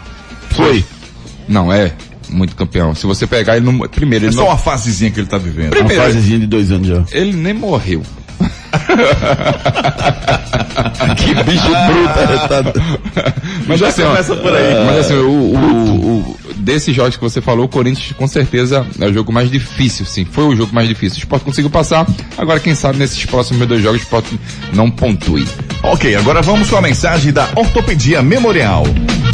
Foi. 0.50 0.84
Não, 1.48 1.72
é. 1.72 1.92
muito 2.30 2.54
campeão. 2.56 2.94
Se 2.94 3.06
você 3.06 3.26
pegar 3.26 3.56
ele 3.56 3.64
no, 3.70 3.88
primeiro, 3.88 4.24
É 4.24 4.28
ele 4.28 4.34
só 4.34 4.40
não- 4.42 4.48
uma 4.48 4.58
fasezinha 4.58 5.10
que 5.10 5.18
ele 5.20 5.26
tá 5.28 5.38
vivendo. 5.38 5.70
Primeiro, 5.70 5.94
Uma 6.00 6.04
fasezinha 6.06 6.38
de 6.38 6.46
dois 6.46 6.70
anos 6.70 6.86
já. 6.88 7.02
ele 7.12 7.32
nem 7.32 7.54
morreu. 7.54 8.02
que 11.16 11.34
bicho 11.44 11.68
bruto. 11.68 12.48
Tá... 12.48 13.32
Mas 13.66 13.80
Já 13.80 13.88
assim, 13.88 14.02
ó, 14.02 14.08
começa 14.08 14.36
por 14.36 14.54
aí. 14.54 14.84
Mas 14.86 14.98
assim, 14.98 15.14
o, 15.14 15.30
o- 15.30 16.20
o- 16.20 16.38
desses 16.56 16.94
jogos 16.94 17.16
que 17.16 17.22
você 17.22 17.40
falou, 17.40 17.66
o 17.66 17.68
Corinthians 17.68 18.12
com 18.16 18.26
certeza 18.26 18.84
é 19.00 19.06
o 19.06 19.12
jogo 19.12 19.32
mais 19.32 19.50
difícil, 19.50 20.04
sim. 20.06 20.24
Foi 20.24 20.44
o 20.44 20.56
jogo 20.56 20.74
mais 20.74 20.88
difícil. 20.88 21.16
O 21.18 21.20
Sport 21.20 21.42
conseguiu 21.42 21.70
passar. 21.70 22.06
Agora, 22.36 22.60
quem 22.60 22.74
sabe 22.74 22.98
nesses 22.98 23.24
próximos 23.26 23.66
dois 23.66 23.82
jogos 23.82 24.00
o 24.00 24.04
Sport 24.04 24.26
não 24.72 24.90
pontue. 24.90 25.46
Ok, 25.82 26.14
agora 26.16 26.42
vamos 26.42 26.68
com 26.68 26.76
a 26.76 26.82
mensagem 26.82 27.32
da 27.32 27.48
Ortopedia 27.56 28.22
Memorial. 28.22 28.84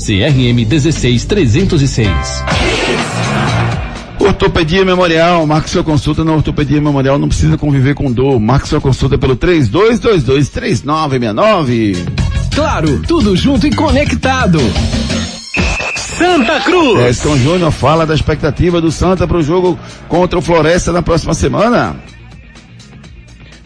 CRM 0.00 0.64
16306. 0.64 2.08
Ortopedia 4.18 4.82
Memorial, 4.84 5.46
marque 5.46 5.68
sua 5.68 5.84
consulta 5.84 6.24
na 6.24 6.32
Ortopedia 6.32 6.80
Memorial, 6.80 7.18
não 7.18 7.28
precisa 7.28 7.58
conviver 7.58 7.94
com 7.94 8.10
dor. 8.10 8.40
Marque 8.40 8.68
sua 8.68 8.80
consulta 8.80 9.18
pelo 9.18 9.36
3222-3969. 9.36 11.98
Claro, 12.54 13.02
tudo 13.06 13.36
junto 13.36 13.66
e 13.66 13.74
conectado. 13.74 14.58
Santa 15.96 16.60
Cruz. 16.60 17.00
Edson 17.00 17.36
Júnior 17.38 17.70
fala 17.70 18.06
da 18.06 18.14
expectativa 18.14 18.80
do 18.80 18.90
Santa 18.90 19.26
para 19.26 19.36
o 19.36 19.42
jogo 19.42 19.78
contra 20.08 20.38
o 20.38 20.42
Floresta 20.42 20.90
na 20.92 21.02
próxima 21.02 21.34
semana. 21.34 21.96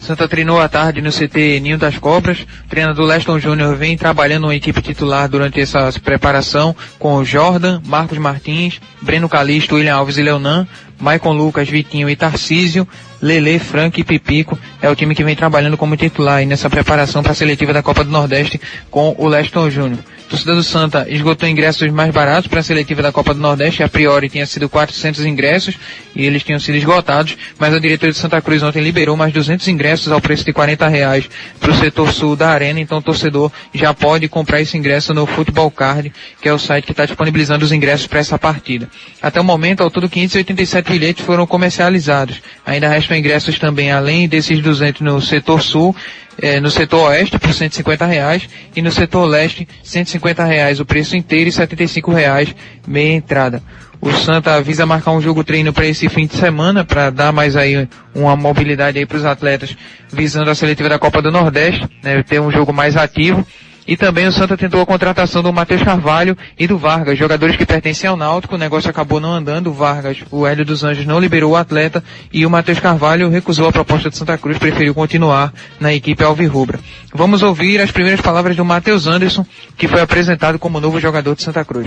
Santa 0.05 0.29
treinou 0.29 0.61
à 0.61 0.69
tarde 0.69 1.01
no 1.01 1.11
CT 1.11 1.61
Ninho 1.61 1.79
das 1.79 1.97
Cobras. 1.97 2.47
O 2.67 2.69
treinador 2.69 3.07
Leston 3.07 3.39
Júnior 3.39 3.75
vem 3.75 3.97
trabalhando 3.97 4.45
uma 4.45 4.55
equipe 4.55 4.83
titular 4.83 5.27
durante 5.31 5.59
essa 5.59 5.91
preparação 5.99 6.77
com 6.99 7.25
Jordan, 7.25 7.81
Marcos 7.87 8.19
Martins, 8.19 8.83
Breno 9.01 9.31
Calixto, 9.31 9.77
William 9.77 9.97
Alves 9.97 10.19
e 10.19 10.23
Leonan, 10.23 10.69
Maicon 11.01 11.33
Lucas, 11.33 11.71
Vitinho 11.71 12.11
e 12.11 12.15
Tarcísio, 12.15 12.87
Lele, 13.25 13.59
Frank 13.59 13.99
e 13.99 14.05
Pipico. 14.05 14.59
É 14.83 14.91
o 14.91 14.95
time 14.95 15.15
que 15.15 15.25
vem 15.25 15.35
trabalhando 15.35 15.79
como 15.79 15.97
titular 15.97 16.45
nessa 16.45 16.69
preparação 16.69 17.23
para 17.23 17.33
a 17.33 17.35
seletiva 17.35 17.73
da 17.73 17.83
Copa 17.83 18.05
do 18.05 18.11
Nordeste 18.11 18.61
com 18.91 19.15
o 19.17 19.27
Leston 19.27 19.71
Júnior. 19.71 20.01
Torcida 20.29 20.55
do 20.55 20.63
Santa 20.63 21.07
esgotou 21.09 21.49
ingressos 21.49 21.91
mais 21.91 22.13
baratos 22.13 22.49
para 22.49 22.61
a 22.61 22.63
seletiva 22.63 23.01
da 23.03 23.13
Copa 23.13 23.33
do 23.33 23.41
Nordeste. 23.41 23.83
A 23.83 23.89
priori 23.89 24.29
tinha 24.29 24.45
sido 24.45 24.69
400 24.69 25.25
ingressos 25.25 25.77
e 26.15 26.25
eles 26.25 26.43
tinham 26.43 26.59
sido 26.59 26.77
esgotados, 26.77 27.37
mas 27.59 27.73
a 27.73 27.79
diretoria 27.79 28.13
de 28.13 28.19
Santa 28.19 28.43
Cruz 28.43 28.63
ontem 28.63 28.83
liberou 28.83 29.17
mais 29.17 29.33
200 29.33 29.69
ingressos 29.69 30.11
ao 30.11 30.21
preço 30.21 30.45
de 30.45 30.53
40 30.53 30.89
reais 30.89 31.29
para 31.61 31.71
o 31.71 31.75
setor 31.75 32.13
sul 32.13 32.35
da 32.35 32.49
arena. 32.49 32.81
Então 32.81 32.99
o 32.99 33.03
torcedor 33.03 33.51
já 33.73 33.95
pode 33.95 34.27
comprar 34.29 34.61
esse 34.61 34.77
ingresso 34.77 35.15
no 35.15 35.25
Futebol 35.25 35.71
Card, 35.71 36.13
que 36.41 36.49
é 36.49 36.53
o 36.53 36.59
site 36.59 36.85
que 36.85 36.93
está 36.93 37.05
disponibilizando 37.07 37.65
os 37.65 37.73
ingressos 37.73 38.07
para 38.07 38.19
essa 38.19 38.39
partida. 38.39 38.89
Até 39.23 39.41
o 39.41 39.45
momento, 39.45 39.83
ao 39.83 39.91
todo 39.91 40.09
587 40.09 40.91
bilhetes 40.91 41.25
foram 41.25 41.47
comercializados. 41.47 42.43
Ainda 42.67 42.89
ingressos 43.17 43.59
também, 43.59 43.91
além 43.91 44.29
desses 44.29 44.61
200 44.61 45.01
no 45.01 45.21
setor 45.21 45.63
sul, 45.63 45.95
eh, 46.41 46.61
no 46.61 46.71
setor 46.71 47.11
oeste 47.11 47.39
por 47.39 47.53
150 47.53 48.07
reais 48.07 48.49
e 48.75 48.83
no 48.83 48.91
setor 48.91 49.25
leste 49.27 49.67
150 49.83 50.45
reais 50.45 50.81
o 50.81 50.85
preço 50.85 51.17
inteiro 51.17 51.49
e 51.49 51.53
75 51.53 52.13
reais 52.13 52.55
meia 52.87 53.15
entrada. 53.15 53.63
O 54.01 54.13
Santa 54.13 54.61
visa 54.61 54.85
marcar 54.85 55.13
um 55.13 55.21
jogo 55.21 55.43
treino 55.43 55.73
para 55.73 55.87
esse 55.87 56.09
fim 56.09 56.27
de 56.27 56.37
semana 56.37 56.85
para 56.85 57.09
dar 57.09 57.33
mais 57.33 57.57
aí 57.57 57.89
uma 58.15 58.37
mobilidade 58.37 58.99
aí 58.99 59.07
para 59.07 59.17
os 59.17 59.25
atletas 59.25 59.75
visando 60.13 60.51
a 60.51 60.55
seletiva 60.55 60.91
da 60.91 60.99
Copa 60.99 61.23
do 61.23 61.31
Nordeste, 61.31 61.89
né, 62.03 62.23
ter 62.23 62.41
um 62.41 62.51
jogo 62.51 62.73
mais 62.73 62.97
ativo. 62.97 63.47
E 63.87 63.97
também 63.97 64.27
o 64.27 64.33
Santa 64.33 64.57
tentou 64.57 64.81
a 64.81 64.87
contratação 64.87 65.43
do 65.43 65.53
Matheus 65.53 65.83
Carvalho 65.83 66.37
e 66.59 66.67
do 66.67 66.79
Vargas, 66.79 67.19
jogadores 67.19 67.57
que 67.57 67.67
pertencem 67.67 68.09
ao 68.09 68.17
Náutico. 68.17 68.55
O 68.55 68.59
negócio 68.59 68.89
acabou 68.89 69.21
não 69.21 69.33
andando. 69.33 69.69
O 69.69 69.73
Vargas, 69.75 70.19
o 70.31 70.47
Hélio 70.47 70.65
dos 70.65 70.83
Anjos 70.83 71.05
não 71.05 71.21
liberou 71.21 71.53
o 71.53 71.57
atleta 71.57 72.03
e 72.33 72.47
o 72.47 72.51
Matheus 72.51 72.81
Carvalho 72.81 73.29
recusou 73.29 73.69
a 73.69 73.73
proposta 73.73 74.09
de 74.09 74.17
Santa 74.17 74.39
Cruz, 74.39 74.59
preferiu 74.59 74.95
continuar 74.95 75.53
na 75.79 75.93
equipe 75.93 76.25
alvirrubra. 76.25 76.81
Vamos 77.15 77.43
ouvir 77.43 77.81
as 77.81 77.91
primeiras 77.91 78.21
palavras 78.21 78.57
do 78.57 78.65
Matheus 78.65 79.07
Anderson, 79.07 79.45
que 79.77 79.87
foi 79.87 80.01
apresentado 80.01 80.59
como 80.59 80.81
novo 80.81 80.99
jogador 80.99 81.35
de 81.37 81.43
Santa 81.43 81.65
Cruz. 81.65 81.87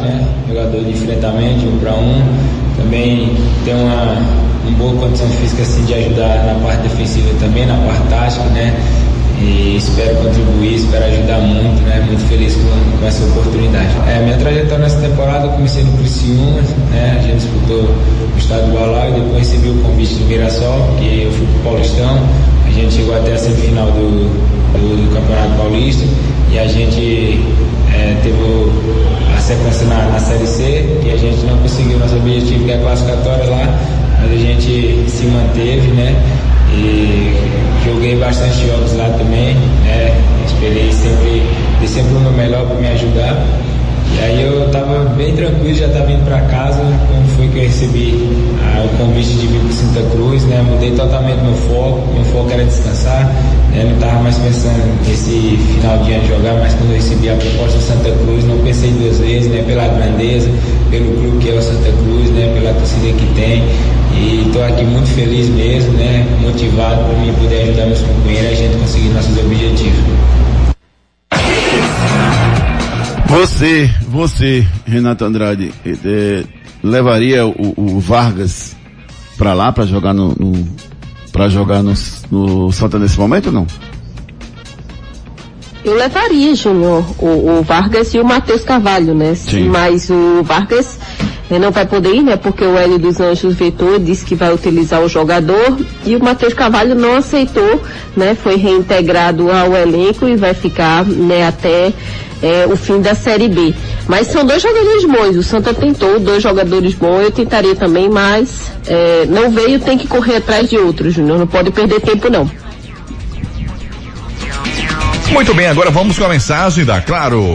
né? 0.00 0.26
Jogador 0.48 0.84
de 0.84 0.90
enfrentamento, 0.90 1.66
um 1.66 1.78
para 1.80 1.92
um. 1.92 2.22
Também 2.76 3.34
tem 3.64 3.74
uma, 3.74 4.12
uma 4.64 4.78
boa 4.78 5.00
condição 5.00 5.28
física 5.30 5.62
assim 5.62 5.84
de 5.84 5.94
ajudar 5.94 6.44
na 6.44 6.54
parte 6.62 6.82
defensiva 6.82 7.28
também, 7.40 7.66
na 7.66 7.76
parte 7.78 8.08
tática, 8.08 8.44
né? 8.50 9.05
E 9.38 9.76
espero 9.76 10.16
contribuir, 10.16 10.76
espero 10.76 11.04
ajudar 11.04 11.38
muito, 11.38 11.82
né? 11.82 12.02
Muito 12.06 12.26
feliz 12.28 12.54
com, 12.54 12.98
com 12.98 13.06
essa 13.06 13.24
oportunidade. 13.24 13.88
É, 14.08 14.22
minha 14.22 14.36
trajetória 14.38 14.78
nessa 14.78 14.98
temporada 14.98 15.46
eu 15.46 15.50
comecei 15.50 15.84
no 15.84 15.92
Criciúma, 15.98 16.62
né? 16.90 17.18
A 17.18 17.22
gente 17.22 17.36
disputou 17.36 17.82
o 17.84 18.38
estado 18.38 18.66
do 18.66 18.72
Balau 18.72 19.08
e 19.10 19.12
depois 19.12 19.38
recebi 19.38 19.68
o 19.68 19.74
convite 19.82 20.14
do 20.14 20.24
Mirassol, 20.26 20.94
que 20.98 21.22
eu 21.24 21.32
fui 21.32 21.46
pro 21.46 21.70
Paulistão. 21.70 22.18
A 22.66 22.70
gente 22.70 22.94
chegou 22.94 23.14
até 23.14 23.32
a 23.32 23.38
semifinal 23.38 23.90
do, 23.90 24.28
do, 24.72 25.04
do 25.04 25.14
Campeonato 25.14 25.54
Paulista 25.56 26.04
e 26.50 26.58
a 26.58 26.66
gente 26.66 27.40
é, 27.92 28.16
teve 28.22 28.36
a 29.36 29.40
sequência 29.40 29.86
na, 29.86 30.06
na 30.12 30.18
Série 30.18 30.46
C 30.46 30.98
e 31.04 31.10
a 31.10 31.16
gente 31.16 31.44
não 31.44 31.58
conseguiu 31.58 31.98
nosso 31.98 32.16
objetivo 32.16 32.64
que 32.64 32.70
é 32.70 32.76
a 32.76 32.80
classificatória 32.80 33.44
lá, 33.50 33.78
mas 34.20 34.32
a 34.32 34.36
gente 34.36 35.04
se 35.08 35.26
manteve, 35.26 35.88
né? 35.88 36.16
E 36.72 37.34
joguei 37.84 38.16
bastante 38.16 38.66
jogos 38.66 38.92
lá 38.94 39.08
também, 39.18 39.54
né? 39.84 40.14
Esperei 40.46 40.92
sempre, 40.92 41.42
dei 41.78 41.88
sempre 41.88 42.14
o 42.14 42.20
meu 42.20 42.32
melhor 42.32 42.66
para 42.66 42.76
me 42.76 42.88
ajudar. 42.88 43.44
E 44.14 44.24
aí 44.24 44.42
eu 44.42 44.68
tava 44.70 45.04
bem 45.16 45.34
tranquilo, 45.34 45.74
já 45.74 45.86
estava 45.86 46.10
indo 46.10 46.24
para 46.24 46.40
casa, 46.42 46.80
quando 46.80 47.36
foi 47.36 47.48
que 47.48 47.58
eu 47.58 47.62
recebi 47.64 48.28
ah, 48.62 48.86
o 48.86 48.96
convite 48.96 49.34
de 49.34 49.46
vir 49.46 49.60
para 49.60 49.72
Santa 49.72 50.10
Cruz, 50.10 50.44
né? 50.44 50.64
Mudei 50.70 50.92
totalmente 50.92 51.42
meu 51.42 51.54
foco, 51.54 52.02
meu 52.14 52.24
foco 52.24 52.50
era 52.50 52.64
descansar, 52.64 53.26
né? 53.72 53.84
Não 53.84 53.94
estava 53.94 54.22
mais 54.22 54.38
pensando 54.38 55.06
nesse 55.06 55.58
final 55.74 55.98
de 55.98 56.12
ano 56.12 56.28
jogar, 56.28 56.54
mas 56.54 56.74
quando 56.74 56.90
eu 56.90 56.96
recebi 56.96 57.28
a 57.28 57.34
proposta 57.34 57.78
de 57.78 57.84
Santa 57.84 58.10
Cruz, 58.24 58.44
não 58.44 58.58
pensei 58.58 58.90
duas 58.92 59.18
vezes, 59.18 59.50
né? 59.50 59.62
Pela 59.66 59.88
grandeza, 59.88 60.50
pelo 60.90 61.12
clube 61.16 61.38
que 61.38 61.50
é 61.50 61.54
o 61.54 61.62
Santa 61.62 61.90
Cruz, 61.90 62.30
né? 62.30 62.52
Pela 62.54 62.72
torcida 62.72 63.12
que 63.12 63.26
tem. 63.34 63.62
E 64.18 64.46
estou 64.46 64.64
aqui 64.64 64.84
muito 64.84 65.08
feliz 65.08 65.48
mesmo, 65.50 65.92
né? 65.92 66.26
Motivado 66.40 67.04
para 67.04 67.18
mim 67.18 67.32
poder 67.34 67.62
ajudar 67.62 67.86
meus 67.86 68.00
companheiros 68.00 68.52
a 68.52 68.54
gente 68.54 68.78
conseguir 68.78 69.08
nossos 69.10 69.38
objetivos. 69.38 70.00
Você, 73.28 73.90
você, 74.08 74.66
Renato 74.86 75.24
Andrade, 75.24 75.72
eh, 75.84 76.44
levaria 76.82 77.46
o, 77.46 77.74
o 77.76 78.00
Vargas 78.00 78.76
pra 79.36 79.52
lá 79.52 79.72
pra 79.72 79.84
jogar 79.84 80.14
no, 80.14 80.28
no 80.38 80.52
para 81.32 81.48
jogar 81.48 81.82
no, 81.82 81.92
no 82.30 82.72
Santa 82.72 82.98
nesse 82.98 83.18
momento 83.18 83.48
ou 83.48 83.52
não? 83.52 83.66
Eu 85.86 85.94
levaria, 85.94 86.52
Júnior, 86.52 87.04
o, 87.16 87.58
o 87.58 87.62
Vargas 87.62 88.12
e 88.12 88.18
o 88.18 88.24
Matheus 88.24 88.64
Carvalho, 88.64 89.14
né? 89.14 89.36
Sim. 89.36 89.68
Mas 89.68 90.10
o 90.10 90.42
Vargas 90.42 90.98
eh, 91.48 91.60
não 91.60 91.70
vai 91.70 91.86
poder 91.86 92.12
ir, 92.12 92.22
né? 92.24 92.36
Porque 92.36 92.64
o 92.64 92.76
Hélio 92.76 92.98
dos 92.98 93.20
Anjos 93.20 93.54
vetou, 93.54 93.96
disse 93.96 94.24
que 94.24 94.34
vai 94.34 94.52
utilizar 94.52 95.00
o 95.00 95.08
jogador 95.08 95.78
e 96.04 96.16
o 96.16 96.24
Matheus 96.24 96.54
Carvalho 96.54 96.96
não 96.96 97.14
aceitou, 97.14 97.80
né? 98.16 98.34
Foi 98.34 98.56
reintegrado 98.56 99.48
ao 99.48 99.76
elenco 99.76 100.26
e 100.26 100.34
vai 100.34 100.54
ficar, 100.54 101.04
né, 101.04 101.46
até 101.46 101.92
eh, 102.42 102.66
o 102.68 102.76
fim 102.76 103.00
da 103.00 103.14
Série 103.14 103.46
B. 103.46 103.72
Mas 104.08 104.26
são 104.26 104.44
dois 104.44 104.60
jogadores 104.60 105.04
bons, 105.04 105.36
o 105.36 105.42
Santa 105.44 105.72
tentou 105.72 106.18
dois 106.18 106.42
jogadores 106.42 106.94
bons, 106.94 107.22
eu 107.22 107.30
tentaria 107.30 107.76
também, 107.76 108.08
mas 108.08 108.72
eh, 108.88 109.24
não 109.28 109.50
veio, 109.50 109.78
tem 109.78 109.96
que 109.96 110.08
correr 110.08 110.38
atrás 110.38 110.68
de 110.68 110.76
outros, 110.78 111.14
Júnior, 111.14 111.38
não 111.38 111.46
pode 111.46 111.70
perder 111.70 112.00
tempo 112.00 112.28
não. 112.28 112.65
Muito 115.32 115.54
bem, 115.54 115.66
agora 115.66 115.90
vamos 115.90 116.18
com 116.18 116.24
a 116.24 116.28
mensagem 116.28 116.84
da 116.84 117.00
Claro. 117.00 117.54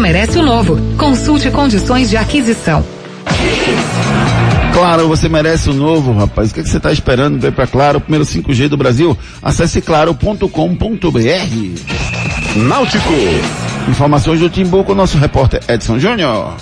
merece 0.00 0.38
o 0.38 0.42
novo. 0.42 0.76
Consulte 0.96 1.50
condições 1.50 2.10
de 2.10 2.16
aquisição. 2.16 2.84
Claro, 4.72 5.08
você 5.08 5.28
merece 5.28 5.70
o 5.70 5.74
novo, 5.74 6.12
rapaz. 6.12 6.50
O 6.50 6.54
que, 6.54 6.60
é 6.60 6.62
que 6.62 6.68
você 6.68 6.76
está 6.76 6.92
esperando? 6.92 7.38
Vem 7.38 7.50
para 7.50 7.66
Claro, 7.66 7.98
o 7.98 8.00
primeiro 8.00 8.24
5G 8.24 8.68
do 8.68 8.76
Brasil. 8.76 9.16
Acesse 9.42 9.80
claro.com.br. 9.80 10.48
Náutico. 12.56 13.12
Informações 13.88 14.40
do 14.40 14.48
Timbu 14.48 14.84
com 14.84 14.92
o 14.92 14.94
nosso 14.94 15.18
repórter 15.18 15.60
Edson 15.68 15.98
Júnior. 15.98 16.54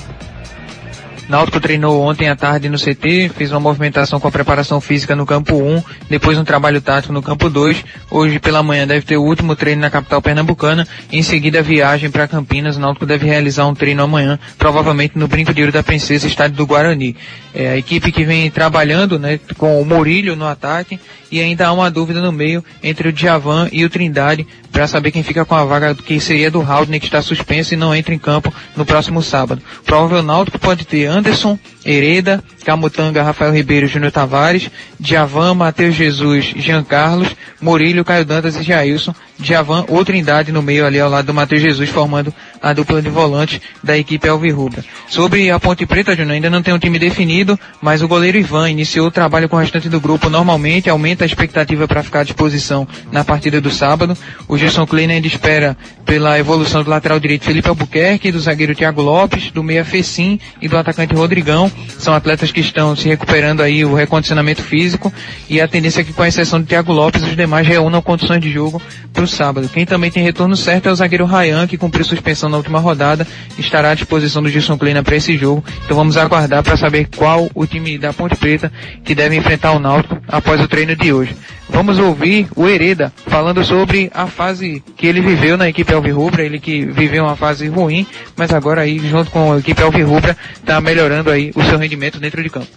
Náutico 1.29 1.59
treinou 1.59 2.01
ontem 2.03 2.29
à 2.29 2.37
tarde 2.37 2.69
no 2.69 2.79
CT, 2.79 3.31
fez 3.37 3.51
uma 3.51 3.59
movimentação 3.59 4.21
com 4.21 4.29
a 4.29 4.31
preparação 4.31 4.81
física 4.81 5.17
no 5.17 5.27
campo 5.27 5.57
1, 5.57 5.83
depois 6.09 6.39
um 6.39 6.45
trabalho 6.45 6.81
tático 6.81 7.13
no 7.13 7.21
campo 7.21 7.51
2. 7.51 7.85
Hoje 8.09 8.39
pela 8.39 8.63
manhã 8.63 8.87
deve 8.87 9.05
ter 9.05 9.17
o 9.17 9.25
último 9.25 9.57
treino 9.57 9.81
na 9.81 9.91
capital 9.91 10.23
pernambucana, 10.23 10.87
em 11.11 11.23
seguida 11.25 11.63
viagem 11.63 12.11
para 12.11 12.29
Campinas. 12.29 12.77
O 12.77 12.81
Náutico 12.81 13.05
deve 13.05 13.27
realizar 13.27 13.67
um 13.67 13.75
treino 13.75 14.05
amanhã, 14.05 14.39
provavelmente 14.57 15.19
no 15.19 15.27
Brinco 15.27 15.53
de 15.53 15.63
Ouro 15.63 15.73
da 15.73 15.83
Princesa, 15.83 16.29
estádio 16.29 16.57
do 16.57 16.67
Guarani. 16.67 17.17
É 17.53 17.71
a 17.71 17.77
equipe 17.77 18.13
que 18.13 18.25
vem 18.25 18.49
trabalhando, 18.49 19.19
né, 19.19 19.41
com 19.59 19.81
o 19.81 19.85
Murilho 19.85 20.37
no 20.37 20.47
ataque 20.47 21.01
e 21.31 21.41
ainda 21.41 21.67
há 21.67 21.73
uma 21.73 21.91
dúvida 21.91 22.21
no 22.21 22.33
meio 22.33 22.65
entre 22.83 23.09
o 23.09 23.13
Djavan 23.13 23.69
e 23.73 23.85
o 23.85 23.91
Trindade 23.91 24.47
para 24.71 24.87
saber 24.87 25.11
quem 25.11 25.23
fica 25.23 25.45
com 25.45 25.55
a 25.55 25.65
vaga 25.65 25.95
que 25.95 26.21
seria 26.21 26.51
do 26.51 26.61
Haldner 26.61 27.01
que 27.01 27.07
está 27.07 27.23
suspenso 27.23 27.75
e 27.75 27.77
não 27.77 27.95
entra 27.95 28.15
em 28.15 28.19
campo 28.19 28.53
no 28.77 28.85
próximo 28.85 29.23
sábado. 29.23 29.63
O 29.81 29.85
provável 29.85 30.23
Náutico 30.23 30.59
pode 30.59 30.87
ter 30.87 31.07
Anderson, 31.17 31.59
Hereda, 31.85 32.43
Camutanga, 32.65 33.23
Rafael 33.23 33.53
Ribeiro, 33.53 33.87
Júnior 33.87 34.13
Tavares, 34.13 34.71
Djavan, 35.01 35.55
Matheus 35.55 35.95
Jesus, 35.95 36.45
Jean 36.57 36.83
Carlos, 36.83 37.29
Murilho, 37.61 38.05
Caio 38.05 38.25
Dantas 38.25 38.57
e 38.57 38.63
Jailson, 38.63 39.15
Djavan 39.39 39.85
ou 39.89 40.05
Trindade 40.05 40.53
no 40.53 40.63
meio 40.63 40.87
ali 40.87 41.01
ao 41.01 41.11
lado 41.11 41.27
do 41.27 41.35
Matheus 41.35 41.63
Jesus 41.63 41.89
formando 41.89 42.33
a 42.63 42.73
dupla 42.73 43.01
de 43.03 43.09
volante 43.09 43.61
da 43.83 43.97
equipe 43.97 44.29
Alvirrubra. 44.29 44.85
Sobre 45.09 45.51
a 45.51 45.59
Ponte 45.59 45.87
Preta, 45.87 46.15
Júnior, 46.15 46.35
ainda 46.35 46.51
não 46.51 46.63
tem 46.63 46.75
um 46.75 46.79
time 46.79 46.99
definido, 46.99 47.59
mas 47.81 48.03
o 48.03 48.09
goleiro 48.09 48.39
Ivan 48.39 48.71
iniciou 48.71 49.09
o 49.09 49.11
trabalho 49.11 49.49
com 49.49 49.57
o 49.57 49.59
restante 49.59 49.89
do 49.89 50.01
grupo 50.01 50.29
normalmente, 50.29 50.91
aumenta 50.91 51.25
a 51.25 51.27
expectativa 51.27 51.87
para 51.87 52.03
ficar 52.03 52.21
à 52.21 52.25
disposição 52.25 52.87
na 53.11 53.25
partida 53.25 53.61
do 53.61 53.71
sábado. 53.71 54.17
O 54.49 54.57
Gerson 54.57 54.87
Kleiner 54.87 55.17
ainda 55.17 55.27
espera 55.27 55.77
pela 56.05 56.39
evolução 56.39 56.83
do 56.83 56.91
lateral 56.91 57.19
direito 57.19 57.45
Felipe 57.45 57.69
Albuquerque, 57.69 58.33
do 58.33 58.41
zagueiro 58.41 58.75
Thiago 58.75 59.03
Lopes, 59.03 59.51
do 59.51 59.63
meia 59.63 59.85
Fecim 59.85 60.39
e 60.61 60.69
do 60.69 60.77
atacante 60.77 61.15
Rodrigão. 61.15 61.71
São 61.99 62.15
atletas 62.15 62.53
que 62.53 62.61
estão 62.61 62.95
se 62.95 63.09
recuperando 63.09 63.63
aí 63.63 63.85
o 63.85 63.95
recondicionamento 63.95 64.63
físico 64.63 65.13
e 65.49 65.61
a 65.61 65.69
tendência 65.69 66.01
é 66.01 66.05
que 66.05 66.13
com 66.13 66.23
a 66.23 66.29
exceção 66.29 66.61
do 66.61 66.67
Thiago 66.67 66.93
Lopes, 66.93 67.23
os 67.23 67.37
demais 67.37 67.67
reúnam 67.67 68.01
condições 68.03 68.41
de 68.41 68.51
jogo 68.51 68.81
para 69.13 69.25
o 69.25 69.29
sábado. 69.29 69.69
Quem 69.69 69.85
também 69.85 70.11
tem 70.11 70.23
retorno 70.23 70.57
certo 70.57 70.89
é 70.89 70.93
o 70.93 70.95
zagueiro 70.95 71.25
Ryan, 71.25 71.67
que 71.67 71.77
cumpriu 71.77 72.05
suspensão 72.05 72.46
na 72.49 72.57
última 72.57 72.79
rodada, 72.79 73.27
estará 73.59 73.91
à 73.91 73.95
disposição 73.95 74.43
do 74.43 74.49
Gilson 74.49 74.79
Kleina 74.79 75.03
para 75.03 75.17
esse 75.17 75.37
jogo. 75.37 75.65
Então 75.85 75.97
vamos 75.97 76.17
aguardar 76.17 76.63
para 76.63 76.77
saber 76.77 77.09
qual 77.17 77.49
o 77.55 77.67
time 77.67 77.99
da 77.99 78.13
Ponte 78.13 78.37
Preta 78.37 78.73
que 79.05 79.15
deve 79.15 79.37
enfrentar 79.37 79.73
o 79.73 79.79
Náutico 79.79 80.19
após 80.29 80.61
o 80.61 80.69
treino 80.69 80.95
de 80.97 81.13
hoje. 81.13 81.37
Vamos 81.69 81.99
ouvir 81.99 82.49
o 82.55 82.69
Hereda 82.69 83.13
falando 83.27 83.65
sobre 83.65 84.11
a 84.15 84.27
fase 84.27 84.83
que 84.97 85.07
ele 85.07 85.21
viveu 85.21 85.57
na 85.57 85.69
equipe 85.69 85.93
Alvirrubra, 85.93 86.45
ele 86.45 86.61
que 86.61 86.85
viveu 86.87 87.25
uma 87.25 87.37
fase 87.37 87.67
ruim, 87.69 88.07
mas 88.37 88.53
agora 88.53 88.83
aí 88.83 88.99
junto 88.99 89.31
com 89.31 89.53
a 89.53 89.59
equipe 89.59 89.83
Alvirrubra 89.83 90.37
está 90.55 90.81
melhorando 90.81 91.31
aí 91.31 91.53
o 91.57 91.63
seu 91.65 91.79
rendimento 91.79 92.21
dentro 92.21 92.43
de 92.43 92.51
campo. 92.51 92.69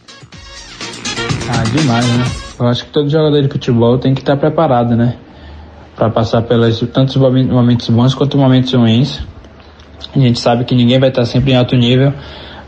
Ah, 1.52 1.64
demais, 1.72 2.06
né? 2.06 2.26
Eu 2.60 2.68
acho 2.68 2.86
que 2.86 2.92
todo 2.92 3.10
jogador 3.10 3.42
de 3.42 3.48
futebol 3.48 3.98
tem 3.98 4.14
que 4.14 4.22
estar 4.22 4.38
preparado, 4.38 4.96
né? 4.96 5.16
Para 5.96 6.10
passar 6.10 6.42
pelos 6.42 6.80
tantos 6.94 7.16
momentos 7.16 7.90
bons 7.90 8.14
quanto 8.14 8.38
momentos 8.38 8.74
ruins. 8.74 9.22
A 10.16 10.20
gente 10.20 10.40
sabe 10.40 10.64
que 10.64 10.74
ninguém 10.76 11.00
vai 11.00 11.10
estar 11.10 11.26
sempre 11.26 11.52
em 11.52 11.56
alto 11.56 11.76
nível, 11.76 12.14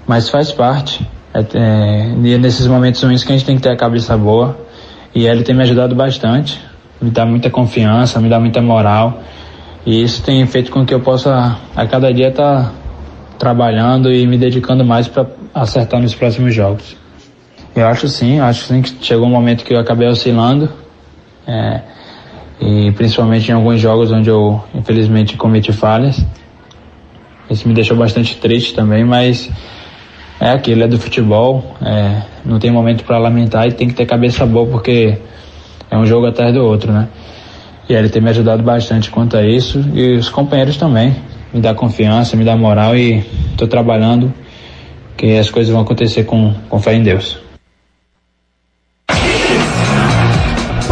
mas 0.08 0.30
faz 0.30 0.52
parte. 0.52 1.08
É, 1.34 1.40
é, 1.40 2.16
e 2.24 2.34
é 2.34 2.38
nesses 2.38 2.68
momentos 2.68 3.02
ruins 3.02 3.24
que 3.24 3.32
a 3.32 3.36
gente 3.36 3.46
tem 3.46 3.56
que 3.56 3.62
ter 3.62 3.70
a 3.70 3.78
cabeça 3.78 4.18
boa. 4.18 4.58
E 5.14 5.26
ele 5.26 5.44
tem 5.44 5.56
me 5.56 5.64
ajudado 5.64 5.94
bastante, 5.94 6.62
me 7.02 7.10
dá 7.10 7.26
muita 7.26 7.50
confiança, 7.50 8.20
me 8.20 8.30
dá 8.30 8.40
muita 8.40 8.62
moral. 8.62 9.22
E 9.86 10.02
isso 10.02 10.24
tem 10.24 10.46
feito 10.46 10.72
com 10.72 10.86
que 10.86 10.94
eu 10.94 11.00
possa 11.00 11.58
a 11.76 11.86
cada 11.88 12.14
dia 12.14 12.30
estar 12.30 12.66
tá 12.66 12.72
trabalhando 13.38 14.12
e 14.12 14.26
me 14.28 14.38
dedicando 14.38 14.86
mais 14.86 15.08
para 15.08 15.26
acertar 15.54 16.00
nos 16.00 16.14
próximos 16.14 16.54
jogos. 16.54 16.96
Eu 17.76 17.88
acho 17.88 18.08
sim, 18.08 18.40
acho 18.40 18.66
sim 18.66 18.82
que 18.82 18.94
chegou 19.02 19.26
um 19.26 19.32
momento 19.32 19.64
que 19.64 19.74
eu 19.74 19.80
acabei 19.80 20.08
oscilando. 20.08 20.70
É, 21.48 21.82
e 22.62 22.92
principalmente 22.92 23.50
em 23.50 23.56
alguns 23.56 23.82
jogos 23.82 24.12
onde 24.12 24.30
eu 24.30 24.64
infelizmente 24.76 25.36
cometi 25.36 25.74
falhas. 25.74 26.24
Isso 27.52 27.68
me 27.68 27.74
deixou 27.74 27.98
bastante 27.98 28.38
triste 28.38 28.74
também, 28.74 29.04
mas 29.04 29.50
é 30.40 30.52
aquilo, 30.52 30.84
é 30.84 30.88
do 30.88 30.98
futebol, 30.98 31.76
é, 31.82 32.22
não 32.46 32.58
tem 32.60 32.72
momento 32.72 33.04
para 33.04 33.18
lamentar 33.18 33.68
e 33.68 33.74
tem 33.74 33.90
que 33.90 33.94
ter 33.94 34.06
cabeça 34.06 34.46
boa 34.46 34.66
porque 34.66 35.18
é 35.90 35.98
um 35.98 36.06
jogo 36.06 36.28
atrás 36.28 36.54
do 36.54 36.64
outro, 36.64 36.94
né? 36.94 37.10
E 37.90 37.94
ele 37.94 38.08
tem 38.08 38.22
me 38.22 38.30
ajudado 38.30 38.64
bastante 38.64 39.12
quanto 39.12 39.36
a 39.36 39.46
isso 39.46 39.84
e 39.94 40.16
os 40.16 40.30
companheiros 40.30 40.78
também, 40.78 41.14
me 41.54 41.60
dá 41.60 41.74
confiança, 41.76 42.38
me 42.38 42.46
dá 42.46 42.56
moral 42.56 42.96
e 42.96 43.18
estou 43.52 43.68
trabalhando 43.68 44.34
que 45.18 45.38
as 45.38 45.52
coisas 45.52 45.74
vão 45.74 45.82
acontecer 45.82 46.24
com, 46.24 46.54
com 46.70 46.80
fé 46.80 46.96
em 46.96 47.04
Deus. 47.04 47.51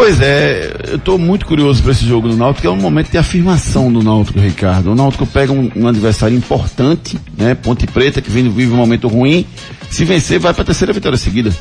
Pois 0.09 0.21
é, 0.21 0.75
eu 0.87 0.95
estou 0.95 1.19
muito 1.19 1.45
curioso 1.45 1.83
para 1.83 1.91
esse 1.91 2.03
jogo 2.03 2.27
do 2.27 2.35
Náutico, 2.35 2.61
que 2.61 2.67
é 2.67 2.69
um 2.71 2.75
momento 2.75 3.11
de 3.11 3.17
afirmação 3.19 3.93
do 3.93 4.01
Náutico, 4.01 4.39
Ricardo. 4.39 4.91
O 4.91 4.95
Náutico 4.95 5.23
pega 5.27 5.53
um, 5.53 5.69
um 5.75 5.87
adversário 5.87 6.35
importante, 6.35 7.15
né? 7.37 7.53
Ponte 7.53 7.85
Preta, 7.85 8.19
que 8.19 8.31
vive, 8.31 8.49
vive 8.49 8.73
um 8.73 8.75
momento 8.75 9.07
ruim. 9.07 9.45
Se 9.87 10.03
vencer, 10.05 10.39
vai 10.39 10.51
para 10.51 10.63
a 10.63 10.65
terceira 10.65 10.91
vitória 10.91 11.15
seguida. 11.15 11.55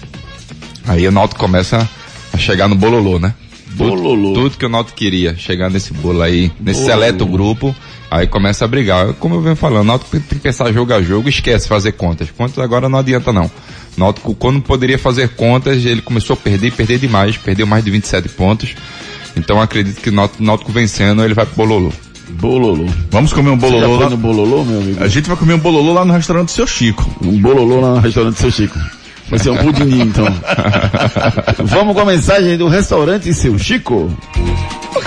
Aí 0.87 1.07
o 1.07 1.13
Náutico 1.13 1.39
começa 1.39 1.87
a 2.33 2.39
chegar 2.39 2.69
no 2.69 2.75
bololô, 2.75 3.19
né? 3.19 3.35
Bololô. 3.73 4.33
Tudo, 4.33 4.45
tudo 4.45 4.57
que 4.57 4.65
o 4.65 4.71
Náutico 4.71 4.97
queria, 4.97 5.37
chegar 5.37 5.69
nesse 5.69 5.93
bolo 5.93 6.23
aí, 6.23 6.51
nesse 6.59 6.81
Bololô. 6.81 7.01
seleto 7.01 7.27
grupo, 7.27 7.77
aí 8.11 8.27
começa 8.27 8.65
a 8.65 8.69
brigar. 8.69 9.13
Como 9.13 9.35
eu 9.35 9.43
venho 9.43 9.57
falando, 9.57 9.83
o 9.83 9.89
Náutico 9.89 10.11
tem 10.13 10.23
que 10.23 10.37
pensar 10.37 10.73
jogo 10.73 10.95
a 10.95 11.03
jogo, 11.03 11.29
esquece 11.29 11.69
fazer 11.69 11.93
contas. 11.93 12.31
Contas 12.31 12.65
agora 12.65 12.89
não 12.89 12.99
adianta 12.99 13.31
não. 13.31 13.51
Náutico, 13.99 14.35
quando 14.35 14.61
poderia 14.61 14.99
fazer 14.99 15.31
contas, 15.31 15.85
ele 15.85 16.01
começou 16.01 16.35
a 16.35 16.37
perder, 16.37 16.73
perder 16.73 16.99
demais, 16.99 17.37
perdeu 17.37 17.67
mais 17.67 17.85
de 17.85 17.91
27 17.91 18.29
pontos. 18.31 18.75
Então 19.37 19.61
acredito 19.61 20.01
que 20.01 20.11
o 20.11 20.13
Náutico, 20.13 20.73
vencendo, 20.73 21.25
ele 21.25 21.35
vai 21.35 21.45
pro 21.45 21.57
bololô. 21.57 21.93
Bololô. 22.31 22.87
Vamos 23.11 23.33
comer 23.33 23.51
um 23.51 23.57
bololô 23.57 23.97
lá 23.97 24.11
no 24.11 24.17
bololô, 24.17 24.65
meu 24.65 24.81
amigo? 24.81 25.03
A 25.03 25.09
gente 25.09 25.29
vai 25.29 25.37
comer 25.37 25.55
um 25.55 25.59
bololô 25.59 25.93
lá 25.93 26.05
no 26.05 26.13
restaurante 26.13 26.47
do 26.47 26.53
seu 26.53 26.67
Chico. 26.67 27.09
Um 27.23 27.41
bololô 27.41 27.81
lá 27.81 27.95
no 27.95 28.01
restaurante 28.01 28.35
do 28.35 28.41
seu 28.41 28.51
Chico. 28.51 28.79
Vai 29.29 29.39
ser 29.39 29.51
um 29.51 29.57
pudim, 29.59 30.01
então. 30.01 30.27
Vamos 31.65 31.95
com 31.95 32.01
a 32.01 32.05
mensagem 32.05 32.57
do 32.57 32.67
restaurante 32.67 33.33
Seu 33.35 33.59
Chico. 33.59 34.11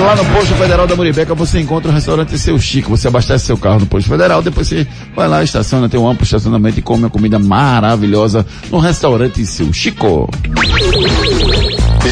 Lá 0.00 0.16
no 0.16 0.24
Posto 0.26 0.54
Federal 0.54 0.86
da 0.86 0.96
Muribeca 0.96 1.34
você 1.34 1.60
encontra 1.60 1.90
o 1.90 1.94
restaurante 1.94 2.36
Seu 2.38 2.58
Chico. 2.58 2.90
Você 2.90 3.08
abastece 3.08 3.46
seu 3.46 3.56
carro 3.56 3.80
no 3.80 3.86
Posto 3.86 4.08
Federal, 4.08 4.42
depois 4.42 4.68
você 4.68 4.86
vai 5.14 5.28
lá, 5.28 5.42
estaciona, 5.42 5.88
tem 5.88 5.98
um 5.98 6.08
amplo 6.08 6.24
estacionamento 6.24 6.78
e 6.78 6.82
come 6.82 7.04
uma 7.04 7.10
comida 7.10 7.38
maravilhosa 7.38 8.44
no 8.70 8.78
restaurante 8.78 9.44
Seu 9.46 9.72
Chico. 9.72 10.28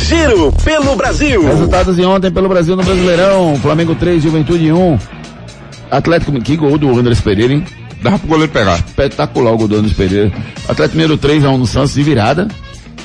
Giro 0.08 0.52
pelo 0.64 0.96
Brasil. 0.96 1.42
Resultados 1.44 1.96
de 1.96 2.04
ontem 2.04 2.30
pelo 2.30 2.48
Brasil 2.48 2.76
no 2.76 2.82
Brasileirão. 2.82 3.56
Flamengo 3.60 3.94
3, 3.94 4.22
Juventude 4.22 4.72
1. 4.72 4.98
Atlético, 5.90 6.32
que 6.40 6.56
gol 6.56 6.78
do 6.78 6.98
Andrés 6.98 7.20
Pereira, 7.20 7.52
hein? 7.52 7.64
Dá 8.02 8.18
pro 8.18 8.28
goleiro 8.28 8.50
pegar. 8.50 8.78
Espetacular 8.78 9.52
o 9.52 9.58
gol 9.58 9.68
do 9.68 9.76
Andrés 9.76 9.94
Pereira. 9.94 10.32
Atlético 10.68 10.96
Mineiro 10.96 11.18
3 11.18 11.44
a 11.44 11.50
1 11.50 11.58
no 11.58 11.66
Santos 11.66 11.94
de 11.94 12.02
virada. 12.02 12.48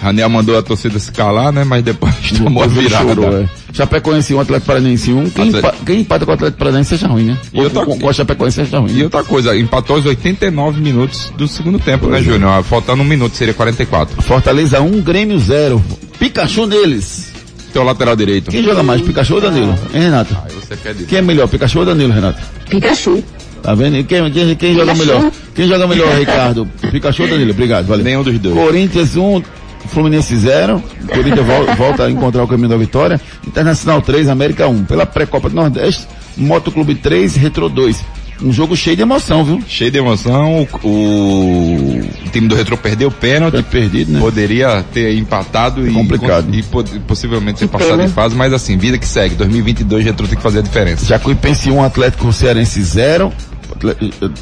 Raniel 0.02 0.30
mandou 0.30 0.58
a 0.58 0.62
torcida 0.62 0.98
se 1.00 1.12
calar, 1.12 1.52
né? 1.52 1.64
Mas 1.64 1.84
depois 1.84 2.14
tomou 2.38 2.64
a 2.64 2.68
virada. 2.68 3.06
chorou, 3.06 3.38
é. 3.42 3.50
Chapecoense 3.74 4.34
1, 4.34 4.40
Atlético 4.40 4.68
Paranaense 4.68 5.12
1. 5.12 5.30
Quem, 5.30 5.50
Atlético- 5.50 5.58
empa- 5.76 5.86
quem 5.86 6.00
empata 6.02 6.26
com 6.26 6.32
o 6.32 6.34
Atlético 6.34 6.58
Paranaense 6.60 6.90
seja 6.90 7.08
ruim, 7.08 7.24
né? 7.26 7.38
E 7.54 7.60
outra- 7.62 7.86
com, 7.86 8.00
com 8.00 8.10
a 8.10 8.14
Chapecoense 8.14 8.56
seja 8.56 8.80
ruim. 8.80 8.94
E 8.98 9.04
outra 9.04 9.24
coisa, 9.24 9.56
empatou 9.58 9.96
aos 9.98 10.06
89 10.06 10.82
minutos 10.82 11.32
do 11.38 11.48
segundo 11.48 11.78
tempo, 11.80 12.08
né, 12.08 12.22
Júnior? 12.22 12.64
Faltando 12.64 13.02
um 13.02 13.06
minuto, 13.06 13.36
seria 13.36 13.54
44. 13.54 14.22
Fortaleza 14.24 14.80
1, 14.82 15.02
Grêmio 15.02 15.38
0. 15.40 15.84
Pikachu 16.20 16.66
neles. 16.66 17.32
Teu 17.74 17.84
lateral 17.84 18.16
direito. 18.16 18.50
Quem 18.50 18.64
joga 18.64 18.82
mais, 18.82 19.02
Pikachu 19.02 19.36
ou 19.36 19.42
Danilo? 19.42 19.76
Hein, 19.94 20.02
Renato? 20.02 20.36
Você 20.60 20.76
quer 20.78 20.94
dizer? 20.94 21.06
Quem 21.06 21.20
é 21.20 21.22
melhor, 21.22 21.48
Pikachu 21.48 21.80
ou 21.80 21.86
Danilo, 21.86 22.12
Renato? 22.14 22.42
Pikachu. 22.70 23.24
Tá 23.62 23.76
vendo? 23.76 23.98
E 23.98 24.04
Quem, 24.04 24.32
quem, 24.32 24.56
quem 24.56 24.74
joga 24.76 24.96
melhor? 24.96 25.32
Quem 25.54 25.68
joga 25.68 25.86
melhor, 25.88 26.18
Ricardo? 26.18 26.68
Pikachu 26.92 27.24
ou 27.24 27.30
Danilo? 27.30 27.52
Obrigado, 27.52 27.86
valeu. 27.86 28.04
Nenhum 28.06 28.24
dos 28.24 28.40
dois. 28.40 28.56
Corinthians 28.56 29.16
1, 29.18 29.44
Fluminense 29.88 30.36
0. 30.36 30.84
Corinthians 31.08 31.46
vol- 31.48 31.76
volta 31.76 32.06
a 32.06 32.12
encontrar 32.12 32.44
o 32.44 32.48
caminho 32.48 32.70
da 32.70 32.78
vitória. 32.78 33.20
Internacional 33.46 34.02
3, 34.02 34.28
América 34.30 34.68
1. 34.68 34.86
Pela 34.86 35.06
pré-copa 35.06 35.50
do 35.50 35.56
Nordeste, 35.56 36.08
Motoclube 36.36 36.96
3, 36.96 37.36
Retro 37.36 37.70
2. 37.70 38.04
Um 38.40 38.54
jogo 38.54 38.76
cheio 38.78 38.96
de 38.96 39.02
emoção, 39.02 39.44
viu? 39.44 39.60
Cheio 39.68 39.90
de 39.90 39.98
emoção, 39.98 40.68
o, 40.84 40.88
o- 40.88 42.00
o 42.26 42.30
time 42.32 42.48
do 42.48 42.54
Retro 42.54 42.78
perdeu 42.78 43.08
o 43.08 43.12
pênalti. 43.12 43.64
perdido, 43.64 44.12
né? 44.12 44.20
Poderia 44.20 44.86
ter 44.94 45.18
empatado 45.18 45.88
e, 45.88 45.92
complicado. 45.92 46.48
e 46.54 46.62
po- 46.62 46.84
possivelmente 47.08 47.60
ter 47.62 47.68
passado 47.68 48.00
de 48.04 48.10
fase, 48.10 48.36
mas 48.36 48.54
assim, 48.54 48.78
vida 48.78 48.98
que 49.00 49.08
segue. 49.08 49.34
2022 49.34 50.04
Retro 50.06 50.28
tem 50.28 50.38
que 50.38 50.44
fazer 50.44 50.60
a 50.60 50.62
diferença. 50.62 51.04
Jacuipense 51.04 51.72
1, 51.72 51.84
Atlético 51.84 52.32
Cearense 52.32 52.80
0. 52.84 53.34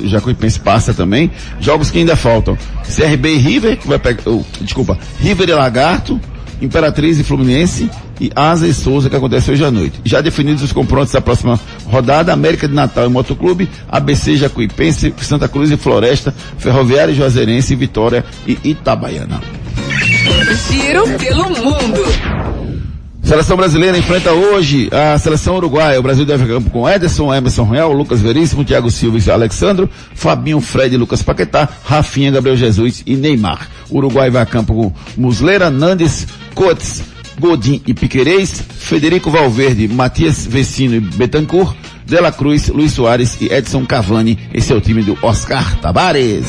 Jacuipense 0.03 0.59
passa 0.59 0.93
também. 0.93 1.31
Jogos 1.59 1.91
que 1.91 1.99
ainda 1.99 2.15
faltam. 2.15 2.57
CRB 2.83 3.35
e 3.35 3.37
River, 3.37 3.77
que 3.77 3.87
vai 3.87 3.99
pegar, 3.99 4.21
oh, 4.25 4.43
desculpa, 4.61 4.97
River 5.19 5.49
e 5.49 5.53
Lagarto, 5.53 6.19
Imperatriz 6.61 7.19
e 7.19 7.23
Fluminense 7.23 7.89
e 8.19 8.31
Asa 8.35 8.67
e 8.67 8.73
Souza, 8.73 9.09
que 9.09 9.15
acontece 9.15 9.51
hoje 9.51 9.63
à 9.63 9.71
noite. 9.71 9.99
Já 10.03 10.21
definidos 10.21 10.63
os 10.63 10.71
confrontos 10.71 11.11
da 11.11 11.21
próxima 11.21 11.59
rodada, 11.85 12.31
América 12.31 12.67
de 12.67 12.73
Natal 12.73 13.05
e 13.05 13.09
Motoclube, 13.09 13.69
ABC, 13.89 14.37
Jacuipense, 14.37 15.13
Santa 15.21 15.47
Cruz 15.47 15.71
e 15.71 15.77
Floresta, 15.77 16.33
Ferroviária 16.57 17.11
e 17.11 17.15
Juazeirense, 17.15 17.75
Vitória 17.75 18.23
e 18.47 18.57
Itabaiana. 18.63 19.41
Giro 20.69 21.05
pelo 21.17 21.43
mundo. 21.49 22.64
Seleção 23.25 23.57
brasileira 23.57 23.97
enfrenta 23.97 24.31
hoje 24.31 24.87
a 24.91 25.17
seleção 25.17 25.55
uruguaia. 25.55 25.99
O 25.99 26.03
Brasil 26.03 26.23
deve 26.25 26.45
campo 26.45 26.69
com 26.69 26.87
Ederson, 26.87 27.33
Emerson 27.33 27.63
Real, 27.63 27.91
Lucas 27.91 28.21
Veríssimo, 28.21 28.63
Thiago 28.63 28.91
Silva 28.91 29.17
e 29.17 29.31
Alexandro, 29.31 29.89
Fabinho, 30.13 30.61
Fred, 30.61 30.95
Lucas 30.95 31.23
Paquetá, 31.23 31.67
Rafinha, 31.83 32.29
Gabriel 32.29 32.55
Jesus 32.55 33.01
e 33.03 33.15
Neymar. 33.15 33.67
O 33.89 33.97
Uruguai 33.97 34.29
vai 34.29 34.43
a 34.43 34.45
campo 34.45 34.75
com 34.75 34.93
Muslera, 35.19 35.71
Nandes, 35.71 36.27
Coates, 36.53 37.01
Godin 37.39 37.81
e 37.87 37.95
Piquerez, 37.95 38.61
Federico 38.77 39.31
Valverde, 39.31 39.87
Matias 39.87 40.45
Vecino 40.45 40.93
e 40.93 40.99
Betancourt, 40.99 41.75
Dela 42.05 42.31
Cruz, 42.31 42.67
Luiz 42.69 42.93
Soares 42.93 43.37
e 43.41 43.51
Edson 43.51 43.85
Cavani. 43.85 44.37
Esse 44.53 44.71
é 44.71 44.75
o 44.75 44.81
time 44.81 45.01
do 45.01 45.17
Oscar 45.21 45.77
Tabares. 45.79 46.45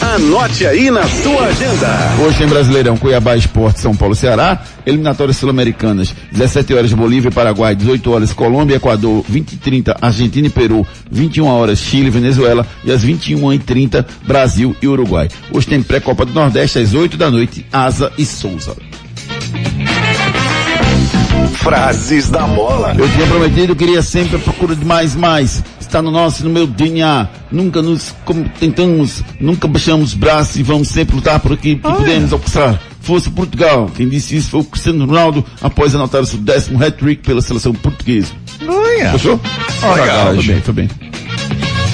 Anote 0.00 0.66
aí 0.66 0.90
na 0.90 1.06
sua 1.06 1.46
agenda. 1.46 1.88
Hoje 2.24 2.38
tem 2.38 2.48
Brasileirão, 2.48 2.96
Cuiabá 2.96 3.36
Esporte, 3.36 3.80
São 3.80 3.94
Paulo, 3.94 4.14
Ceará. 4.14 4.62
Eliminatórias 4.86 5.36
Sul-Americanas, 5.36 6.14
17 6.32 6.74
horas 6.74 6.92
Bolívia 6.92 7.28
e 7.28 7.32
Paraguai, 7.32 7.74
18 7.74 8.10
horas 8.10 8.32
Colômbia 8.32 8.76
Equador, 8.76 9.24
20 9.28 9.52
e 9.52 9.56
30 9.56 9.96
Argentina 10.00 10.46
e 10.46 10.50
Peru, 10.50 10.86
21 11.10 11.46
horas 11.46 11.78
Chile 11.78 12.06
e 12.06 12.10
Venezuela 12.10 12.66
e 12.82 12.90
às 12.90 13.02
21 13.02 13.52
e 13.52 13.58
30 13.58 14.06
Brasil 14.26 14.74
e 14.80 14.88
Uruguai. 14.88 15.28
Hoje 15.52 15.66
tem 15.66 15.82
pré-copa 15.82 16.24
do 16.24 16.32
Nordeste 16.32 16.78
às 16.78 16.94
8 16.94 17.16
da 17.16 17.30
noite, 17.30 17.66
Asa 17.72 18.10
e 18.16 18.24
Souza. 18.24 18.74
Frases 21.62 22.30
da 22.30 22.46
bola. 22.46 22.94
Eu 22.98 23.08
tinha 23.10 23.26
prometido, 23.26 23.76
queria 23.76 24.02
sempre 24.02 24.36
a 24.36 24.38
procura 24.38 24.74
de 24.74 24.84
mais, 24.84 25.14
mais. 25.14 25.62
Está 25.78 26.00
no 26.00 26.10
nosso, 26.10 26.42
no 26.44 26.50
meu 26.50 26.66
DNA. 26.66 27.28
Nunca 27.52 27.82
nos 27.82 28.14
como 28.24 28.48
tentamos, 28.58 29.22
nunca 29.38 29.68
baixamos 29.68 30.10
os 30.10 30.14
braços 30.14 30.56
e 30.56 30.62
vamos 30.62 30.88
sempre 30.88 31.16
lutar 31.16 31.38
por 31.38 31.52
aquilo 31.52 31.76
que 31.76 31.82
podemos 31.82 32.32
alcançar. 32.32 32.80
Força 33.00 33.30
Portugal. 33.30 33.90
Quem 33.94 34.08
disse 34.08 34.36
isso 34.36 34.50
foi 34.50 34.60
o 34.60 34.64
Cristiano 34.64 35.04
Ronaldo 35.04 35.44
após 35.60 35.94
anotar 35.94 36.22
o 36.22 36.26
seu 36.26 36.38
décimo 36.38 36.82
hat-trick 36.82 37.22
pela 37.22 37.42
seleção 37.42 37.74
portuguesa. 37.74 38.32
Olha. 38.66 39.12
Gostou? 39.12 39.40
Legal. 39.96 40.34
Foi 40.34 40.44
bem, 40.44 40.60
foi 40.62 40.74
bem. 40.74 40.90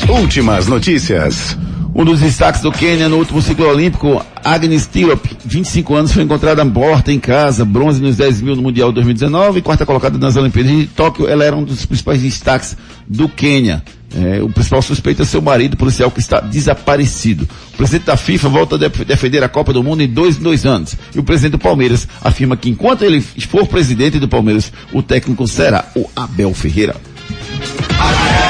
Últimas 0.09 0.67
notícias. 0.69 1.57
Um 1.99 2.05
dos 2.05 2.21
destaques 2.21 2.61
do 2.61 2.71
Quênia 2.71 3.09
no 3.09 3.17
último 3.17 3.41
ciclo 3.41 3.67
olímpico, 3.67 4.23
Agnes 4.45 4.87
Tirop, 4.87 5.27
25 5.43 5.95
anos, 5.95 6.13
foi 6.13 6.25
encontrada 6.25 6.63
morta 6.63 7.11
em 7.11 7.19
casa, 7.19 7.65
bronze 7.65 8.03
nos 8.03 8.17
10 8.17 8.43
mil 8.43 8.55
no 8.55 8.61
Mundial 8.61 8.93
2019 8.93 9.61
e 9.61 9.63
quarta 9.63 9.87
colocada 9.87 10.19
nas 10.19 10.37
Olimpíadas 10.37 10.73
de 10.73 10.87
Tóquio. 10.89 11.27
Ela 11.27 11.43
era 11.45 11.57
um 11.57 11.65
dos 11.65 11.87
principais 11.87 12.21
destaques 12.21 12.77
do 13.09 13.31
Quênia. 13.31 13.83
É, 14.15 14.43
o 14.43 14.49
principal 14.51 14.83
suspeito 14.83 15.23
é 15.23 15.25
seu 15.25 15.41
marido, 15.41 15.75
policial 15.75 16.11
que 16.11 16.21
está 16.21 16.39
desaparecido. 16.41 17.49
O 17.73 17.77
presidente 17.79 18.05
da 18.05 18.17
FIFA 18.19 18.49
volta 18.51 18.75
a 18.75 18.79
def- 18.79 19.05
defender 19.05 19.43
a 19.43 19.49
Copa 19.49 19.73
do 19.73 19.83
Mundo 19.83 20.03
em 20.03 20.09
dois 20.09 20.37
dois 20.37 20.67
anos. 20.67 20.95
E 21.15 21.19
o 21.19 21.23
presidente 21.25 21.53
do 21.53 21.59
Palmeiras 21.59 22.07
afirma 22.23 22.59
que 22.59 22.69
enquanto 22.69 23.05
ele 23.07 23.23
for 23.23 23.67
presidente 23.67 24.19
do 24.19 24.29
Palmeiras, 24.29 24.71
o 24.93 25.03
técnico 25.03 25.49
será 25.49 25.87
o 25.97 26.09
Abel 26.15 26.53
Ferreira. 26.53 26.95
Feliz 27.27 28.46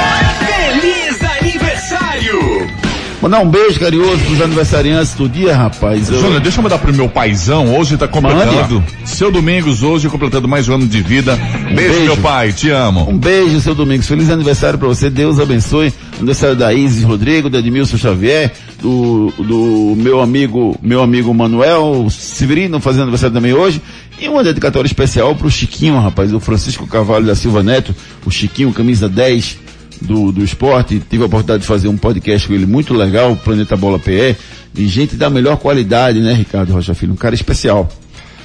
Mandar 3.27 3.39
um 3.41 3.49
beijo 3.49 3.77
carinhoso 3.77 4.23
pros 4.23 4.39
aniversariantes 4.39 5.13
do 5.13 5.27
dia, 5.27 5.53
rapaz. 5.53 6.09
Eu- 6.09 6.17
Júnior, 6.21 6.39
deixa 6.39 6.59
eu 6.59 6.63
mandar 6.63 6.77
pro 6.77 6.93
meu 6.93 7.09
paizão, 7.09 7.75
hoje 7.77 7.97
tá 7.97 8.07
completando, 8.07 8.81
seu 9.03 9.29
Domingos 9.29 9.83
hoje 9.83 10.07
completando 10.07 10.47
mais 10.47 10.69
um 10.69 10.75
ano 10.75 10.87
de 10.87 11.01
vida. 11.01 11.35
Beijo, 11.75 11.75
beijo. 11.75 12.03
meu 12.05 12.15
pai, 12.17 12.53
te 12.53 12.69
amo. 12.69 13.05
Um 13.09 13.17
beijo, 13.17 13.59
seu 13.59 13.75
Domingos. 13.75 14.07
Feliz 14.07 14.29
aniversário 14.29 14.79
pra 14.79 14.87
você. 14.87 15.09
Deus 15.09 15.41
abençoe. 15.41 15.91
Aniversário 16.17 16.55
da 16.55 16.73
Isis 16.73 17.03
Rodrigo, 17.03 17.49
da 17.49 17.59
Edmilson 17.59 17.97
Xavier, 17.97 18.53
do, 18.81 19.33
do 19.37 19.93
meu 19.97 20.21
amigo, 20.21 20.79
meu 20.81 21.01
amigo 21.03 21.33
Manuel 21.33 22.07
Severino, 22.09 22.79
fazendo 22.79 23.01
aniversário 23.03 23.33
também 23.33 23.51
hoje. 23.51 23.81
E 24.21 24.29
uma 24.29 24.41
dedicatória 24.41 24.87
especial 24.87 25.35
pro 25.35 25.51
Chiquinho, 25.51 25.99
rapaz, 25.99 26.33
o 26.33 26.39
Francisco 26.39 26.87
Carvalho 26.87 27.25
da 27.25 27.35
Silva 27.35 27.61
Neto, 27.61 27.93
o 28.25 28.31
Chiquinho, 28.31 28.71
camisa 28.71 29.09
10 29.09 29.66
do, 30.01 30.31
do 30.31 30.43
esporte. 30.43 31.01
Tive 31.09 31.23
a 31.23 31.25
oportunidade 31.27 31.61
de 31.61 31.67
fazer 31.67 31.87
um 31.87 31.97
podcast 31.97 32.47
com 32.47 32.53
ele 32.53 32.65
muito 32.65 32.93
legal, 32.93 33.35
Planeta 33.35 33.75
Bola 33.75 33.99
PE. 33.99 34.35
E 34.75 34.87
gente 34.87 35.15
da 35.15 35.29
melhor 35.29 35.57
qualidade, 35.57 36.19
né, 36.19 36.33
Ricardo 36.33 36.73
Rocha 36.73 36.93
Filho? 36.93 37.13
Um 37.13 37.17
cara 37.17 37.33
especial. 37.33 37.89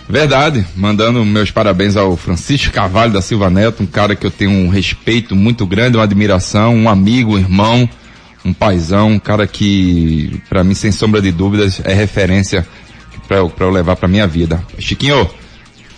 Verdade, 0.09 0.67
mandando 0.77 1.25
meus 1.25 1.51
parabéns 1.51 1.97
ao 1.97 2.17
Francisco 2.17 2.73
Carvalho 2.73 3.13
da 3.13 3.23
Silva 3.23 3.49
Neto, 3.49 3.83
um 3.83 3.87
cara 3.87 4.17
que 4.17 4.27
eu 4.27 4.31
tenho 4.31 4.51
um 4.51 4.69
respeito 4.69 5.35
muito 5.37 5.65
grande, 5.65 5.97
uma 5.97 6.05
admiração, 6.05 6.75
um 6.75 6.89
amigo, 6.89 7.35
um 7.35 7.39
irmão, 7.39 7.89
um 8.45 8.53
paizão, 8.53 9.13
um 9.13 9.19
cara 9.19 9.47
que, 9.47 10.41
para 10.49 10.65
mim, 10.65 10.75
sem 10.75 10.91
sombra 10.91 11.23
de 11.23 11.31
dúvidas, 11.31 11.81
é 11.85 11.95
referência 11.95 12.67
para 13.29 13.39
eu, 13.39 13.53
eu 13.59 13.71
levar 13.71 13.97
para 13.97 14.09
minha 14.09 14.27
vida. 14.27 14.63
Chiquinho, 14.79 15.31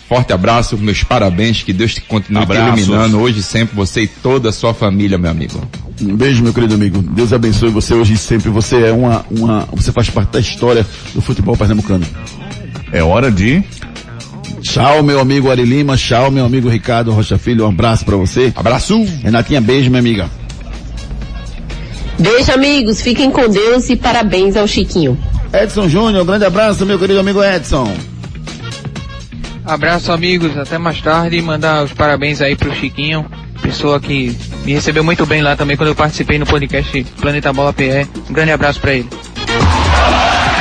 forte 0.07 0.33
abraço, 0.33 0.77
meus 0.77 1.03
parabéns, 1.03 1.63
que 1.63 1.73
Deus 1.73 1.93
te 1.93 2.01
continue 2.01 2.45
te 2.45 2.51
Abraços. 2.51 2.87
iluminando 2.87 3.19
hoje 3.19 3.39
e 3.39 3.43
sempre, 3.43 3.75
você 3.75 4.01
e 4.01 4.07
toda 4.07 4.49
a 4.49 4.51
sua 4.51 4.73
família, 4.73 5.17
meu 5.17 5.31
amigo. 5.31 5.61
Um 6.01 6.15
beijo, 6.15 6.43
meu 6.43 6.53
querido 6.53 6.75
amigo. 6.75 7.01
Deus 7.01 7.31
abençoe 7.31 7.69
você 7.69 7.93
hoje 7.93 8.13
e 8.13 8.17
sempre. 8.17 8.49
Você 8.49 8.77
é 8.83 8.91
uma, 8.91 9.25
uma, 9.31 9.67
você 9.71 9.91
faz 9.91 10.09
parte 10.09 10.31
da 10.31 10.39
história 10.39 10.85
do 11.13 11.21
futebol 11.21 11.55
pernambucano. 11.55 12.05
É 12.91 13.01
hora 13.01 13.31
de 13.31 13.63
Tchau, 14.61 15.03
meu 15.03 15.19
amigo 15.19 15.49
Ari 15.51 15.63
Lima. 15.63 15.95
Tchau, 15.95 16.31
meu 16.31 16.43
amigo 16.43 16.67
Ricardo 16.67 17.11
Rocha 17.11 17.37
Filho. 17.37 17.65
Um 17.65 17.69
abraço 17.69 18.03
pra 18.03 18.15
você. 18.15 18.51
Abraço. 18.55 19.03
Renatinha, 19.23 19.61
beijo, 19.61 19.89
minha 19.89 19.99
amiga. 19.99 20.29
Beijo, 22.17 22.51
amigos. 22.51 23.01
Fiquem 23.01 23.29
com 23.29 23.47
Deus 23.47 23.89
e 23.89 23.95
parabéns 23.95 24.57
ao 24.57 24.67
Chiquinho. 24.67 25.17
Edson 25.53 25.87
Júnior, 25.87 26.23
um 26.23 26.25
grande 26.25 26.45
abraço, 26.45 26.85
meu 26.85 26.97
querido 26.97 27.19
amigo 27.19 27.43
Edson. 27.43 27.95
Abraço, 29.65 30.11
amigos. 30.11 30.57
Até 30.57 30.77
mais 30.77 31.01
tarde. 31.01 31.37
E 31.37 31.41
mandar 31.41 31.83
os 31.83 31.93
parabéns 31.93 32.41
aí 32.41 32.55
pro 32.55 32.73
Chiquinho. 32.73 33.25
Pessoa 33.61 33.99
que 33.99 34.37
me 34.63 34.73
recebeu 34.73 35.03
muito 35.03 35.25
bem 35.25 35.41
lá 35.41 35.55
também 35.55 35.75
quando 35.75 35.89
eu 35.89 35.95
participei 35.95 36.37
no 36.37 36.45
podcast 36.45 37.03
Planeta 37.19 37.51
Bola 37.51 37.73
PE. 37.73 38.07
Um 38.29 38.33
grande 38.33 38.51
abraço 38.51 38.79
pra 38.79 38.93
ele. 38.93 39.09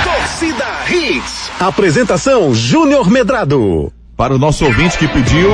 Torcida 0.05 0.65
Hits. 0.91 1.51
Apresentação 1.61 2.55
Júnior 2.55 3.11
Medrado. 3.11 3.93
Para 4.17 4.35
o 4.35 4.39
nosso 4.39 4.65
ouvinte 4.65 4.97
que 4.97 5.09
pediu. 5.09 5.51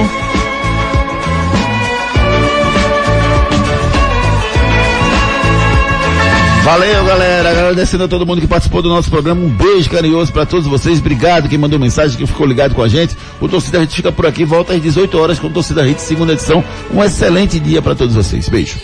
Valeu, 6.71 7.05
galera. 7.05 7.51
Agradecendo 7.51 8.05
a 8.05 8.09
todo 8.09 8.25
mundo 8.25 8.41
que 8.41 8.47
participou 8.47 8.81
do 8.81 8.89
nosso 8.89 9.11
programa. 9.11 9.41
Um 9.41 9.49
beijo 9.49 9.91
carinhoso 9.91 10.33
para 10.33 10.47
todos 10.47 10.69
vocês. 10.69 11.01
Obrigado 11.01 11.49
quem 11.49 11.59
mandou 11.59 11.81
mensagem, 11.81 12.17
quem 12.17 12.29
ficou 12.29 12.47
ligado 12.47 12.77
com 12.77 12.83
a 12.83 12.87
gente. 12.87 13.17
O 13.41 13.49
Torcida 13.49 13.83
Hits 13.83 13.97
fica 13.97 14.13
por 14.13 14.25
aqui. 14.25 14.45
Volta 14.45 14.73
às 14.73 14.81
18 14.81 15.19
horas 15.19 15.41
com 15.41 15.49
o 15.49 15.51
Torcida 15.51 15.85
Hits, 15.85 16.05
segunda 16.05 16.33
edição. 16.33 16.63
Um 16.95 17.03
excelente 17.03 17.59
dia 17.59 17.83
para 17.83 17.97
todos 17.97 18.15
vocês. 18.15 18.49
Beijo. 18.49 18.79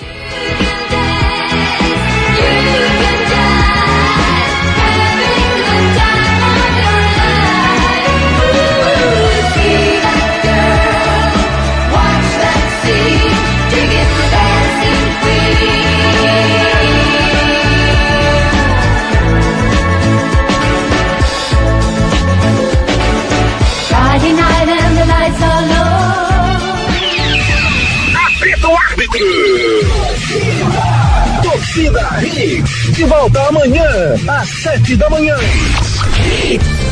Volta 33.06 33.40
amanhã, 33.46 33.84
às 34.28 34.48
sete 34.48 34.96
da 34.96 35.08
manhã. 35.08 35.36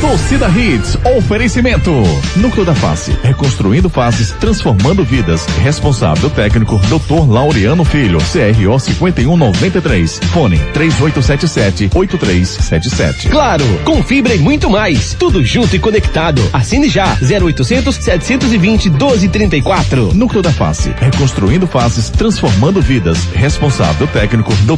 Torcida 0.01 0.49
Hits, 0.49 0.97
oferecimento. 1.17 1.91
Núcleo 2.37 2.65
da 2.65 2.75
Face, 2.75 3.17
reconstruindo 3.23 3.89
faces, 3.89 4.31
transformando 4.33 5.05
vidas. 5.05 5.45
Responsável 5.63 6.29
técnico, 6.31 6.79
Dr. 6.89 7.29
Laureano 7.29 7.85
Filho, 7.85 8.19
CRO 8.19 8.79
5193. 8.79 10.21
Fone 10.33 10.59
3877-8377. 10.75 13.29
Claro, 13.31 13.65
com 13.85 14.03
fibra 14.03 14.35
e 14.35 14.39
muito 14.39 14.69
mais. 14.71 15.15
Tudo 15.15 15.45
junto 15.45 15.75
e 15.75 15.79
conectado. 15.79 16.43
Assine 16.53 16.89
já. 16.89 17.17
0800 17.23 17.95
720 17.97 18.91
1234. 18.91 20.15
Núcleo 20.15 20.43
da 20.43 20.53
Face, 20.53 20.93
reconstruindo 20.99 21.67
faces, 21.67 22.11
transformando 22.11 22.81
vidas. 22.81 23.19
Responsável 23.35 24.07
técnico, 24.09 24.53
Dr. 24.65 24.77